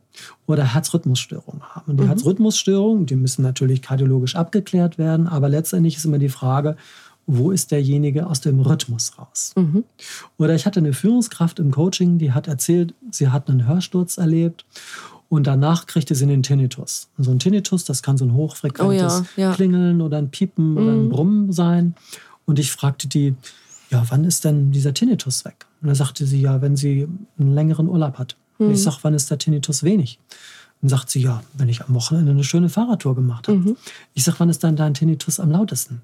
oder 0.47 0.65
Herzrhythmusstörungen 0.65 1.63
haben. 1.63 1.93
Und 1.93 1.97
die 1.99 2.05
mhm. 2.05 2.09
Herzrhythmusstörungen, 2.09 3.07
die 3.07 3.17
müssen 3.17 3.43
natürlich 3.43 3.83
kardiologisch 3.83 4.37
abgeklärt 4.37 4.99
werden, 4.99 5.27
aber 5.27 5.49
letztendlich 5.49 5.97
ist 5.97 6.05
immer 6.05 6.19
die 6.19 6.29
Frage, 6.29 6.77
wo 7.27 7.51
ist 7.51 7.71
derjenige 7.71 8.27
aus 8.27 8.41
dem 8.41 8.61
Rhythmus 8.61 9.19
raus? 9.19 9.53
Mhm. 9.57 9.85
Oder 10.39 10.55
ich 10.55 10.67
hatte 10.67 10.81
eine 10.81 10.93
Führungskraft 10.93 11.59
im 11.59 11.71
Coaching, 11.71 12.19
die 12.19 12.33
hat 12.33 12.49
erzählt, 12.49 12.95
sie 13.11 13.29
hat 13.29 13.49
einen 13.49 13.67
Hörsturz 13.67 14.19
erlebt 14.19 14.65
und 15.29 15.47
danach 15.47 15.87
kriegte 15.87 16.15
sie 16.15 16.25
einen 16.25 16.43
Tinnitus. 16.43 17.09
Und 17.17 17.25
so 17.25 17.31
ein 17.31 17.39
Tinnitus, 17.39 17.85
das 17.85 18.03
kann 18.03 18.19
so 18.19 18.25
ein 18.25 18.35
hochfrequentes 18.35 19.21
oh 19.21 19.25
ja, 19.37 19.49
ja. 19.51 19.55
Klingeln 19.55 20.01
oder 20.01 20.19
ein 20.19 20.31
Piepen 20.31 20.77
oder 20.77 20.91
ein 20.91 21.05
mhm. 21.05 21.11
Brummen 21.11 21.53
sein. 21.53 21.95
Und 22.47 22.59
ich 22.59 22.73
fragte 22.73 23.07
die, 23.07 23.35
ja, 23.91 24.05
wann 24.09 24.25
ist 24.25 24.45
denn 24.45 24.73
dieser 24.73 24.93
Tinnitus 24.93 25.45
weg? 25.45 25.67
Und 25.83 25.89
da 25.89 25.95
sagte 25.95 26.27
sie, 26.27 26.41
ja, 26.41 26.61
wenn 26.63 26.77
sie 26.77 27.07
einen 27.39 27.55
längeren 27.55 27.89
Urlaub 27.89 28.19
hat. 28.19 28.37
Mhm. 28.61 28.73
Ich 28.73 28.83
sage, 28.83 28.99
wann 29.03 29.15
ist 29.15 29.31
der 29.31 29.39
Tinnitus 29.39 29.83
wenig? 29.83 30.19
Dann 30.81 30.89
sagt 30.89 31.11
sie, 31.11 31.21
ja, 31.21 31.43
wenn 31.55 31.69
ich 31.69 31.83
am 31.83 31.95
Wochenende 31.95 32.31
eine 32.31 32.45
schöne 32.45 32.69
Fahrradtour 32.69 33.15
gemacht 33.15 33.49
habe. 33.49 33.59
Mhm. 33.59 33.77
Ich 34.15 34.25
sage, 34.25 34.39
wann 34.41 34.49
ist 34.49 34.65
dann 34.65 34.77
dein 34.77 34.95
Tinnitus 34.95 35.41
am 35.41 35.51
lautesten? 35.51 36.03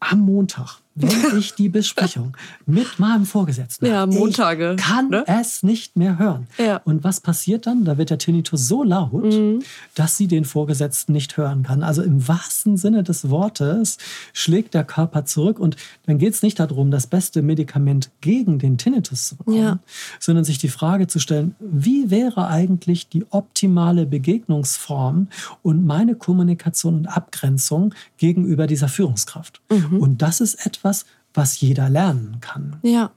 Am 0.00 0.20
Montag 0.20 0.78
wenn 0.94 1.38
ich 1.38 1.54
die 1.54 1.68
Besprechung 1.68 2.36
mit 2.66 2.98
meinem 2.98 3.24
Vorgesetzten 3.24 3.86
ja, 3.86 4.06
Montage, 4.06 4.74
ich 4.76 4.84
kann 4.84 5.08
ne? 5.08 5.24
es 5.26 5.62
nicht 5.62 5.96
mehr 5.96 6.18
hören. 6.18 6.48
Ja. 6.58 6.78
Und 6.84 7.04
was 7.04 7.20
passiert 7.20 7.66
dann? 7.66 7.84
Da 7.84 7.96
wird 7.96 8.10
der 8.10 8.18
Tinnitus 8.18 8.66
so 8.66 8.82
laut, 8.82 9.24
mhm. 9.24 9.60
dass 9.94 10.16
sie 10.16 10.26
den 10.26 10.44
Vorgesetzten 10.44 11.12
nicht 11.12 11.36
hören 11.36 11.62
kann. 11.62 11.82
Also 11.82 12.02
im 12.02 12.26
wahrsten 12.26 12.76
Sinne 12.76 13.04
des 13.04 13.30
Wortes 13.30 13.98
schlägt 14.32 14.74
der 14.74 14.84
Körper 14.84 15.24
zurück 15.24 15.60
und 15.60 15.76
dann 16.06 16.18
geht 16.18 16.34
es 16.34 16.42
nicht 16.42 16.58
darum, 16.58 16.90
das 16.90 17.06
beste 17.06 17.42
Medikament 17.42 18.10
gegen 18.20 18.58
den 18.58 18.76
Tinnitus 18.76 19.28
zu 19.28 19.36
bekommen, 19.36 19.56
ja. 19.56 19.78
sondern 20.18 20.44
sich 20.44 20.58
die 20.58 20.68
Frage 20.68 21.06
zu 21.06 21.20
stellen, 21.20 21.54
wie 21.60 22.10
wäre 22.10 22.48
eigentlich 22.48 23.08
die 23.08 23.24
optimale 23.30 24.06
Begegnungsform 24.06 25.28
und 25.62 25.86
meine 25.86 26.16
Kommunikation 26.16 26.96
und 26.96 27.06
Abgrenzung 27.06 27.94
gegenüber 28.18 28.66
dieser 28.66 28.88
Führungskraft. 28.88 29.60
Mhm. 29.70 29.98
Und 29.98 30.22
das 30.22 30.40
ist 30.40 30.66
etwas, 30.66 30.79
etwas, 30.80 31.04
was 31.34 31.60
jeder 31.60 31.88
lernen 31.88 32.38
kann. 32.40 32.76
Ja. 32.82 33.10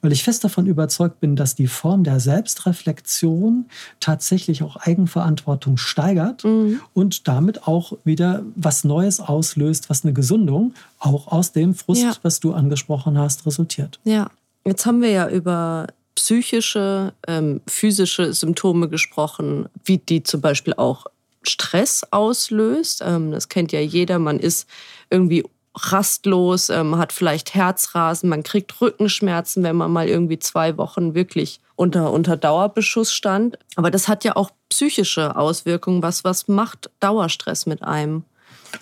Weil 0.00 0.12
ich 0.12 0.22
fest 0.22 0.44
davon 0.44 0.66
überzeugt 0.66 1.20
bin, 1.20 1.34
dass 1.34 1.54
die 1.54 1.66
Form 1.66 2.04
der 2.04 2.20
Selbstreflexion 2.20 3.66
tatsächlich 3.98 4.62
auch 4.62 4.76
Eigenverantwortung 4.76 5.76
steigert 5.76 6.44
mhm. 6.44 6.80
und 6.94 7.26
damit 7.26 7.66
auch 7.66 7.92
wieder 8.04 8.44
was 8.54 8.84
Neues 8.84 9.20
auslöst, 9.20 9.90
was 9.90 10.04
eine 10.04 10.14
Gesundung 10.14 10.74
auch 11.00 11.26
aus 11.26 11.52
dem 11.52 11.74
Frust, 11.74 12.02
ja. 12.02 12.12
was 12.22 12.40
du 12.40 12.52
angesprochen 12.52 13.18
hast, 13.18 13.46
resultiert. 13.46 13.98
Ja, 14.04 14.30
jetzt 14.64 14.86
haben 14.86 15.02
wir 15.02 15.10
ja 15.10 15.28
über 15.28 15.88
psychische, 16.14 17.12
ähm, 17.26 17.60
physische 17.66 18.32
Symptome 18.32 18.88
gesprochen, 18.88 19.68
wie 19.84 19.98
die 19.98 20.22
zum 20.22 20.40
Beispiel 20.40 20.74
auch 20.74 21.06
Stress 21.42 22.04
auslöst. 22.10 23.02
Ähm, 23.04 23.32
das 23.32 23.48
kennt 23.48 23.72
ja 23.72 23.80
jeder. 23.80 24.18
Man 24.18 24.38
ist 24.38 24.68
irgendwie 25.10 25.44
rastlos, 25.78 26.70
ähm, 26.70 26.96
hat 26.98 27.12
vielleicht 27.12 27.54
Herzrasen, 27.54 28.28
man 28.28 28.42
kriegt 28.42 28.80
Rückenschmerzen, 28.80 29.62
wenn 29.62 29.76
man 29.76 29.92
mal 29.92 30.08
irgendwie 30.08 30.38
zwei 30.38 30.76
Wochen 30.76 31.14
wirklich 31.14 31.60
unter, 31.76 32.12
unter 32.12 32.36
Dauerbeschuss 32.36 33.12
stand. 33.12 33.58
Aber 33.76 33.90
das 33.90 34.08
hat 34.08 34.24
ja 34.24 34.36
auch 34.36 34.50
psychische 34.68 35.36
Auswirkungen. 35.36 36.02
Was, 36.02 36.24
was 36.24 36.48
macht 36.48 36.90
Dauerstress 37.00 37.66
mit 37.66 37.82
einem? 37.82 38.24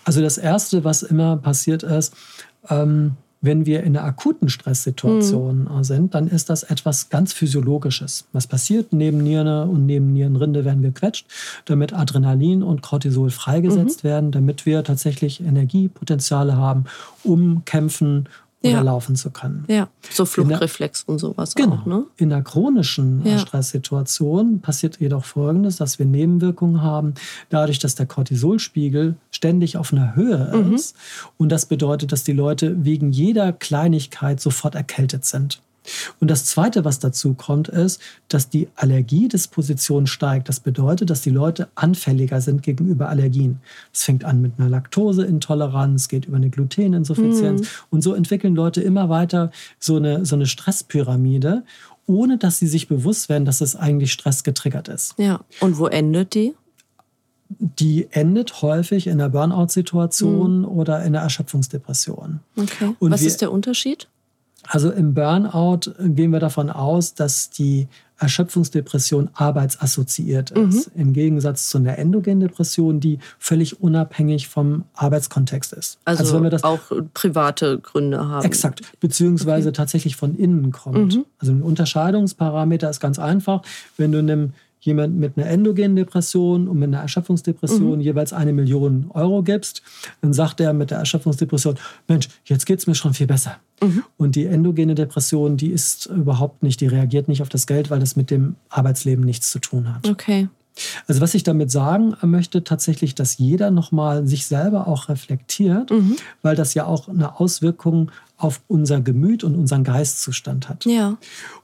Also 0.04 0.20
das 0.20 0.38
Erste, 0.38 0.84
was 0.84 1.02
immer 1.02 1.36
passiert 1.36 1.82
ist, 1.82 2.14
ähm, 2.68 3.16
wenn 3.40 3.66
wir 3.66 3.82
in 3.82 3.96
einer 3.96 4.06
akuten 4.06 4.48
Stresssituation 4.48 5.64
mhm. 5.64 5.84
sind, 5.84 6.14
dann 6.14 6.26
ist 6.26 6.50
das 6.50 6.62
etwas 6.62 7.10
ganz 7.10 7.32
Physiologisches. 7.32 8.26
Was 8.32 8.46
passiert? 8.46 8.92
Neben 8.92 9.18
Niere 9.18 9.66
und 9.66 9.86
neben 9.86 10.12
Nierenrinde 10.12 10.64
werden 10.64 10.82
gequetscht, 10.82 11.26
damit 11.66 11.92
Adrenalin 11.92 12.62
und 12.62 12.82
Cortisol 12.82 13.30
freigesetzt 13.30 14.04
mhm. 14.04 14.08
werden, 14.08 14.30
damit 14.32 14.66
wir 14.66 14.82
tatsächlich 14.84 15.40
Energiepotenziale 15.40 16.56
haben, 16.56 16.84
um 17.22 17.64
kämpfen 17.64 18.28
oder 18.62 18.72
ja. 18.72 18.80
laufen 18.80 19.16
zu 19.16 19.30
können. 19.30 19.64
Ja, 19.68 19.88
so 20.10 20.24
Fluchtreflex 20.24 21.04
und 21.04 21.18
sowas 21.18 21.54
genau. 21.54 21.76
auch. 21.76 21.86
Ne? 21.86 22.04
In 22.16 22.30
der 22.30 22.42
chronischen 22.42 23.24
ja. 23.24 23.38
Stresssituation 23.38 24.60
passiert 24.60 24.98
jedoch 25.00 25.24
Folgendes, 25.24 25.76
dass 25.76 25.98
wir 25.98 26.06
Nebenwirkungen 26.06 26.82
haben, 26.82 27.14
dadurch, 27.50 27.78
dass 27.78 27.94
der 27.94 28.06
Cortisolspiegel 28.06 29.16
ständig 29.30 29.76
auf 29.76 29.92
einer 29.92 30.16
Höhe 30.16 30.52
mhm. 30.54 30.74
ist. 30.74 30.96
Und 31.36 31.50
das 31.50 31.66
bedeutet, 31.66 32.12
dass 32.12 32.24
die 32.24 32.32
Leute 32.32 32.84
wegen 32.84 33.12
jeder 33.12 33.52
Kleinigkeit 33.52 34.40
sofort 34.40 34.74
erkältet 34.74 35.24
sind. 35.24 35.60
Und 36.20 36.30
das 36.30 36.44
Zweite, 36.44 36.84
was 36.84 36.98
dazu 36.98 37.34
kommt, 37.34 37.68
ist, 37.68 38.00
dass 38.28 38.48
die 38.48 38.68
Allergiedisposition 38.76 40.06
steigt. 40.06 40.48
Das 40.48 40.60
bedeutet, 40.60 41.10
dass 41.10 41.22
die 41.22 41.30
Leute 41.30 41.68
anfälliger 41.74 42.40
sind 42.40 42.62
gegenüber 42.62 43.08
Allergien. 43.08 43.60
Es 43.92 44.04
fängt 44.04 44.24
an 44.24 44.40
mit 44.40 44.52
einer 44.58 44.68
Laktoseintoleranz, 44.68 46.08
geht 46.08 46.26
über 46.26 46.36
eine 46.36 46.50
Gluteninsuffizienz. 46.50 47.60
Mhm. 47.62 47.66
Und 47.90 48.02
so 48.02 48.14
entwickeln 48.14 48.54
Leute 48.54 48.80
immer 48.82 49.08
weiter 49.08 49.50
so 49.78 49.96
eine, 49.96 50.24
so 50.24 50.36
eine 50.36 50.46
Stresspyramide, 50.46 51.64
ohne 52.06 52.38
dass 52.38 52.58
sie 52.58 52.68
sich 52.68 52.88
bewusst 52.88 53.28
werden, 53.28 53.44
dass 53.44 53.60
es 53.60 53.74
eigentlich 53.74 54.12
Stress 54.12 54.44
getriggert 54.44 54.88
ist. 54.88 55.14
Ja. 55.18 55.40
Und 55.60 55.78
wo 55.78 55.86
endet 55.86 56.34
die? 56.34 56.54
die 57.48 58.08
endet 58.10 58.62
häufig 58.62 59.06
in 59.06 59.14
einer 59.14 59.28
Burnout-Situation 59.28 60.60
mhm. 60.60 60.64
oder 60.64 61.00
in 61.00 61.14
einer 61.14 61.20
Erschöpfungsdepression. 61.20 62.40
Okay. 62.56 62.94
Und 62.98 63.10
Was 63.10 63.20
wir, 63.20 63.28
ist 63.28 63.40
der 63.40 63.52
Unterschied? 63.52 64.08
Also 64.68 64.90
im 64.90 65.14
Burnout 65.14 65.92
gehen 65.98 66.30
wir 66.32 66.40
davon 66.40 66.70
aus, 66.70 67.14
dass 67.14 67.50
die 67.50 67.88
Erschöpfungsdepression 68.18 69.28
arbeitsassoziiert 69.34 70.50
ist, 70.50 70.94
mhm. 70.94 71.00
im 71.00 71.12
Gegensatz 71.12 71.68
zu 71.68 71.78
einer 71.78 71.98
endogenen 71.98 72.40
Depression, 72.40 72.98
die 72.98 73.18
völlig 73.38 73.80
unabhängig 73.80 74.48
vom 74.48 74.84
Arbeitskontext 74.94 75.74
ist. 75.74 75.98
Also, 76.06 76.20
also 76.20 76.36
wenn 76.36 76.44
wir 76.44 76.50
das 76.50 76.64
auch 76.64 76.80
private 77.12 77.78
Gründe 77.78 78.26
haben. 78.26 78.44
Exakt, 78.46 78.82
beziehungsweise 79.00 79.68
okay. 79.68 79.76
tatsächlich 79.76 80.16
von 80.16 80.34
innen 80.34 80.72
kommt. 80.72 81.16
Mhm. 81.16 81.24
Also 81.38 81.52
ein 81.52 81.62
Unterscheidungsparameter 81.62 82.88
ist 82.88 83.00
ganz 83.00 83.18
einfach. 83.18 83.60
Wenn 83.98 84.12
du 84.12 84.18
einem 84.18 84.54
jemand 84.86 85.16
mit 85.16 85.36
einer 85.36 85.46
endogenen 85.48 85.96
Depression 85.96 86.68
und 86.68 86.78
mit 86.78 86.88
einer 86.88 87.00
Erschöpfungsdepression 87.00 87.96
mhm. 87.96 88.00
jeweils 88.00 88.32
eine 88.32 88.52
Million 88.52 89.10
Euro 89.10 89.42
gibst, 89.42 89.82
dann 90.22 90.32
sagt 90.32 90.60
er 90.60 90.72
mit 90.72 90.90
der 90.90 90.98
Erschöpfungsdepression, 90.98 91.76
Mensch, 92.08 92.28
jetzt 92.44 92.64
geht 92.64 92.78
es 92.78 92.86
mir 92.86 92.94
schon 92.94 93.14
viel 93.14 93.26
besser. 93.26 93.58
Mhm. 93.82 94.04
Und 94.16 94.36
die 94.36 94.46
endogene 94.46 94.94
Depression, 94.94 95.56
die 95.56 95.70
ist 95.70 96.06
überhaupt 96.06 96.62
nicht, 96.62 96.80
die 96.80 96.86
reagiert 96.86 97.28
nicht 97.28 97.42
auf 97.42 97.48
das 97.48 97.66
Geld, 97.66 97.90
weil 97.90 98.00
das 98.00 98.16
mit 98.16 98.30
dem 98.30 98.56
Arbeitsleben 98.68 99.24
nichts 99.24 99.50
zu 99.50 99.58
tun 99.58 99.94
hat. 99.94 100.08
Okay. 100.08 100.48
Also 101.06 101.20
was 101.20 101.34
ich 101.34 101.42
damit 101.42 101.70
sagen 101.70 102.14
möchte, 102.22 102.64
tatsächlich, 102.64 103.14
dass 103.14 103.38
jeder 103.38 103.70
nochmal 103.70 104.26
sich 104.26 104.46
selber 104.46 104.86
auch 104.86 105.08
reflektiert, 105.08 105.90
mhm. 105.90 106.16
weil 106.42 106.56
das 106.56 106.74
ja 106.74 106.86
auch 106.86 107.08
eine 107.08 107.40
Auswirkung 107.40 108.10
auf 108.38 108.60
unser 108.68 109.00
Gemüt 109.00 109.44
und 109.44 109.54
unseren 109.54 109.82
Geistzustand 109.82 110.68
hat. 110.68 110.84
Ja. 110.84 111.16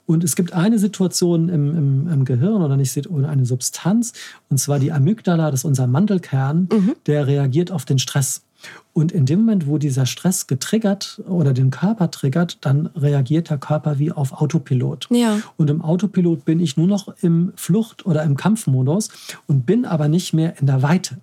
Und 0.07 0.25
es 0.25 0.37
gibt 0.37 0.55
eine 0.55 0.79
Situation 0.79 1.49
im, 1.49 1.77
im, 1.77 2.09
im 2.09 2.25
Gehirn 2.25 2.63
oder 2.63 2.77
nicht 2.77 2.97
eine 3.07 3.47
Substanz, 3.47 4.13
und 4.49 4.59
zwar 4.59 4.79
die 4.79 4.93
Amygdala, 4.93 5.51
das 5.51 5.61
ist 5.61 5.65
unser 5.65 5.87
Mandelkern, 5.87 6.69
mhm. 6.73 6.95
der 7.07 7.27
reagiert 7.27 7.71
auf 7.71 7.85
den 7.85 7.99
Stress. 7.99 8.43
Und 8.93 9.13
in 9.13 9.27
dem 9.27 9.41
Moment, 9.41 9.67
wo 9.67 9.79
dieser 9.79 10.07
Stress 10.07 10.47
getriggert 10.47 11.23
oder 11.27 11.53
den 11.53 11.71
Körper 11.71 12.11
triggert, 12.11 12.59
dann 12.61 12.87
reagiert 12.89 13.51
der 13.51 13.59
Körper 13.59 13.99
wie 13.99 14.13
auf 14.13 14.33
Autopilot. 14.33 15.09
Ja. 15.11 15.41
Und 15.57 15.71
im 15.71 15.83
Autopilot 15.83 16.45
bin 16.45 16.61
ich 16.61 16.77
nur 16.77 16.87
noch 16.87 17.09
im 17.23 17.53
Flucht- 17.57 18.05
oder 18.05 18.23
im 18.23 18.37
Kampfmodus 18.37 19.11
und 19.47 19.65
bin 19.67 19.85
aber 19.85 20.09
nicht 20.09 20.33
mehr 20.35 20.59
in 20.61 20.67
der 20.67 20.83
Weite. 20.83 21.19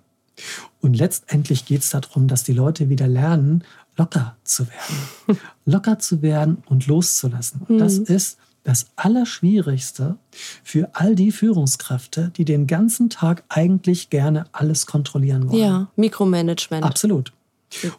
Und 0.80 0.96
letztendlich 0.96 1.66
geht 1.66 1.82
es 1.82 1.90
darum, 1.90 2.26
dass 2.26 2.44
die 2.44 2.52
Leute 2.52 2.88
wieder 2.88 3.06
lernen, 3.06 3.62
locker 3.96 4.36
zu 4.44 4.66
werden. 4.66 5.40
locker 5.64 5.98
zu 5.98 6.22
werden 6.22 6.58
und 6.66 6.86
loszulassen. 6.86 7.62
Und 7.68 7.78
das 7.78 7.98
ist 7.98 8.38
das 8.64 8.86
Allerschwierigste 8.96 10.16
für 10.62 10.90
all 10.92 11.14
die 11.14 11.32
Führungskräfte, 11.32 12.30
die 12.36 12.44
den 12.44 12.66
ganzen 12.66 13.10
Tag 13.10 13.42
eigentlich 13.48 14.10
gerne 14.10 14.44
alles 14.52 14.86
kontrollieren 14.86 15.48
wollen. 15.50 15.60
Ja, 15.62 15.88
Mikromanagement. 15.96 16.84
Absolut. 16.84 17.32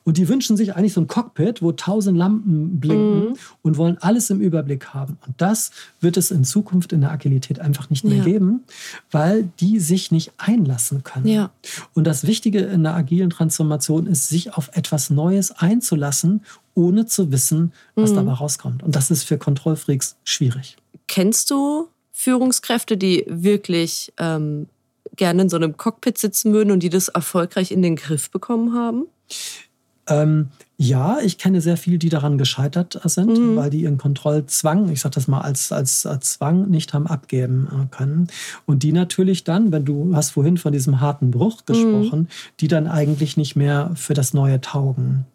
Und 0.04 0.18
die 0.18 0.28
wünschen 0.28 0.58
sich 0.58 0.76
eigentlich 0.76 0.92
so 0.92 1.00
ein 1.00 1.08
Cockpit, 1.08 1.62
wo 1.62 1.72
tausend 1.72 2.18
Lampen 2.18 2.82
blinken 2.82 3.30
Mhm. 3.30 3.34
und 3.62 3.78
wollen 3.78 3.98
alles 4.02 4.30
im 4.30 4.42
Überblick 4.42 4.88
haben. 4.94 5.18
Und 5.26 5.36
das 5.38 5.72
wird 6.02 6.18
es 6.18 6.30
in 6.30 6.44
Zukunft 6.44 6.92
in 6.92 7.00
der 7.00 7.12
Agilität 7.12 7.62
einfach 7.62 7.90
nicht 7.90 8.04
mehr 8.04 8.18
Ja. 8.18 8.24
geben, 8.26 8.64
weil 9.12 9.50
die 9.62 9.80
sich 9.80 10.12
nicht 10.12 10.34
einlassen 10.38 11.06
können. 11.06 11.26
Ja. 11.26 11.52
Und 11.94 12.06
das 12.06 12.28
Wichtige 12.28 12.60
in 12.60 12.84
der 12.84 12.96
agilen 12.96 13.30
Transformation 13.30 14.08
ist, 14.08 14.28
sich 14.28 14.54
auf 14.58 14.72
etwas 14.74 15.10
Neues 15.10 15.52
einzulassen, 15.52 16.42
ohne 16.74 17.06
zu 17.06 17.32
wissen, 17.32 17.74
Mhm. 17.96 18.02
was 18.02 18.14
dabei 18.14 18.34
rauskommt. 18.34 18.84
Und 18.84 18.96
das 18.96 19.12
ist 19.12 19.24
für 19.24 19.38
Kontrollfreaks 19.38 20.16
schwierig. 20.24 20.78
Kennst 21.08 21.50
du 21.52 21.88
Führungskräfte, 22.12 22.98
die 22.98 23.26
wirklich 23.28 24.14
ähm, 24.18 24.68
gerne 25.16 25.44
in 25.44 25.50
so 25.50 25.58
einem 25.58 25.76
Cockpit 25.78 26.18
sitzen 26.18 26.54
würden 26.54 26.72
und 26.72 26.82
die 26.84 26.90
das 26.90 27.08
erfolgreich 27.10 27.72
in 27.72 27.82
den 27.82 27.96
Griff 27.96 28.30
bekommen 28.32 28.74
haben? 28.74 29.06
Ähm, 30.08 30.48
ja, 30.78 31.20
ich 31.24 31.38
kenne 31.38 31.62
sehr 31.62 31.78
viele, 31.78 32.00
die 32.00 32.10
daran 32.10 32.38
gescheitert 32.40 33.00
sind, 33.06 33.38
Mhm. 33.38 33.56
weil 33.56 33.70
die 33.70 33.82
ihren 33.82 34.00
Kontrollzwang, 34.00 34.90
ich 34.90 35.00
sage 35.02 35.14
das 35.14 35.28
mal 35.28 35.42
als, 35.42 35.72
als, 35.72 36.06
als 36.08 36.34
Zwang, 36.34 36.70
nicht 36.70 36.94
haben 36.94 37.06
abgeben 37.08 37.68
äh, 37.72 37.96
können. 37.96 38.28
Und 38.66 38.82
die 38.84 38.92
natürlich 38.92 39.44
dann, 39.44 39.72
wenn 39.72 39.86
du 39.86 40.16
hast 40.16 40.32
vorhin 40.32 40.58
von 40.58 40.72
diesem 40.74 41.00
harten 41.00 41.28
Mhm. 41.28 41.32
Bruch 41.32 41.66
gesprochen, 41.66 42.30
die 42.60 42.68
dann 42.68 42.88
eigentlich 42.88 43.38
nicht 43.38 43.56
mehr 43.56 43.92
für 43.96 44.16
das 44.16 44.34
Neue 44.34 44.60
taugen. 44.60 45.26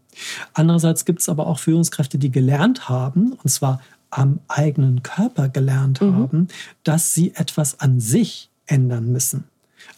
Andererseits 0.55 1.05
gibt 1.05 1.21
es 1.21 1.29
aber 1.29 1.47
auch 1.47 1.59
Führungskräfte, 1.59 2.19
die 2.19 2.31
gelernt 2.31 2.89
haben, 2.89 3.33
und 3.33 3.49
zwar 3.51 3.81
am 4.11 4.41
eigenen 4.49 5.03
Körper 5.03 5.49
gelernt 5.49 6.01
Mhm. 6.01 6.15
haben, 6.17 6.49
dass 6.85 7.13
sie 7.13 7.35
etwas 7.35 7.81
an 7.81 8.01
sich 8.01 8.51
ändern 8.67 9.13
müssen. 9.13 9.45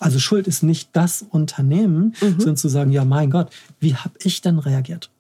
Also 0.01 0.19
Schuld 0.19 0.47
ist 0.47 0.63
nicht 0.63 0.91
das 0.93 1.23
Unternehmen, 1.23 2.15
sondern 2.21 2.57
zu 2.57 2.69
sagen, 2.69 2.91
ja 2.91 3.05
mein 3.05 3.31
Gott, 3.31 3.51
wie 3.81 3.95
habe 3.95 4.15
ich 4.23 4.41
denn 4.41 4.59
reagiert? 4.59 5.11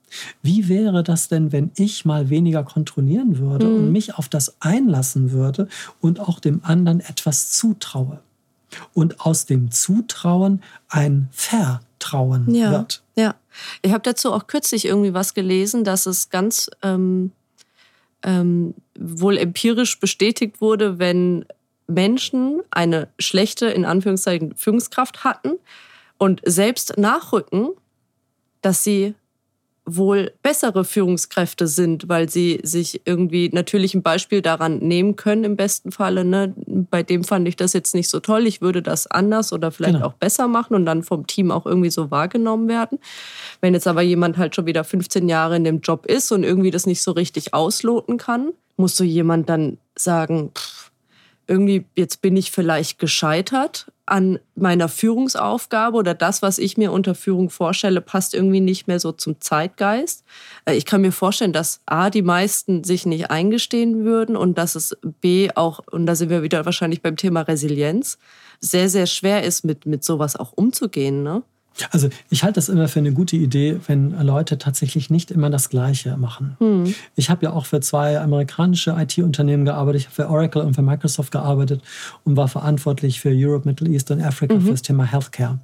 Wie 0.43 0.69
wäre 0.69 1.03
das 1.03 1.29
denn, 1.29 1.53
wenn 1.53 1.71
ich 1.77 2.05
mal 2.05 2.31
weniger 2.31 2.65
kontrollieren 2.65 3.39
würde 3.39 3.69
und 3.69 3.93
mich 3.93 4.15
auf 4.15 4.29
das 4.29 4.57
einlassen 4.61 5.33
würde 5.33 5.69
und 6.01 6.19
auch 6.21 6.41
dem 6.41 6.65
anderen 6.65 7.01
etwas 7.01 7.51
zutraue? 7.53 8.21
Und 8.95 9.21
aus 9.21 9.47
dem 9.47 9.71
Zutrauen 9.71 10.63
ein 10.89 11.29
Vertrauen 11.99 12.55
Ja. 12.55 12.71
wird. 12.73 13.03
Ja. 13.17 13.35
Ich 13.83 13.93
habe 13.93 14.03
dazu 14.03 14.33
auch 14.33 14.47
kürzlich 14.47 14.85
irgendwie 14.85 15.15
was 15.15 15.35
gelesen, 15.35 15.85
dass 15.85 16.07
es 16.07 16.31
ganz 16.31 16.71
ähm, 16.83 17.33
ähm, 18.23 18.75
wohl 18.99 19.37
empirisch 19.37 19.99
bestätigt 19.99 20.61
wurde, 20.61 20.99
wenn 20.99 21.45
Menschen 21.87 22.61
eine 22.71 23.09
schlechte, 23.19 23.67
in 23.67 23.85
Anführungszeichen, 23.85 24.55
Führungskraft 24.57 25.25
hatten 25.25 25.53
und 26.19 26.41
selbst 26.45 26.99
nachrücken, 26.99 27.71
dass 28.63 28.85
sie 28.85 29.15
wohl 29.97 30.33
bessere 30.43 30.85
Führungskräfte 30.85 31.67
sind, 31.67 32.09
weil 32.09 32.29
sie 32.29 32.61
sich 32.63 33.03
irgendwie 33.05 33.49
natürlich 33.53 33.95
ein 33.95 34.03
Beispiel 34.03 34.43
daran 34.43 34.79
nehmen 34.79 35.17
können 35.17 35.45
im 35.45 35.57
besten 35.57 35.93
Falle. 35.93 36.25
Ne? 36.25 36.55
Bei 36.67 37.03
dem 37.03 37.25
fand 37.25 37.49
ich 37.49 37.57
das 37.57 37.73
jetzt 37.73 37.95
nicht 37.95 38.09
so 38.09 38.21
toll. 38.21 38.47
Ich 38.47 38.61
würde 38.61 38.83
das 38.83 39.07
anders 39.07 39.53
oder 39.53 39.71
vielleicht 39.71 39.95
Genau. 39.95 40.07
auch 40.07 40.13
besser 40.15 40.49
machen 40.49 40.75
und 40.75 40.87
dann 40.87 41.03
vom 41.03 41.27
Team 41.27 41.51
auch 41.51 41.67
irgendwie 41.67 41.91
so 41.91 42.11
wahrgenommen 42.11 42.69
werden. 42.69 42.99
Wenn 43.61 43.75
jetzt 43.75 43.87
aber 43.87 44.03
jemand 44.03 44.37
halt 44.37 44.55
schon 44.55 44.67
wieder 44.67 44.85
15 44.85 45.29
Jahre 45.29 45.57
in 45.57 45.65
dem 45.65 45.81
Job 45.81 46.07
ist 46.07 46.31
und 46.33 46.45
irgendwie 46.45 46.71
das 46.71 46.87
nicht 46.87 47.03
so 47.03 47.13
richtig 47.13 47.55
ausloten 47.55 48.19
kann, 48.19 48.53
muss 48.77 48.97
so 48.97 49.05
jemand 49.05 49.49
dann 49.49 49.79
sagen, 49.97 50.51
pff, 50.55 50.91
irgendwie 51.47 51.87
jetzt 51.97 52.21
bin 52.21 52.37
ich 52.37 52.51
vielleicht 52.51 52.99
gescheitert 52.99 53.91
an 54.11 54.39
meiner 54.55 54.89
Führungsaufgabe 54.89 55.97
oder 55.97 56.15
das, 56.15 56.43
was 56.43 56.59
ich 56.59 56.77
mir 56.77 56.93
unter 56.93 57.15
Führung 57.15 57.51
vorstelle, 57.51 58.01
passt 58.01 58.35
irgendwie 58.35 58.61
nicht 58.61 58.87
mehr 58.89 59.01
so 59.01 59.13
zum 59.13 59.41
Zeitgeist. 59.41 60.25
Äh, 60.65 60.77
Ich 60.77 60.87
kann 60.87 61.01
mir 61.01 61.13
vorstellen, 61.13 61.53
dass 61.53 61.81
A, 61.87 62.11
die 62.11 62.23
meisten 62.23 62.85
sich 62.85 63.07
nicht 63.07 63.31
eingestehen 63.31 64.05
würden 64.05 64.37
und 64.37 64.57
dass 64.59 64.75
es 64.75 64.97
B 65.21 65.51
auch, 65.55 65.81
und 65.91 66.07
da 66.07 66.15
sind 66.15 66.31
wir 66.31 66.43
wieder 66.43 66.65
wahrscheinlich 66.65 67.03
beim 67.03 67.17
Thema 67.17 67.43
Resilienz, 67.43 68.19
sehr, 68.61 68.89
sehr 68.89 69.07
schwer 69.07 69.45
ist, 69.45 69.65
mit, 69.65 69.87
mit 69.87 70.03
sowas 70.05 70.37
auch 70.37 70.53
umzugehen. 70.53 71.23
Ne? 71.23 71.43
Also 71.91 72.09
ich 72.31 72.43
halte 72.45 72.55
das 72.55 72.69
immer 72.69 72.89
für 72.89 72.99
eine 72.99 73.13
gute 73.13 73.37
Idee, 73.37 73.79
wenn 73.87 74.11
Leute 74.25 74.59
tatsächlich 74.59 75.11
nicht 75.11 75.31
immer 75.31 75.49
das 75.51 75.69
Gleiche 75.69 76.17
machen. 76.17 76.57
Hm. 76.59 76.95
Ich 77.15 77.31
habe 77.31 77.45
ja 77.47 77.53
auch 77.53 77.67
für 77.67 77.81
zwei 77.81 78.21
amerikanische 78.21 78.91
IT-Unternehmen 78.99 79.65
gearbeitet. 79.65 80.01
Ich 80.03 80.07
habe 80.07 80.15
für 80.15 80.29
Oracle 80.29 80.63
und 80.63 80.75
für 80.75 80.83
Microsoft 80.83 81.31
gearbeitet 81.33 81.83
und 82.25 82.37
war 82.37 82.49
verantwortlich 82.49 83.21
für 83.21 83.31
Europe, 83.33 83.67
Middle 83.69 83.89
East 83.89 84.11
und 84.11 84.21
Africa 84.23 84.55
Mhm. 84.55 84.63
für 84.63 84.71
das 84.73 84.83
Thema 84.83 85.05
Healthcare. 85.05 85.59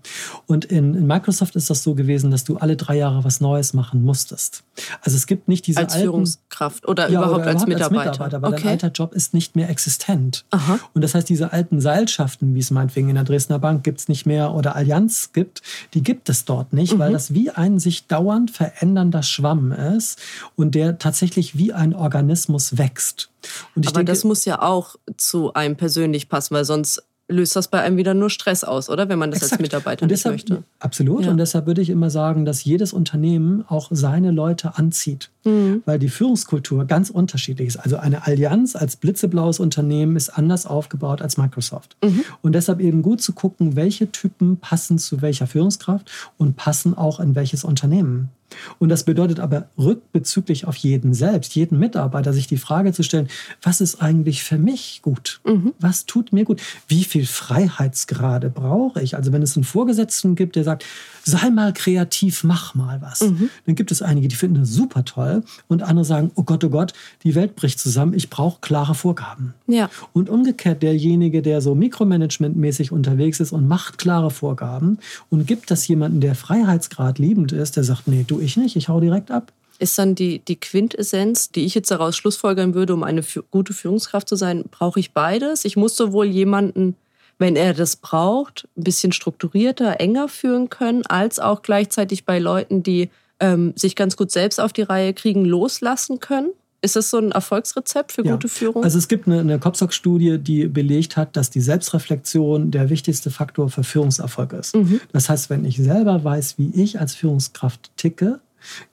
Und 0.46 0.64
in, 0.66 0.94
in 0.94 1.06
Microsoft 1.06 1.56
ist 1.56 1.70
das 1.70 1.82
so 1.82 1.94
gewesen, 1.94 2.30
dass 2.30 2.44
du 2.44 2.56
alle 2.58 2.76
drei 2.76 2.96
Jahre 2.96 3.24
was 3.24 3.40
Neues 3.40 3.74
machen 3.74 4.02
musstest. 4.02 4.62
Also 5.02 5.16
es 5.16 5.26
gibt 5.26 5.48
nicht 5.48 5.66
diese 5.66 5.80
Als 5.80 5.94
alten... 5.94 6.04
Führungskraft 6.04 6.86
oder 6.86 7.08
Ja, 7.10 7.20
überhaupt 7.20 7.40
oder 7.42 7.46
als 7.50 7.64
überhaupt 7.64 7.92
Mitarbeiter. 7.92 8.42
weil 8.42 8.50
dein 8.52 8.60
okay. 8.60 8.68
alter 8.68 8.88
Job 8.88 9.14
ist 9.14 9.34
nicht 9.34 9.56
mehr 9.56 9.68
existent. 9.70 10.44
Aha. 10.50 10.78
Und 10.92 11.02
das 11.02 11.14
heißt, 11.14 11.28
diese 11.28 11.52
alten 11.52 11.80
Seilschaften, 11.80 12.54
wie 12.54 12.60
es 12.60 12.70
meinetwegen 12.70 13.08
in 13.08 13.14
der 13.16 13.24
Dresdner 13.24 13.58
Bank 13.58 13.82
gibt 13.84 14.00
es 14.00 14.08
nicht 14.08 14.26
mehr 14.26 14.52
oder 14.54 14.76
Allianz 14.76 15.30
gibt, 15.32 15.62
die 15.94 16.02
gibt 16.04 16.28
es 16.28 16.44
dort 16.44 16.72
nicht, 16.72 16.94
Mhm. 16.94 16.98
weil 16.98 17.12
das 17.12 17.34
wie 17.34 17.50
ein 17.50 17.78
sich 17.78 18.06
dauernd 18.06 18.50
verändernder 18.50 19.22
Schwamm 19.22 19.72
ist 19.72 20.20
und 20.56 20.74
der 20.74 20.98
tatsächlich 20.98 21.58
wie 21.58 21.72
ein 21.72 21.94
Organismus 21.94 22.78
wächst. 22.78 23.30
Und 23.74 23.84
ich 23.84 23.88
Aber 23.88 23.98
denke, 24.00 24.12
das 24.12 24.24
muss 24.24 24.44
ja 24.44 24.62
auch 24.62 24.96
zu 25.16 25.52
einem 25.54 25.76
persönlich 25.76 26.28
passen, 26.28 26.54
weil 26.54 26.64
sonst 26.64 27.02
löst 27.26 27.56
das 27.56 27.68
bei 27.68 27.80
einem 27.80 27.96
wieder 27.96 28.12
nur 28.12 28.28
Stress 28.28 28.64
aus, 28.64 28.90
oder? 28.90 29.08
Wenn 29.08 29.18
man 29.18 29.30
das 29.30 29.40
als 29.40 29.52
Exakt. 29.52 29.62
Mitarbeiter 29.62 30.02
und 30.02 30.10
nicht 30.10 30.20
deshalb, 30.20 30.34
möchte. 30.34 30.62
Absolut. 30.78 31.24
Ja. 31.24 31.30
Und 31.30 31.38
deshalb 31.38 31.66
würde 31.66 31.80
ich 31.80 31.88
immer 31.88 32.10
sagen, 32.10 32.44
dass 32.44 32.64
jedes 32.64 32.92
Unternehmen 32.92 33.64
auch 33.66 33.88
seine 33.90 34.30
Leute 34.30 34.76
anzieht. 34.76 35.30
Mhm. 35.44 35.82
Weil 35.84 35.98
die 35.98 36.08
Führungskultur 36.08 36.84
ganz 36.86 37.10
unterschiedlich 37.10 37.68
ist. 37.68 37.76
Also 37.76 37.96
eine 37.96 38.26
Allianz 38.26 38.76
als 38.76 38.96
blitzeblaues 38.96 39.60
Unternehmen 39.60 40.16
ist 40.16 40.30
anders 40.30 40.66
aufgebaut 40.66 41.22
als 41.22 41.36
Microsoft. 41.36 41.96
Mhm. 42.02 42.24
Und 42.42 42.54
deshalb 42.54 42.80
eben 42.80 43.02
gut 43.02 43.22
zu 43.22 43.32
gucken, 43.32 43.76
welche 43.76 44.10
Typen 44.10 44.56
passen 44.56 44.98
zu 44.98 45.22
welcher 45.22 45.46
Führungskraft 45.46 46.10
und 46.38 46.56
passen 46.56 46.96
auch 46.96 47.20
in 47.20 47.34
welches 47.34 47.64
Unternehmen. 47.64 48.30
Und 48.78 48.88
das 48.88 49.04
bedeutet 49.04 49.40
aber 49.40 49.68
rückbezüglich 49.76 50.66
auf 50.66 50.76
jeden 50.76 51.12
selbst, 51.14 51.56
jeden 51.56 51.78
Mitarbeiter, 51.78 52.32
sich 52.32 52.46
die 52.46 52.56
Frage 52.56 52.92
zu 52.92 53.02
stellen, 53.02 53.28
was 53.62 53.80
ist 53.80 54.00
eigentlich 54.00 54.44
für 54.44 54.58
mich 54.58 55.00
gut? 55.02 55.40
Was 55.80 56.06
tut 56.06 56.32
mir 56.32 56.44
gut? 56.44 56.60
Wie 56.86 57.02
viel 57.04 57.26
Freiheitsgrade 57.26 58.50
brauche 58.50 59.02
ich? 59.02 59.16
Also 59.16 59.32
wenn 59.32 59.42
es 59.42 59.56
einen 59.56 59.64
Vorgesetzten 59.64 60.36
gibt, 60.36 60.54
der 60.56 60.62
sagt, 60.62 60.84
sei 61.24 61.50
mal 61.50 61.72
kreativ, 61.72 62.44
mach 62.44 62.74
mal 62.74 63.00
was, 63.02 63.20
dann 63.66 63.74
gibt 63.74 63.90
es 63.90 64.02
einige, 64.02 64.28
die 64.28 64.36
finden 64.36 64.60
das 64.60 64.70
super 64.70 65.04
toll 65.04 65.33
und 65.68 65.82
andere 65.82 66.04
sagen, 66.04 66.30
oh 66.34 66.42
Gott, 66.42 66.62
oh 66.64 66.68
Gott, 66.68 66.92
die 67.22 67.34
Welt 67.34 67.56
bricht 67.56 67.78
zusammen, 67.78 68.14
ich 68.14 68.30
brauche 68.30 68.60
klare 68.60 68.94
Vorgaben. 68.94 69.54
Ja. 69.66 69.90
Und 70.12 70.28
umgekehrt 70.30 70.82
derjenige, 70.82 71.42
der 71.42 71.60
so 71.60 71.74
mikromanagementmäßig 71.74 72.92
unterwegs 72.92 73.40
ist 73.40 73.52
und 73.52 73.66
macht 73.66 73.98
klare 73.98 74.30
Vorgaben 74.30 74.98
und 75.30 75.46
gibt 75.46 75.70
das 75.70 75.88
jemanden, 75.88 76.20
der 76.20 76.34
Freiheitsgrad 76.34 77.18
liebend 77.18 77.52
ist, 77.52 77.76
der 77.76 77.84
sagt, 77.84 78.06
nee, 78.06 78.24
du 78.26 78.40
ich 78.40 78.56
nicht, 78.56 78.76
ich 78.76 78.88
hau 78.88 79.00
direkt 79.00 79.30
ab. 79.30 79.52
Ist 79.80 79.98
dann 79.98 80.14
die, 80.14 80.38
die 80.38 80.56
Quintessenz, 80.56 81.50
die 81.50 81.64
ich 81.64 81.74
jetzt 81.74 81.90
daraus 81.90 82.16
schlussfolgern 82.16 82.74
würde, 82.74 82.94
um 82.94 83.02
eine 83.02 83.22
fü- 83.22 83.42
gute 83.50 83.72
Führungskraft 83.72 84.28
zu 84.28 84.36
sein, 84.36 84.64
brauche 84.70 85.00
ich 85.00 85.12
beides? 85.12 85.64
Ich 85.64 85.76
muss 85.76 85.96
sowohl 85.96 86.26
jemanden, 86.26 86.94
wenn 87.38 87.56
er 87.56 87.74
das 87.74 87.96
braucht, 87.96 88.68
ein 88.76 88.84
bisschen 88.84 89.10
strukturierter, 89.10 89.98
enger 89.98 90.28
führen 90.28 90.70
können, 90.70 91.04
als 91.06 91.40
auch 91.40 91.62
gleichzeitig 91.62 92.24
bei 92.24 92.38
Leuten, 92.38 92.84
die 92.84 93.10
ähm, 93.44 93.72
sich 93.76 93.94
ganz 93.96 94.16
gut 94.16 94.30
selbst 94.30 94.60
auf 94.60 94.72
die 94.72 94.82
Reihe 94.82 95.12
kriegen, 95.12 95.44
loslassen 95.44 96.20
können? 96.20 96.50
Ist 96.80 96.96
das 96.96 97.08
so 97.08 97.16
ein 97.16 97.32
Erfolgsrezept 97.32 98.12
für 98.12 98.24
Ja. 98.24 98.32
gute 98.32 98.48
Führung? 98.48 98.84
Also 98.84 98.98
es 98.98 99.08
gibt 99.08 99.26
eine, 99.26 99.40
eine 99.40 99.58
Kopsock-Studie, 99.58 100.38
die 100.38 100.66
belegt 100.68 101.16
hat, 101.16 101.34
dass 101.36 101.48
die 101.48 101.60
Selbstreflexion 101.62 102.70
der 102.70 102.90
wichtigste 102.90 103.30
Faktor 103.30 103.70
für 103.70 103.84
Führungserfolg 103.84 104.52
ist. 104.52 104.76
Mhm. 104.76 105.00
Das 105.12 105.30
heißt, 105.30 105.48
wenn 105.48 105.64
ich 105.64 105.78
selber 105.78 106.22
weiß, 106.24 106.58
wie 106.58 106.70
ich 106.74 107.00
als 107.00 107.14
Führungskraft 107.14 107.90
ticke, 107.96 108.40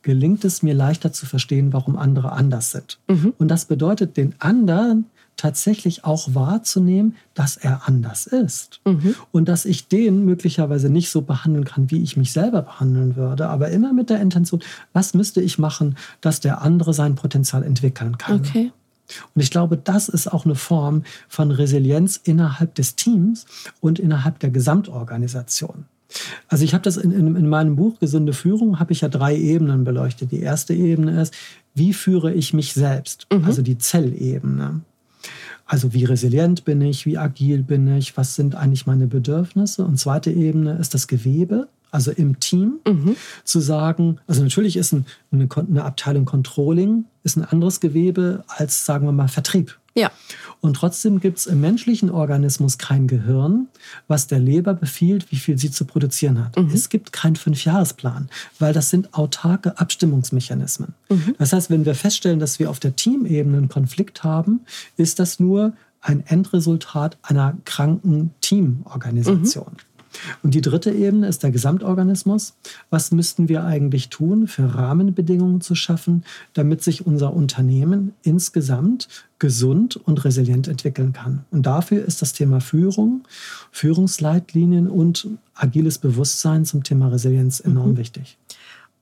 gelingt 0.03 0.45
es 0.45 0.63
mir 0.63 0.73
leichter 0.73 1.11
zu 1.11 1.25
verstehen, 1.25 1.73
warum 1.73 1.97
andere 1.97 2.31
anders 2.31 2.71
sind. 2.71 2.97
Mhm. 3.09 3.33
Und 3.37 3.49
das 3.49 3.65
bedeutet, 3.65 4.15
den 4.15 4.35
anderen 4.39 5.05
tatsächlich 5.41 6.05
auch 6.05 6.35
wahrzunehmen, 6.35 7.15
dass 7.33 7.57
er 7.57 7.87
anders 7.87 8.27
ist. 8.27 8.79
Mhm. 8.85 9.15
Und 9.31 9.49
dass 9.49 9.65
ich 9.65 9.87
den 9.87 10.23
möglicherweise 10.23 10.91
nicht 10.91 11.09
so 11.09 11.23
behandeln 11.23 11.65
kann, 11.65 11.89
wie 11.89 12.03
ich 12.03 12.15
mich 12.15 12.31
selber 12.31 12.61
behandeln 12.61 13.15
würde, 13.15 13.49
aber 13.49 13.69
immer 13.69 13.91
mit 13.91 14.11
der 14.11 14.21
Intention, 14.21 14.61
was 14.93 15.15
müsste 15.15 15.41
ich 15.41 15.57
machen, 15.57 15.97
dass 16.21 16.41
der 16.41 16.61
andere 16.61 16.93
sein 16.93 17.15
Potenzial 17.15 17.63
entwickeln 17.63 18.19
kann. 18.19 18.41
Okay. 18.41 18.71
Und 19.33 19.41
ich 19.41 19.49
glaube, 19.49 19.77
das 19.77 20.09
ist 20.09 20.31
auch 20.31 20.45
eine 20.45 20.55
Form 20.55 21.03
von 21.27 21.49
Resilienz 21.49 22.21
innerhalb 22.23 22.75
des 22.75 22.95
Teams 22.95 23.45
und 23.81 23.97
innerhalb 23.97 24.39
der 24.39 24.51
Gesamtorganisation. 24.51 25.85
Also 26.49 26.63
ich 26.65 26.73
habe 26.73 26.83
das 26.83 26.97
in, 26.97 27.11
in, 27.11 27.35
in, 27.35 27.49
meinem 27.49 27.75
Buch 27.75 27.99
Gesunde 27.99 28.33
Führung, 28.33 28.79
habe 28.79 28.93
ich 28.93 29.01
ja 29.01 29.09
drei 29.09 29.35
Ebenen 29.35 29.85
beleuchtet. 29.85 30.31
Die 30.31 30.41
erste 30.41 30.73
Ebene 30.73 31.19
ist, 31.19 31.33
wie 31.73 31.93
führe 31.93 32.31
ich 32.31 32.53
mich 32.53 32.73
selbst? 32.73 33.27
Mhm. 33.33 33.45
Also 33.45 33.63
die 33.63 33.79
Zellebene. 33.79 34.81
Also 35.71 35.93
wie 35.93 36.03
resilient 36.03 36.65
bin 36.65 36.81
ich, 36.81 37.05
wie 37.05 37.17
agil 37.17 37.63
bin 37.63 37.87
ich, 37.95 38.17
was 38.17 38.35
sind 38.35 38.55
eigentlich 38.55 38.87
meine 38.87 39.07
Bedürfnisse? 39.07 39.85
Und 39.85 39.97
zweite 39.97 40.29
Ebene 40.29 40.73
ist 40.73 40.93
das 40.93 41.07
Gewebe, 41.07 41.69
also 41.91 42.11
im 42.11 42.41
Team, 42.41 42.79
mhm. 42.85 43.15
zu 43.45 43.61
sagen, 43.61 44.17
also 44.27 44.43
natürlich 44.43 44.75
ist 44.75 44.91
ein, 44.91 45.05
eine, 45.31 45.47
eine, 45.55 45.85
Abteilung 45.85 46.25
Controlling, 46.25 47.05
ist 47.23 47.37
ein 47.37 47.45
anderes 47.45 47.79
Gewebe 47.79 48.43
als, 48.47 48.85
sagen 48.85 49.05
wir 49.05 49.13
mal, 49.13 49.29
Vertrieb. 49.29 49.79
Ja. 49.93 50.11
Und 50.61 50.75
trotzdem 50.75 51.19
gibt 51.19 51.39
es 51.39 51.47
im 51.47 51.59
menschlichen 51.59 52.09
Organismus 52.09 52.77
kein 52.77 53.07
Gehirn, 53.07 53.67
was 54.07 54.27
der 54.27 54.39
Leber 54.39 54.73
befiehlt, 54.73 55.31
wie 55.31 55.35
viel 55.35 55.57
sie 55.57 55.71
zu 55.71 55.85
produzieren 55.85 56.43
hat. 56.45 56.57
Mhm. 56.57 56.69
Es 56.73 56.89
gibt 56.89 57.11
keinen 57.11 57.35
Fünfjahresplan, 57.35 58.29
weil 58.59 58.73
das 58.73 58.89
sind 58.89 59.13
autarke 59.13 59.79
Abstimmungsmechanismen. 59.79 60.93
Mhm. 61.09 61.35
Das 61.39 61.51
heißt, 61.51 61.69
wenn 61.69 61.85
wir 61.85 61.95
feststellen, 61.95 62.39
dass 62.39 62.59
wir 62.59 62.69
auf 62.69 62.79
der 62.79 62.95
Teamebene 62.95 63.57
einen 63.57 63.69
Konflikt 63.69 64.23
haben, 64.23 64.61
ist 64.97 65.19
das 65.19 65.39
nur 65.39 65.73
ein 66.01 66.25
Endresultat 66.25 67.17
einer 67.21 67.57
kranken 67.65 68.31
Teamorganisation. 68.41 69.73
Mhm. 69.73 69.90
Und 70.43 70.53
die 70.53 70.61
dritte 70.61 70.91
Ebene 70.91 71.27
ist 71.27 71.43
der 71.43 71.51
Gesamtorganismus. 71.51 72.53
Was 72.89 73.11
müssten 73.11 73.49
wir 73.49 73.63
eigentlich 73.63 74.09
tun, 74.09 74.47
für 74.47 74.75
Rahmenbedingungen 74.75 75.61
zu 75.61 75.75
schaffen, 75.75 76.23
damit 76.53 76.83
sich 76.83 77.05
unser 77.05 77.33
Unternehmen 77.33 78.13
insgesamt 78.23 79.07
gesund 79.39 79.97
und 79.97 80.23
resilient 80.25 80.67
entwickeln 80.67 81.13
kann? 81.13 81.45
Und 81.51 81.65
dafür 81.65 82.05
ist 82.05 82.21
das 82.21 82.33
Thema 82.33 82.61
Führung, 82.61 83.21
Führungsleitlinien 83.71 84.87
und 84.87 85.27
agiles 85.53 85.97
Bewusstsein 85.97 86.65
zum 86.65 86.83
Thema 86.83 87.07
Resilienz 87.07 87.59
enorm 87.59 87.91
mhm. 87.91 87.97
wichtig. 87.97 88.37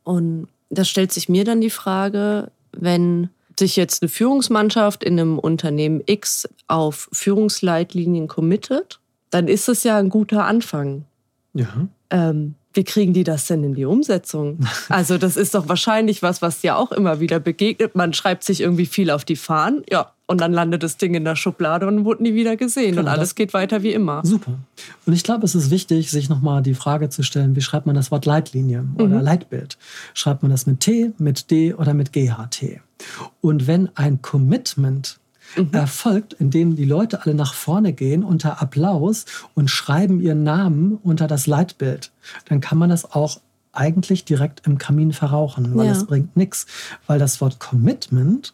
Und 0.04 0.48
da 0.70 0.86
stellt 0.86 1.12
sich 1.12 1.30
mir 1.30 1.46
dann 1.46 1.62
die 1.62 1.70
Frage, 1.70 2.52
wenn 2.72 3.30
sich 3.58 3.76
jetzt 3.76 4.02
eine 4.02 4.10
Führungsmannschaft 4.10 5.04
in 5.04 5.20
einem 5.20 5.38
Unternehmen 5.38 6.02
X 6.06 6.48
auf 6.68 7.10
Führungsleitlinien 7.12 8.28
committet 8.28 9.00
dann 9.30 9.48
ist 9.48 9.70
es 9.70 9.84
ja 9.84 9.98
ein 9.98 10.10
guter 10.10 10.46
Anfang. 10.46 11.06
Ja. 11.54 11.68
Ähm, 12.10 12.56
wie 12.74 12.84
kriegen 12.84 13.14
die 13.14 13.24
das 13.24 13.48
denn 13.48 13.64
in 13.64 13.74
die 13.74 13.86
Umsetzung? 13.86 14.60
Also 14.90 15.18
das 15.18 15.38
ist 15.38 15.56
doch 15.56 15.68
wahrscheinlich 15.68 16.22
was, 16.22 16.42
was 16.42 16.62
ja 16.64 16.76
auch 16.76 16.92
immer 16.92 17.20
wieder 17.20 17.40
begegnet. 17.40 17.96
Man 17.96 18.14
schreibt 18.14 18.44
sich 18.44 18.62
irgendwie 18.62 18.86
viel 18.86 19.12
auf 19.12 19.26
die 19.26 19.36
Fahnen, 19.36 19.84
ja, 19.90 20.14
und 20.28 20.42
dann 20.42 20.54
landet 20.54 20.84
das 20.84 20.98
Ding 20.98 21.16
in 21.16 21.26
der 21.26 21.36
Schublade 21.36 21.88
und 21.88 22.06
wurde 22.06 22.24
nie 22.24 22.36
wieder 22.36 22.56
gesehen 22.56 22.94
Klar, 22.94 23.06
und 23.06 23.10
alles 23.10 23.34
geht 23.34 23.54
weiter 23.54 23.82
wie 23.82 23.94
immer. 23.94 24.24
Super. 24.24 24.54
Und 25.06 25.14
ich 25.14 25.24
glaube, 25.24 25.46
es 25.46 25.56
ist 25.56 25.72
wichtig, 25.72 26.12
sich 26.12 26.30
nochmal 26.30 26.62
die 26.62 26.76
Frage 26.76 27.10
zu 27.10 27.24
stellen, 27.24 27.56
wie 27.56 27.62
schreibt 27.62 27.88
man 27.88 27.96
das 27.96 28.12
Wort 28.12 28.26
Leitlinie 28.26 28.86
oder 28.96 29.18
mhm. 29.18 29.22
Leitbild? 29.22 29.78
Schreibt 30.14 30.44
man 30.44 30.52
das 30.52 30.68
mit 30.68 30.82
T, 30.82 31.12
mit 31.18 31.50
D 31.50 31.74
oder 31.74 31.94
mit 31.94 32.14
GHT? 32.14 32.80
Und 33.42 33.66
wenn 33.66 33.90
ein 33.96 34.22
Commitment 34.22 35.20
mhm. 35.56 35.70
erfolgt, 35.72 36.34
indem 36.34 36.76
die 36.76 36.86
Leute 36.86 37.24
alle 37.24 37.36
nach 37.36 37.54
vorne 37.54 37.94
gehen 37.94 38.24
unter 38.24 38.62
Applaus 38.62 39.26
und 39.56 39.70
schreiben 39.70 40.22
ihren 40.22 40.44
Namen 40.44 40.98
unter 41.04 41.28
das 41.28 41.48
Leitbild. 41.48 42.12
Dann 42.46 42.62
kann 42.62 42.78
man 42.78 42.90
das 42.90 43.12
auch 43.12 43.40
eigentlich 43.72 44.26
direkt 44.26 44.66
im 44.66 44.78
Kamin 44.78 45.14
verrauchen, 45.14 45.76
weil 45.76 45.88
ja. 45.88 45.94
das 45.94 46.06
bringt 46.06 46.36
nichts. 46.36 46.66
Weil 47.08 47.20
das 47.20 47.40
Wort 47.40 47.60
Commitment 47.60 48.54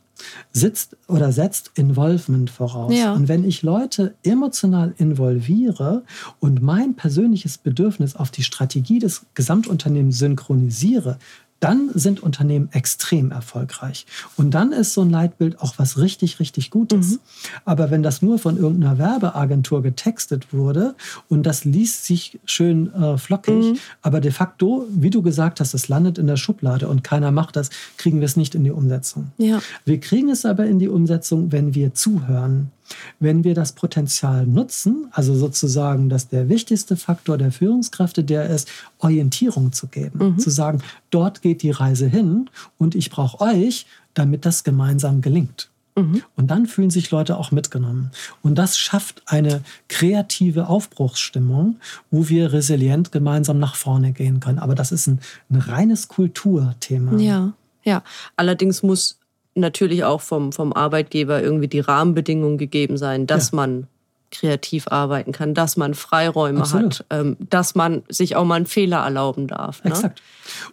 sitzt 0.52 0.96
oder 1.08 1.32
setzt 1.32 1.72
Involvement 1.76 2.50
voraus. 2.50 2.94
Ja. 2.94 3.14
Und 3.14 3.28
wenn 3.28 3.44
ich 3.44 3.62
Leute 3.64 4.16
emotional 4.24 4.94
involviere 4.98 6.04
und 6.40 6.62
mein 6.62 6.96
persönliches 6.96 7.58
Bedürfnis 7.58 8.16
auf 8.16 8.32
die 8.32 8.44
Strategie 8.44 9.00
des 9.00 9.26
Gesamtunternehmens 9.34 10.18
synchronisiere, 10.18 11.18
dann 11.66 11.90
sind 11.96 12.22
Unternehmen 12.22 12.70
extrem 12.74 13.32
erfolgreich. 13.32 14.06
Und 14.38 14.52
dann 14.52 14.72
ist 14.72 14.94
so 14.94 15.02
ein 15.02 15.10
Leitbild 15.10 15.60
auch 15.62 15.80
was 15.80 15.98
richtig, 15.98 16.40
richtig 16.40 16.70
Gutes. 16.70 17.14
Mhm. 17.14 17.20
Aber 17.66 17.90
wenn 17.90 18.04
das 18.04 18.22
nur 18.22 18.38
von 18.38 18.58
irgendeiner 18.58 19.00
Werbeagentur 19.00 19.82
getextet 19.82 20.54
wurde 20.54 20.94
und 21.28 21.44
das 21.48 21.66
liest 21.66 22.06
sich 22.06 22.40
schön 22.46 22.94
äh, 22.94 23.18
flockig, 23.18 23.56
mhm. 23.56 23.80
aber 24.04 24.22
de 24.22 24.30
facto, 24.30 24.86
wie 24.92 25.10
du 25.10 25.24
gesagt 25.24 25.60
hast, 25.60 25.74
es 25.74 25.88
landet 25.88 26.20
in 26.20 26.28
der 26.28 26.38
Schublade 26.38 26.88
und 26.88 27.04
keiner 27.04 27.32
macht 27.32 27.56
das, 27.56 27.72
kriegen 27.98 28.20
wir 28.20 28.26
es 28.26 28.38
nicht 28.38 28.54
in 28.54 28.64
die 28.64 28.70
Umsetzung. 28.70 29.32
Ja. 29.40 29.60
Wir 29.86 30.00
kriegen 30.00 30.30
es 30.30 30.46
aber 30.46 30.68
in 30.68 30.78
die 30.78 30.88
Umsetzung, 30.88 31.52
wenn 31.52 31.74
wir 31.74 31.96
zuhören, 31.96 32.70
wenn 33.20 33.44
wir 33.44 33.54
das 33.54 33.74
Potenzial 33.74 34.46
nutzen, 34.46 35.08
also 35.12 35.36
sozusagen, 35.36 36.10
dass 36.10 36.28
der 36.28 36.50
wichtigste 36.50 36.96
Faktor 36.96 37.38
der 37.38 37.52
Führungskräfte 37.52 38.24
der 38.24 38.50
ist, 38.50 38.70
Orientierung 39.00 39.72
zu 39.72 39.88
geben, 39.88 40.34
mhm. 40.34 40.40
zu 40.40 40.50
sagen, 40.50 40.82
dort 41.10 41.42
geht 41.42 41.62
die 41.62 41.72
Reise 41.72 42.08
hin 42.08 42.50
und 42.78 42.96
ich 42.96 43.10
brauche 43.10 43.42
euch, 43.42 43.86
damit 44.14 44.46
das 44.46 44.64
gemeinsam 44.64 45.22
gelingt. 45.22 45.70
Mhm. 45.96 46.24
Und 46.36 46.52
dann 46.52 46.66
fühlen 46.66 46.90
sich 46.90 47.10
Leute 47.12 47.38
auch 47.38 47.52
mitgenommen. 47.52 48.12
Und 48.42 48.56
das 48.56 48.78
schafft 48.78 49.24
eine 49.28 49.62
kreative 49.88 50.68
Aufbruchsstimmung, 50.68 51.78
wo 52.12 52.28
wir 52.28 52.52
resilient 52.52 53.12
gemeinsam 53.12 53.60
nach 53.60 53.76
vorne 53.76 54.12
gehen 54.12 54.40
können. 54.40 54.60
Aber 54.60 54.76
das 54.76 54.92
ist 54.92 55.08
ein, 55.08 55.20
ein 55.50 55.58
reines 55.58 56.08
Kulturthema. 56.08 57.18
Ja, 57.18 57.54
ja. 57.84 58.04
Allerdings 58.36 58.84
muss 58.84 59.20
natürlich 59.56 60.04
auch 60.04 60.22
vom, 60.22 60.52
vom 60.52 60.74
Arbeitgeber 60.74 61.42
irgendwie 61.42 61.68
die 61.68 61.80
Rahmenbedingungen 61.80 62.58
gegeben 62.58 62.98
sein, 62.98 63.26
dass 63.26 63.52
ja. 63.52 63.56
man 63.58 63.88
kreativ 64.32 64.88
arbeiten 64.90 65.32
kann, 65.32 65.54
dass 65.54 65.78
man 65.78 65.94
Freiräume 65.94 66.62
Absolut. 66.62 67.00
hat, 67.00 67.06
ähm, 67.10 67.38
dass 67.50 67.76
man 67.76 68.04
sich 68.10 68.36
auch 68.36 68.44
mal 68.44 68.56
einen 68.56 68.66
Fehler 68.66 68.98
erlauben 68.98 69.48
darf. 69.48 69.84
Ne? 69.84 69.92
Exakt. 69.92 70.22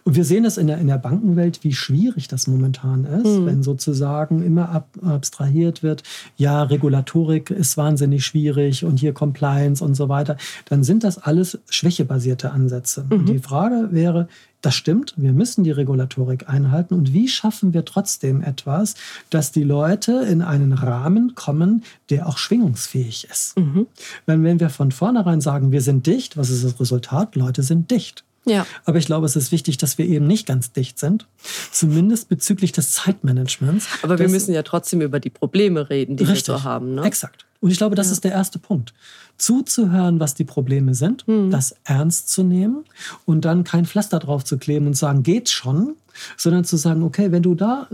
Und 0.03 0.15
wir 0.15 0.25
sehen 0.25 0.43
das 0.43 0.57
in 0.57 0.67
der, 0.67 0.79
in 0.79 0.87
der 0.87 0.97
Bankenwelt, 0.97 1.63
wie 1.63 1.73
schwierig 1.73 2.27
das 2.27 2.47
momentan 2.47 3.05
ist, 3.05 3.25
mhm. 3.25 3.45
wenn 3.45 3.63
sozusagen 3.63 4.43
immer 4.43 4.69
ab, 4.69 4.89
abstrahiert 5.01 5.83
wird, 5.83 6.03
ja, 6.35 6.63
Regulatorik 6.63 7.51
ist 7.51 7.77
wahnsinnig 7.77 8.25
schwierig 8.25 8.83
und 8.85 8.99
hier 8.99 9.13
Compliance 9.13 9.83
und 9.83 9.95
so 9.95 10.09
weiter, 10.09 10.37
dann 10.65 10.83
sind 10.83 11.03
das 11.03 11.17
alles 11.17 11.59
schwächebasierte 11.69 12.51
Ansätze. 12.51 13.05
Mhm. 13.05 13.11
Und 13.11 13.29
die 13.29 13.39
Frage 13.39 13.89
wäre, 13.91 14.27
das 14.63 14.75
stimmt, 14.75 15.13
wir 15.17 15.33
müssen 15.33 15.63
die 15.63 15.71
Regulatorik 15.71 16.49
einhalten. 16.49 16.93
Und 16.93 17.13
wie 17.13 17.27
schaffen 17.27 17.73
wir 17.73 17.83
trotzdem 17.83 18.41
etwas, 18.41 18.95
dass 19.29 19.51
die 19.51 19.63
Leute 19.63 20.25
in 20.27 20.41
einen 20.41 20.71
Rahmen 20.71 21.35
kommen, 21.35 21.83
der 22.09 22.27
auch 22.27 22.37
schwingungsfähig 22.37 23.27
ist? 23.29 23.59
Mhm. 23.59 23.87
Wenn, 24.25 24.43
wenn 24.43 24.59
wir 24.59 24.69
von 24.69 24.91
vornherein 24.91 25.41
sagen, 25.41 25.71
wir 25.71 25.81
sind 25.81 26.07
dicht, 26.07 26.37
was 26.37 26.49
ist 26.49 26.63
das 26.63 26.79
Resultat? 26.79 27.35
Leute 27.35 27.61
sind 27.61 27.91
dicht. 27.91 28.23
Ja. 28.45 28.65
Aber 28.85 28.97
ich 28.97 29.05
glaube, 29.05 29.25
es 29.25 29.35
ist 29.35 29.51
wichtig, 29.51 29.77
dass 29.77 29.97
wir 29.97 30.05
eben 30.05 30.27
nicht 30.27 30.45
ganz 30.47 30.71
dicht 30.71 30.97
sind, 30.97 31.27
zumindest 31.71 32.29
bezüglich 32.29 32.71
des 32.71 32.91
Zeitmanagements. 32.91 33.87
Aber 34.01 34.17
wir 34.17 34.29
müssen 34.29 34.53
ja 34.53 34.63
trotzdem 34.63 35.01
über 35.01 35.19
die 35.19 35.29
Probleme 35.29 35.89
reden, 35.89 36.15
die 36.15 36.23
richtig, 36.23 36.47
wir 36.47 36.57
so 36.59 36.63
haben. 36.63 36.95
Ne? 36.95 37.03
Exakt. 37.03 37.45
Und 37.63 37.71
ich 37.71 37.77
glaube, 37.77 37.95
das 37.95 38.07
ja. 38.07 38.11
ist 38.11 38.25
der 38.25 38.33
erste 38.33 38.59
Punkt 38.59 38.93
zuzuhören, 39.37 40.19
was 40.19 40.35
die 40.35 40.43
Probleme 40.43 40.95
sind, 40.95 41.25
mhm. 41.29 41.49
das 41.49 41.73
ernst 41.85 42.29
zu 42.29 42.43
nehmen 42.43 42.83
und 43.23 43.45
dann 43.45 43.63
kein 43.63 43.85
Pflaster 43.85 44.19
drauf 44.19 44.43
zu 44.43 44.57
kleben 44.57 44.85
und 44.85 44.97
sagen, 44.97 45.23
geht 45.23 45.47
schon, 45.47 45.95
sondern 46.35 46.65
zu 46.65 46.75
sagen, 46.75 47.03
okay, 47.03 47.31
wenn 47.31 47.41
du 47.41 47.55
da 47.55 47.87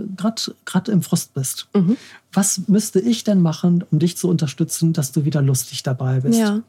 gerade 0.66 0.92
im 0.92 1.04
Frost 1.04 1.36
bist, 1.36 1.68
mhm. 1.76 1.98
was 2.34 2.68
müsste 2.68 3.00
ich 3.00 3.24
denn 3.24 3.42
machen, 3.42 3.84
um 3.92 4.00
dich 4.00 4.18
zu 4.18 4.28
unterstützen, 4.28 4.92
dass 4.92 5.12
du 5.12 5.24
wieder 5.24 5.44
lustig 5.44 5.84
dabei 5.84 6.22
bist? 6.22 6.40
Ja. 6.40 6.64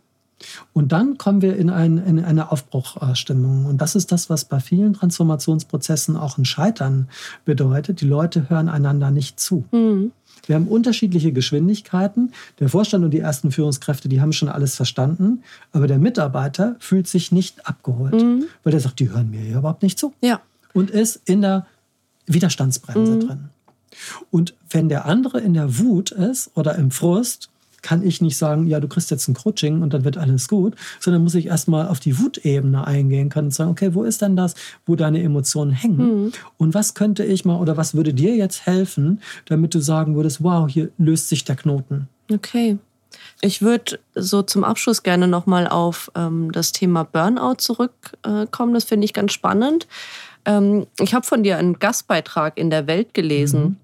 Und 0.75 0.93
dann 0.93 1.17
kommen 1.17 1.41
wir 1.41 1.57
in, 1.57 1.71
ein, 1.71 1.97
in, 1.99 2.23
eine 2.23 2.53
Aufbruchstimmung. 2.53 3.65
Und 3.65 3.79
das 3.79 3.95
ist 3.95 4.13
das, 4.13 4.29
was 4.29 4.45
bei 4.45 4.61
vielen 4.61 4.93
Transformationsprozessen 4.93 6.19
auch 6.19 6.37
ein 6.37 6.45
Scheitern 6.45 7.09
bedeutet. 7.47 8.03
Die 8.03 8.07
Leute 8.07 8.51
hören 8.51 8.69
einander 8.69 9.11
nicht 9.11 9.41
zu. 9.41 9.65
Mhm. 9.73 10.13
Wir 10.47 10.57
haben 10.57 10.69
unterschiedliche 10.69 11.33
Geschwindigkeiten. 11.33 12.33
Der 12.59 12.69
Vorstand 12.69 13.05
und 13.05 13.11
die 13.11 13.21
ersten 13.21 13.51
Führungskräfte, 13.51 14.09
die 14.09 14.21
haben 14.21 14.33
schon 14.33 14.49
alles 14.49 14.77
verstanden. 14.77 15.43
Aber 15.73 15.87
der 15.87 15.99
Mitarbeiter 15.99 16.77
fühlt 16.79 17.07
sich 17.07 17.33
nicht 17.33 17.67
abgeholt, 17.67 18.15
mhm. 18.15 18.45
weil 18.65 18.73
der 18.73 18.81
sagt, 18.81 19.01
die 19.01 19.11
hören 19.11 19.31
mir 19.31 19.41
hier 19.41 19.59
überhaupt 19.59 19.83
nicht 19.83 19.99
zu. 19.99 20.13
Ja. 20.21 20.41
Und 20.73 20.91
ist 20.91 21.21
in 21.25 21.43
der 21.43 21.67
Widerstandsbremse 22.27 23.13
mhm. 23.13 23.21
drin. 23.21 23.49
Und 24.31 24.55
wenn 24.69 24.89
der 24.89 25.07
andere 25.07 25.41
in 25.41 25.55
der 25.55 25.79
Wut 25.79 26.11
ist 26.11 26.51
oder 26.55 26.77
im 26.77 26.91
Frust, 26.91 27.51
kann 27.83 28.03
ich 28.03 28.21
nicht 28.21 28.37
sagen, 28.37 28.67
ja, 28.67 28.81
du 28.81 28.89
kriegst 28.89 29.11
jetzt 29.11 29.29
ein 29.29 29.35
Coaching 29.35 29.83
und 29.83 29.95
dann 29.95 30.05
wird 30.05 30.17
alles 30.17 30.49
gut, 30.49 30.75
sondern 30.99 31.23
muss 31.23 31.35
ich 31.35 31.47
erstmal 31.47 31.89
auf 31.89 32.01
die 32.01 32.19
Wutebene 32.19 32.87
eingehen 32.87 33.29
können 33.29 33.49
und 33.49 33.55
sagen, 33.55 33.71
okay, 33.71 33.95
wo 33.95 34.03
ist 34.05 34.23
denn 34.23 34.37
das, 34.37 34.55
wo 34.87 34.97
deine 34.97 35.23
Emotionen 35.23 35.73
hängen? 35.73 36.25
Mhm. 36.25 36.33
Und 36.57 36.75
was 36.75 36.95
könnte 36.95 37.25
ich 37.25 37.45
mal 37.45 37.57
oder 37.57 37.77
was 37.77 37.95
würde 37.95 38.15
dir 38.15 38.37
jetzt 38.37 38.67
helfen, 38.67 39.21
damit 39.47 39.75
du 39.75 39.81
sagen 39.81 40.17
würdest, 40.17 40.43
wow, 40.43 40.69
hier 40.69 40.91
löst 40.99 41.29
sich 41.29 41.45
der 41.45 41.57
Knoten? 41.57 42.09
Okay. 42.33 42.79
Ich 43.41 43.63
würde 43.63 43.99
so 44.15 44.43
zum 44.43 44.65
Abschluss 44.65 45.03
gerne 45.03 45.27
nochmal 45.27 45.67
auf 45.67 46.11
ähm, 46.15 46.53
das 46.53 46.73
Thema 46.73 47.05
Burnout 47.05 47.57
zurückkommen. 47.57 48.71
Äh, 48.71 48.75
das 48.75 48.85
finde 48.85 49.05
ich 49.05 49.13
ganz 49.13 49.33
spannend. 49.33 49.87
Ähm, 50.45 50.87
ich 50.99 51.15
habe 51.15 51.27
von 51.27 51.43
dir 51.43 51.57
einen 51.57 51.79
Gastbeitrag 51.79 52.59
in 52.59 52.71
der 52.71 52.87
Welt 52.87 53.15
gelesen. 53.15 53.63
Mhm. 53.63 53.77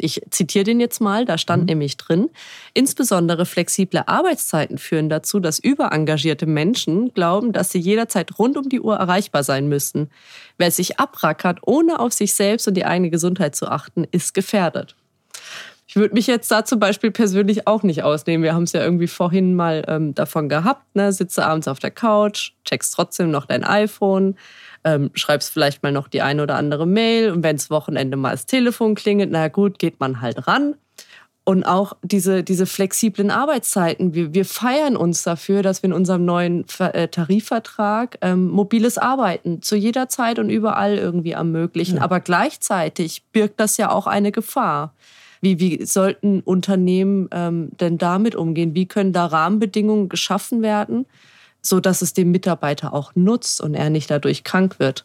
Ich 0.00 0.22
zitiere 0.30 0.64
den 0.64 0.78
jetzt 0.80 1.00
mal, 1.00 1.24
da 1.24 1.36
stand 1.36 1.64
mhm. 1.64 1.66
nämlich 1.66 1.96
drin, 1.96 2.30
insbesondere 2.72 3.44
flexible 3.44 4.04
Arbeitszeiten 4.06 4.78
führen 4.78 5.08
dazu, 5.08 5.40
dass 5.40 5.58
überengagierte 5.58 6.46
Menschen 6.46 7.12
glauben, 7.12 7.52
dass 7.52 7.72
sie 7.72 7.80
jederzeit 7.80 8.38
rund 8.38 8.56
um 8.56 8.68
die 8.68 8.80
Uhr 8.80 8.96
erreichbar 8.96 9.42
sein 9.42 9.68
müssen. 9.68 10.10
Wer 10.56 10.70
sich 10.70 11.00
abrackert, 11.00 11.58
ohne 11.66 11.98
auf 11.98 12.12
sich 12.12 12.32
selbst 12.32 12.68
und 12.68 12.74
die 12.74 12.84
eigene 12.84 13.10
Gesundheit 13.10 13.56
zu 13.56 13.66
achten, 13.66 14.06
ist 14.10 14.34
gefährdet. 14.34 14.94
Ich 15.88 15.96
würde 15.96 16.14
mich 16.14 16.26
jetzt 16.26 16.50
da 16.50 16.66
zum 16.66 16.78
Beispiel 16.78 17.10
persönlich 17.10 17.66
auch 17.66 17.82
nicht 17.82 18.02
ausnehmen. 18.02 18.44
Wir 18.44 18.52
haben 18.52 18.64
es 18.64 18.72
ja 18.72 18.82
irgendwie 18.82 19.06
vorhin 19.06 19.54
mal 19.54 19.82
ähm, 19.88 20.14
davon 20.14 20.50
gehabt, 20.50 20.84
ne? 20.94 21.12
Sitze 21.14 21.46
abends 21.46 21.66
auf 21.66 21.78
der 21.78 21.90
Couch, 21.90 22.52
checkst 22.66 22.92
trotzdem 22.92 23.30
noch 23.30 23.46
dein 23.46 23.64
iPhone, 23.64 24.36
ähm, 24.84 25.10
schreibst 25.14 25.50
vielleicht 25.50 25.82
mal 25.82 25.90
noch 25.90 26.08
die 26.08 26.20
eine 26.20 26.42
oder 26.42 26.56
andere 26.56 26.86
Mail 26.86 27.32
und 27.32 27.42
wenn 27.42 27.56
es 27.56 27.70
Wochenende 27.70 28.18
mal 28.18 28.32
das 28.32 28.44
Telefon 28.44 28.96
klingelt, 28.96 29.30
na 29.32 29.48
gut, 29.48 29.78
geht 29.78 29.98
man 29.98 30.20
halt 30.20 30.46
ran. 30.46 30.74
Und 31.44 31.64
auch 31.64 31.94
diese, 32.02 32.44
diese 32.44 32.66
flexiblen 32.66 33.30
Arbeitszeiten. 33.30 34.12
Wir, 34.12 34.34
wir 34.34 34.44
feiern 34.44 34.94
uns 34.94 35.22
dafür, 35.22 35.62
dass 35.62 35.82
wir 35.82 35.88
in 35.88 35.94
unserem 35.94 36.26
neuen 36.26 36.66
äh, 36.80 37.08
Tarifvertrag 37.08 38.18
ähm, 38.20 38.48
mobiles 38.48 38.98
Arbeiten 38.98 39.62
zu 39.62 39.74
jeder 39.74 40.10
Zeit 40.10 40.38
und 40.38 40.50
überall 40.50 40.98
irgendwie 40.98 41.32
ermöglichen. 41.32 41.96
Ja. 41.96 42.02
Aber 42.02 42.20
gleichzeitig 42.20 43.22
birgt 43.32 43.58
das 43.58 43.78
ja 43.78 43.90
auch 43.90 44.06
eine 44.06 44.32
Gefahr. 44.32 44.92
Wie, 45.40 45.60
wie 45.60 45.84
sollten 45.84 46.40
Unternehmen 46.40 47.28
ähm, 47.32 47.70
denn 47.80 47.98
damit 47.98 48.34
umgehen? 48.34 48.74
Wie 48.74 48.86
können 48.86 49.12
da 49.12 49.26
Rahmenbedingungen 49.26 50.08
geschaffen 50.08 50.62
werden, 50.62 51.06
sodass 51.62 52.02
es 52.02 52.12
dem 52.12 52.30
Mitarbeiter 52.30 52.92
auch 52.92 53.12
nutzt 53.14 53.60
und 53.60 53.74
er 53.74 53.90
nicht 53.90 54.10
dadurch 54.10 54.44
krank 54.44 54.78
wird? 54.78 55.04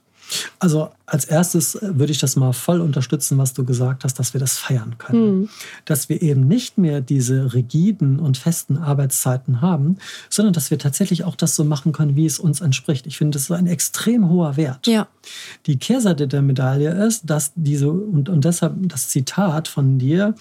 Also 0.59 0.91
als 1.05 1.25
erstes 1.25 1.75
äh, 1.75 1.97
würde 1.99 2.11
ich 2.11 2.19
das 2.19 2.35
mal 2.35 2.53
voll 2.53 2.81
unterstützen, 2.81 3.37
was 3.37 3.53
du 3.53 3.65
gesagt 3.65 4.03
hast, 4.03 4.19
dass 4.19 4.33
wir 4.33 4.39
das 4.39 4.57
feiern 4.57 4.97
können. 4.97 5.39
Mhm. 5.39 5.49
Dass 5.85 6.09
wir 6.09 6.21
eben 6.21 6.47
nicht 6.47 6.77
mehr 6.77 7.01
diese 7.01 7.53
rigiden 7.53 8.19
und 8.19 8.37
festen 8.37 8.77
Arbeitszeiten 8.77 9.61
haben, 9.61 9.97
sondern 10.29 10.53
dass 10.53 10.71
wir 10.71 10.79
tatsächlich 10.79 11.23
auch 11.23 11.35
das 11.35 11.55
so 11.55 11.63
machen 11.63 11.91
können, 11.91 12.15
wie 12.15 12.25
es 12.25 12.39
uns 12.39 12.61
entspricht. 12.61 13.05
Ich 13.07 13.17
finde, 13.17 13.35
das 13.35 13.43
ist 13.43 13.51
ein 13.51 13.67
extrem 13.67 14.29
hoher 14.29 14.57
Wert. 14.57 14.87
Ja. 14.87 15.07
Die 15.65 15.77
Kehrseite 15.77 16.27
der 16.27 16.41
Medaille 16.41 16.91
ist, 17.05 17.29
dass 17.29 17.51
diese, 17.55 17.91
und, 17.91 18.29
und 18.29 18.45
deshalb 18.45 18.73
das 18.81 19.09
Zitat 19.09 19.67
von 19.67 19.99
dir, 19.99 20.35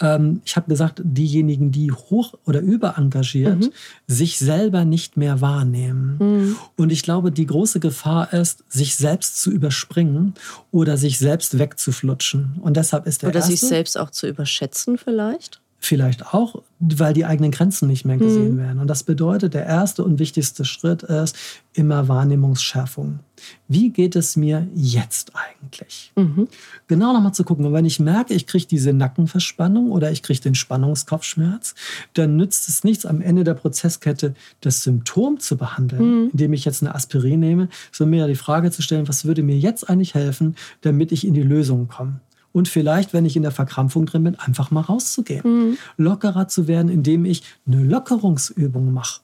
ähm, 0.00 0.42
ich 0.44 0.56
habe 0.56 0.68
gesagt, 0.68 1.00
diejenigen, 1.04 1.72
die 1.72 1.90
hoch 1.92 2.34
oder 2.46 2.60
überengagiert, 2.60 3.60
mhm. 3.60 3.72
sich 4.06 4.38
selber 4.38 4.84
nicht 4.84 5.16
mehr 5.16 5.40
wahrnehmen. 5.40 6.16
Mhm. 6.18 6.56
Und 6.76 6.92
ich 6.92 7.02
glaube, 7.02 7.32
die 7.32 7.46
große 7.46 7.80
Gefahr 7.80 8.32
ist, 8.32 8.64
sich 8.68 8.96
selbst 8.96 9.40
zu 9.40 9.50
überspringen 9.50 10.34
oder 10.70 10.96
sich 10.96 11.18
selbst 11.18 11.58
wegzuflutschen. 11.58 12.58
Und 12.60 12.76
deshalb 12.76 13.06
ist 13.06 13.22
der 13.22 13.30
Oder 13.30 13.40
erste, 13.40 13.52
sich 13.52 13.60
selbst 13.60 13.98
auch 13.98 14.10
zu 14.10 14.28
überschätzen 14.28 14.98
vielleicht? 14.98 15.60
Vielleicht 15.80 16.34
auch, 16.34 16.62
weil 16.80 17.14
die 17.14 17.24
eigenen 17.24 17.52
Grenzen 17.52 17.86
nicht 17.86 18.04
mehr 18.04 18.16
gesehen 18.16 18.54
mhm. 18.54 18.58
werden. 18.58 18.78
Und 18.80 18.88
das 18.88 19.04
bedeutet, 19.04 19.54
der 19.54 19.64
erste 19.64 20.02
und 20.02 20.18
wichtigste 20.18 20.64
Schritt 20.64 21.04
ist 21.04 21.36
immer 21.72 22.08
Wahrnehmungsschärfung. 22.08 23.20
Wie 23.68 23.90
geht 23.90 24.16
es 24.16 24.34
mir 24.34 24.66
jetzt 24.74 25.32
eigentlich? 25.36 26.12
Mhm. 26.16 26.48
Genau 26.88 27.12
nochmal 27.12 27.32
zu 27.32 27.44
gucken. 27.44 27.64
Und 27.64 27.72
wenn 27.72 27.84
ich 27.84 28.00
merke, 28.00 28.34
ich 28.34 28.48
kriege 28.48 28.66
diese 28.66 28.92
Nackenverspannung 28.92 29.92
oder 29.92 30.10
ich 30.10 30.24
kriege 30.24 30.40
den 30.40 30.56
Spannungskopfschmerz, 30.56 31.76
dann 32.14 32.36
nützt 32.36 32.68
es 32.68 32.82
nichts, 32.82 33.06
am 33.06 33.20
Ende 33.20 33.44
der 33.44 33.54
Prozesskette 33.54 34.34
das 34.60 34.82
Symptom 34.82 35.38
zu 35.38 35.56
behandeln, 35.56 36.24
mhm. 36.24 36.30
indem 36.32 36.54
ich 36.54 36.64
jetzt 36.64 36.82
eine 36.82 36.92
Aspirin 36.92 37.38
nehme, 37.38 37.68
sondern 37.92 38.18
mir 38.18 38.26
die 38.26 38.34
Frage 38.34 38.72
zu 38.72 38.82
stellen, 38.82 39.06
was 39.06 39.24
würde 39.24 39.44
mir 39.44 39.56
jetzt 39.56 39.88
eigentlich 39.88 40.14
helfen, 40.14 40.56
damit 40.80 41.12
ich 41.12 41.24
in 41.24 41.34
die 41.34 41.42
Lösung 41.42 41.86
komme? 41.86 42.20
Und 42.52 42.68
vielleicht, 42.68 43.12
wenn 43.12 43.24
ich 43.24 43.36
in 43.36 43.42
der 43.42 43.50
Verkrampfung 43.50 44.06
drin 44.06 44.24
bin, 44.24 44.34
einfach 44.36 44.70
mal 44.70 44.80
rauszugehen. 44.80 45.42
Mhm. 45.44 45.78
Lockerer 45.96 46.48
zu 46.48 46.66
werden, 46.68 46.88
indem 46.88 47.24
ich 47.24 47.42
eine 47.66 47.82
Lockerungsübung 47.82 48.92
mache. 48.92 49.20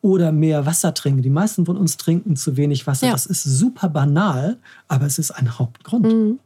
Oder 0.00 0.32
mehr 0.32 0.66
Wasser 0.66 0.94
trinke. 0.94 1.22
Die 1.22 1.30
meisten 1.30 1.64
von 1.64 1.76
uns 1.76 1.96
trinken 1.96 2.34
zu 2.34 2.56
wenig 2.56 2.86
Wasser. 2.86 3.06
Ja. 3.06 3.12
Das 3.12 3.26
ist 3.26 3.44
super 3.44 3.88
banal, 3.88 4.58
aber 4.88 5.06
es 5.06 5.18
ist 5.18 5.30
ein 5.30 5.58
Hauptgrund. 5.58 6.06
Mhm. 6.06 6.38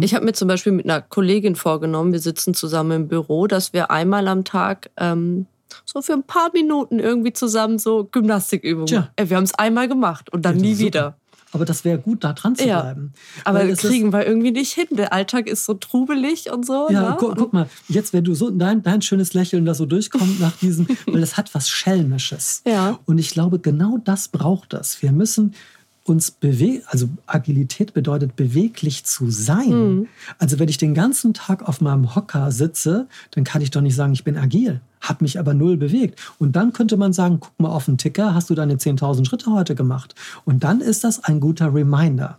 Ich 0.00 0.14
habe 0.14 0.24
mir 0.24 0.32
zum 0.32 0.48
Beispiel 0.48 0.72
mit 0.72 0.84
einer 0.88 1.02
Kollegin 1.02 1.56
vorgenommen, 1.56 2.12
wir 2.12 2.20
sitzen 2.20 2.54
zusammen 2.54 2.92
im 2.92 3.08
Büro, 3.08 3.46
dass 3.46 3.72
wir 3.72 3.90
einmal 3.90 4.28
am 4.28 4.44
Tag 4.44 4.90
ähm, 4.96 5.46
so 5.84 6.00
für 6.00 6.12
ein 6.12 6.22
paar 6.22 6.50
Minuten 6.52 7.00
irgendwie 7.00 7.32
zusammen 7.32 7.78
so 7.78 8.04
Gymnastikübungen. 8.04 8.86
Tja. 8.86 9.10
Äh, 9.16 9.28
wir 9.28 9.36
haben 9.36 9.44
es 9.44 9.54
einmal 9.54 9.88
gemacht 9.88 10.32
und 10.32 10.44
dann 10.44 10.56
ja, 10.56 10.62
nie 10.62 10.78
wieder. 10.78 11.16
Aber 11.54 11.64
das 11.64 11.84
wäre 11.84 11.98
gut, 11.98 12.24
da 12.24 12.32
dran 12.32 12.56
zu 12.56 12.64
bleiben. 12.64 13.12
aber 13.44 13.60
Weil 13.60 13.76
kriegen 13.76 14.12
wir 14.12 14.26
irgendwie 14.26 14.50
nicht 14.50 14.72
hin. 14.72 14.88
Der 14.90 15.12
Alltag 15.12 15.46
ist 15.46 15.64
so 15.64 15.74
trubelig 15.74 16.50
und 16.50 16.66
so. 16.66 16.88
Ja, 16.90 17.10
ne? 17.10 17.16
guck, 17.18 17.36
guck, 17.36 17.52
mal, 17.52 17.68
jetzt, 17.88 18.12
wenn 18.12 18.24
du 18.24 18.34
so 18.34 18.50
dein, 18.50 18.82
dein 18.82 19.02
schönes 19.02 19.34
Lächeln 19.34 19.64
da 19.64 19.72
so 19.72 19.86
durchkommt 19.86 20.40
nach 20.40 20.56
diesem, 20.56 20.88
weil 21.06 21.20
das 21.20 21.36
hat 21.36 21.54
was 21.54 21.68
Schelmisches. 21.68 22.62
Ja. 22.66 22.98
Und 23.06 23.18
ich 23.18 23.30
glaube, 23.30 23.60
genau 23.60 23.98
das 24.04 24.28
braucht 24.28 24.72
das. 24.72 25.00
Wir 25.00 25.12
müssen 25.12 25.54
uns 26.04 26.30
bewegen, 26.30 26.82
also 26.86 27.08
Agilität 27.26 27.94
bedeutet 27.94 28.36
beweglich 28.36 29.04
zu 29.04 29.30
sein. 29.30 29.68
Mhm. 29.68 30.08
Also 30.38 30.58
wenn 30.58 30.68
ich 30.68 30.76
den 30.78 30.94
ganzen 30.94 31.32
Tag 31.32 31.66
auf 31.66 31.80
meinem 31.80 32.14
Hocker 32.14 32.52
sitze, 32.52 33.08
dann 33.30 33.44
kann 33.44 33.62
ich 33.62 33.70
doch 33.70 33.80
nicht 33.80 33.94
sagen, 33.94 34.12
ich 34.12 34.22
bin 34.22 34.36
agil, 34.36 34.80
habe 35.00 35.24
mich 35.24 35.38
aber 35.38 35.54
null 35.54 35.76
bewegt. 35.78 36.20
Und 36.38 36.56
dann 36.56 36.72
könnte 36.72 36.98
man 36.98 37.12
sagen, 37.12 37.38
guck 37.40 37.58
mal 37.58 37.70
auf 37.70 37.86
den 37.86 37.96
Ticker, 37.96 38.34
hast 38.34 38.50
du 38.50 38.54
deine 38.54 38.74
10.000 38.74 39.26
Schritte 39.26 39.50
heute 39.50 39.74
gemacht? 39.74 40.14
Und 40.44 40.62
dann 40.62 40.80
ist 40.80 41.04
das 41.04 41.24
ein 41.24 41.40
guter 41.40 41.74
Reminder. 41.74 42.38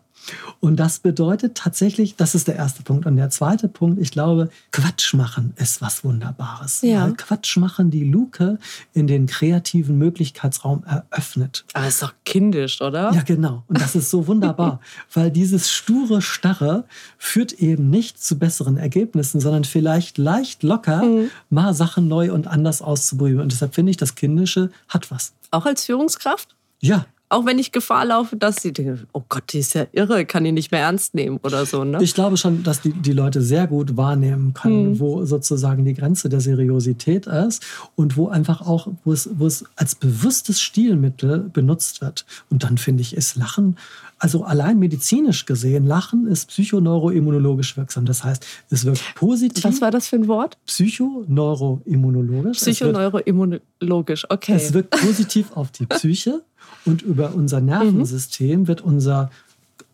Und 0.59 0.77
das 0.77 0.99
bedeutet 0.99 1.55
tatsächlich, 1.55 2.15
das 2.15 2.35
ist 2.35 2.47
der 2.47 2.55
erste 2.55 2.83
Punkt. 2.83 3.05
Und 3.05 3.15
der 3.15 3.29
zweite 3.29 3.67
Punkt, 3.67 4.01
ich 4.01 4.11
glaube, 4.11 4.49
Quatsch 4.71 5.13
machen 5.13 5.53
ist 5.57 5.81
was 5.81 6.03
Wunderbares. 6.03 6.81
Ja. 6.81 7.03
Weil 7.03 7.13
Quatsch 7.13 7.57
machen 7.57 7.91
die 7.91 8.03
Luke 8.03 8.57
in 8.93 9.07
den 9.07 9.27
kreativen 9.27 9.97
Möglichkeitsraum 9.97 10.83
eröffnet. 10.83 11.65
Aber 11.73 11.87
ist 11.87 12.01
doch 12.01 12.13
kindisch, 12.23 12.81
oder? 12.81 13.11
Ja, 13.13 13.21
genau. 13.21 13.63
Und 13.67 13.81
das 13.81 13.95
ist 13.95 14.09
so 14.09 14.27
wunderbar, 14.27 14.79
weil 15.13 15.31
dieses 15.31 15.71
sture 15.71 16.21
Starre 16.21 16.85
führt 17.17 17.53
eben 17.53 17.89
nicht 17.89 18.21
zu 18.21 18.37
besseren 18.37 18.77
Ergebnissen, 18.77 19.39
sondern 19.39 19.63
vielleicht 19.63 20.17
leicht 20.17 20.63
locker 20.63 21.03
mhm. 21.03 21.29
mal 21.49 21.73
Sachen 21.73 22.07
neu 22.07 22.31
und 22.31 22.47
anders 22.47 22.81
auszuprobieren. 22.81 23.41
Und 23.41 23.51
deshalb 23.51 23.75
finde 23.75 23.91
ich, 23.91 23.97
das 23.97 24.15
Kindische 24.15 24.71
hat 24.87 25.11
was. 25.11 25.33
Auch 25.51 25.65
als 25.65 25.85
Führungskraft? 25.85 26.55
Ja, 26.79 27.05
auch 27.29 27.45
wenn 27.45 27.57
ich 27.57 27.71
Gefahr 27.71 28.05
laufe, 28.05 28.35
dass 28.35 28.57
sie 28.57 28.71
denken, 28.71 29.07
oh 29.11 29.23
Gott, 29.27 29.51
die 29.51 29.59
ist 29.59 29.73
ja 29.73 29.87
irre, 29.91 30.25
kann 30.25 30.43
die 30.43 30.51
nicht 30.51 30.71
mehr 30.71 30.81
ernst 30.81 31.15
nehmen 31.15 31.39
oder 31.43 31.65
so. 31.65 31.83
Ne? 31.83 31.97
Ich 32.01 32.13
glaube 32.13 32.37
schon, 32.37 32.63
dass 32.63 32.81
die, 32.81 32.93
die 32.93 33.13
Leute 33.13 33.41
sehr 33.41 33.67
gut 33.67 33.97
wahrnehmen 33.97 34.53
können, 34.53 34.91
hm. 34.91 34.99
wo 34.99 35.25
sozusagen 35.25 35.85
die 35.85 35.95
Grenze 35.95 36.29
der 36.29 36.39
Seriosität 36.39 37.25
ist 37.25 37.65
und 37.95 38.15
wo 38.15 38.27
einfach 38.27 38.61
auch, 38.61 38.87
wo 39.03 39.11
es, 39.11 39.29
wo 39.33 39.47
es 39.47 39.65
als 39.75 39.95
bewusstes 39.95 40.61
Stilmittel 40.61 41.49
benutzt 41.51 42.01
wird. 42.01 42.25
Und 42.49 42.63
dann 42.63 42.77
finde 42.77 43.01
ich, 43.01 43.15
ist 43.15 43.35
Lachen, 43.35 43.77
also 44.17 44.43
allein 44.43 44.79
medizinisch 44.79 45.45
gesehen, 45.45 45.85
Lachen 45.85 46.27
ist 46.27 46.47
psychoneuroimmunologisch 46.49 47.75
wirksam. 47.75 48.05
Das 48.05 48.23
heißt, 48.23 48.45
es 48.69 48.85
wirkt 48.85 49.03
positiv. 49.15 49.63
Was 49.63 49.81
war 49.81 49.91
das 49.91 50.07
für 50.07 50.15
ein 50.15 50.27
Wort? 50.27 50.57
Psychoneuroimmunologisch. 50.65 52.57
Psychoneuroimmunologisch, 52.57 54.25
okay. 54.29 54.53
Es 54.53 54.73
wirkt 54.73 54.91
positiv 54.91 55.51
auf 55.55 55.71
die 55.71 55.85
Psyche. 55.85 56.43
Und 56.83 57.01
über 57.01 57.33
unser 57.33 57.61
Nervensystem 57.61 58.61
mhm. 58.61 58.67
wird 58.67 58.81
unser 58.81 59.31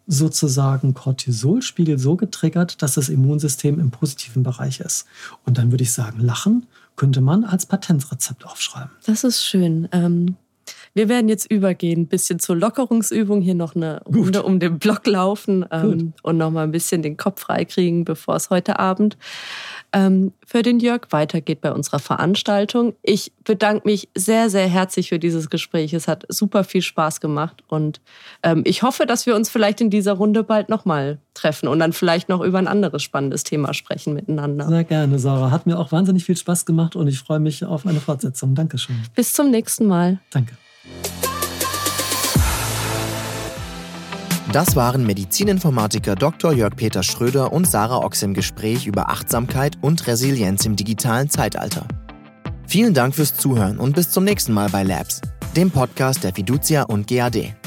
sozusagen 0.07 0.93
Cortisolspiegel 0.93 1.97
so 1.97 2.15
getriggert, 2.15 2.81
dass 2.81 2.95
das 2.95 3.07
Immunsystem 3.07 3.79
im 3.79 3.91
positiven 3.91 4.43
Bereich 4.43 4.79
ist. 4.79 5.05
Und 5.45 5.57
dann 5.57 5.71
würde 5.71 5.83
ich 5.83 5.93
sagen, 5.93 6.19
Lachen 6.19 6.65
könnte 6.95 7.21
man 7.21 7.45
als 7.45 7.65
Patentrezept 7.65 8.45
aufschreiben. 8.45 8.91
Das 9.05 9.23
ist 9.23 9.45
schön. 9.45 9.87
Ähm, 9.91 10.35
wir 10.93 11.09
werden 11.09 11.29
jetzt 11.29 11.49
übergehen, 11.49 12.01
ein 12.01 12.07
bisschen 12.07 12.39
zur 12.39 12.55
Lockerungsübung, 12.57 13.41
hier 13.41 13.55
noch 13.55 13.75
eine 13.75 14.01
Runde 14.03 14.39
Gut. 14.39 14.43
um 14.43 14.59
den 14.59 14.79
Block 14.79 15.07
laufen 15.07 15.65
ähm, 15.71 16.13
und 16.23 16.37
noch 16.37 16.51
mal 16.51 16.63
ein 16.63 16.71
bisschen 16.71 17.01
den 17.01 17.17
Kopf 17.17 17.41
freikriegen, 17.41 18.03
bevor 18.03 18.35
es 18.35 18.49
heute 18.49 18.79
Abend 18.79 19.17
ähm, 19.93 20.33
für 20.45 20.61
den 20.61 20.79
Jörg 20.79 21.07
weitergeht 21.11 21.61
bei 21.61 21.71
unserer 21.71 21.99
Veranstaltung. 21.99 22.95
Ich 23.01 23.31
bedanke 23.43 23.87
mich 23.87 24.09
sehr, 24.15 24.49
sehr 24.49 24.67
herzlich 24.67 25.09
für 25.09 25.19
dieses 25.19 25.49
Gespräch. 25.49 25.93
Es 25.93 26.07
hat 26.07 26.25
super 26.29 26.63
viel 26.63 26.81
Spaß 26.81 27.21
gemacht 27.21 27.63
und 27.67 28.01
ähm, 28.43 28.63
ich 28.65 28.83
hoffe, 28.83 29.05
dass 29.05 29.25
wir 29.25 29.35
uns 29.35 29.49
vielleicht 29.49 29.81
in 29.81 29.89
dieser 29.89 30.13
Runde 30.13 30.43
bald 30.43 30.69
nochmal 30.69 31.19
treffen 31.33 31.67
und 31.67 31.79
dann 31.79 31.93
vielleicht 31.93 32.29
noch 32.29 32.41
über 32.41 32.57
ein 32.57 32.67
anderes 32.67 33.03
spannendes 33.03 33.43
Thema 33.43 33.73
sprechen 33.73 34.13
miteinander. 34.13 34.67
Sehr 34.67 34.83
gerne, 34.83 35.19
Sarah. 35.19 35.51
Hat 35.51 35.65
mir 35.65 35.79
auch 35.79 35.91
wahnsinnig 35.91 36.25
viel 36.25 36.37
Spaß 36.37 36.65
gemacht 36.65 36.95
und 36.95 37.07
ich 37.07 37.19
freue 37.19 37.39
mich 37.39 37.63
auf 37.65 37.85
eine 37.85 37.99
Fortsetzung. 37.99 38.55
Dankeschön. 38.55 38.95
Bis 39.15 39.33
zum 39.33 39.51
nächsten 39.51 39.87
Mal. 39.87 40.19
Danke. 40.31 40.55
Das 44.51 44.75
waren 44.75 45.05
Medizininformatiker 45.05 46.15
Dr. 46.15 46.51
Jörg-Peter 46.51 47.03
Schröder 47.03 47.53
und 47.53 47.65
Sarah 47.65 47.99
Ochs 47.99 48.21
im 48.21 48.33
Gespräch 48.33 48.85
über 48.85 49.09
Achtsamkeit 49.09 49.77
und 49.81 50.07
Resilienz 50.07 50.65
im 50.65 50.75
digitalen 50.75 51.29
Zeitalter. 51.29 51.87
Vielen 52.67 52.93
Dank 52.93 53.15
fürs 53.15 53.35
Zuhören 53.35 53.77
und 53.77 53.95
bis 53.95 54.09
zum 54.09 54.25
nächsten 54.25 54.53
Mal 54.53 54.69
bei 54.69 54.83
Labs, 54.83 55.21
dem 55.55 55.71
Podcast 55.71 56.23
der 56.23 56.33
Fiducia 56.33 56.83
und 56.83 57.07
GAD. 57.07 57.60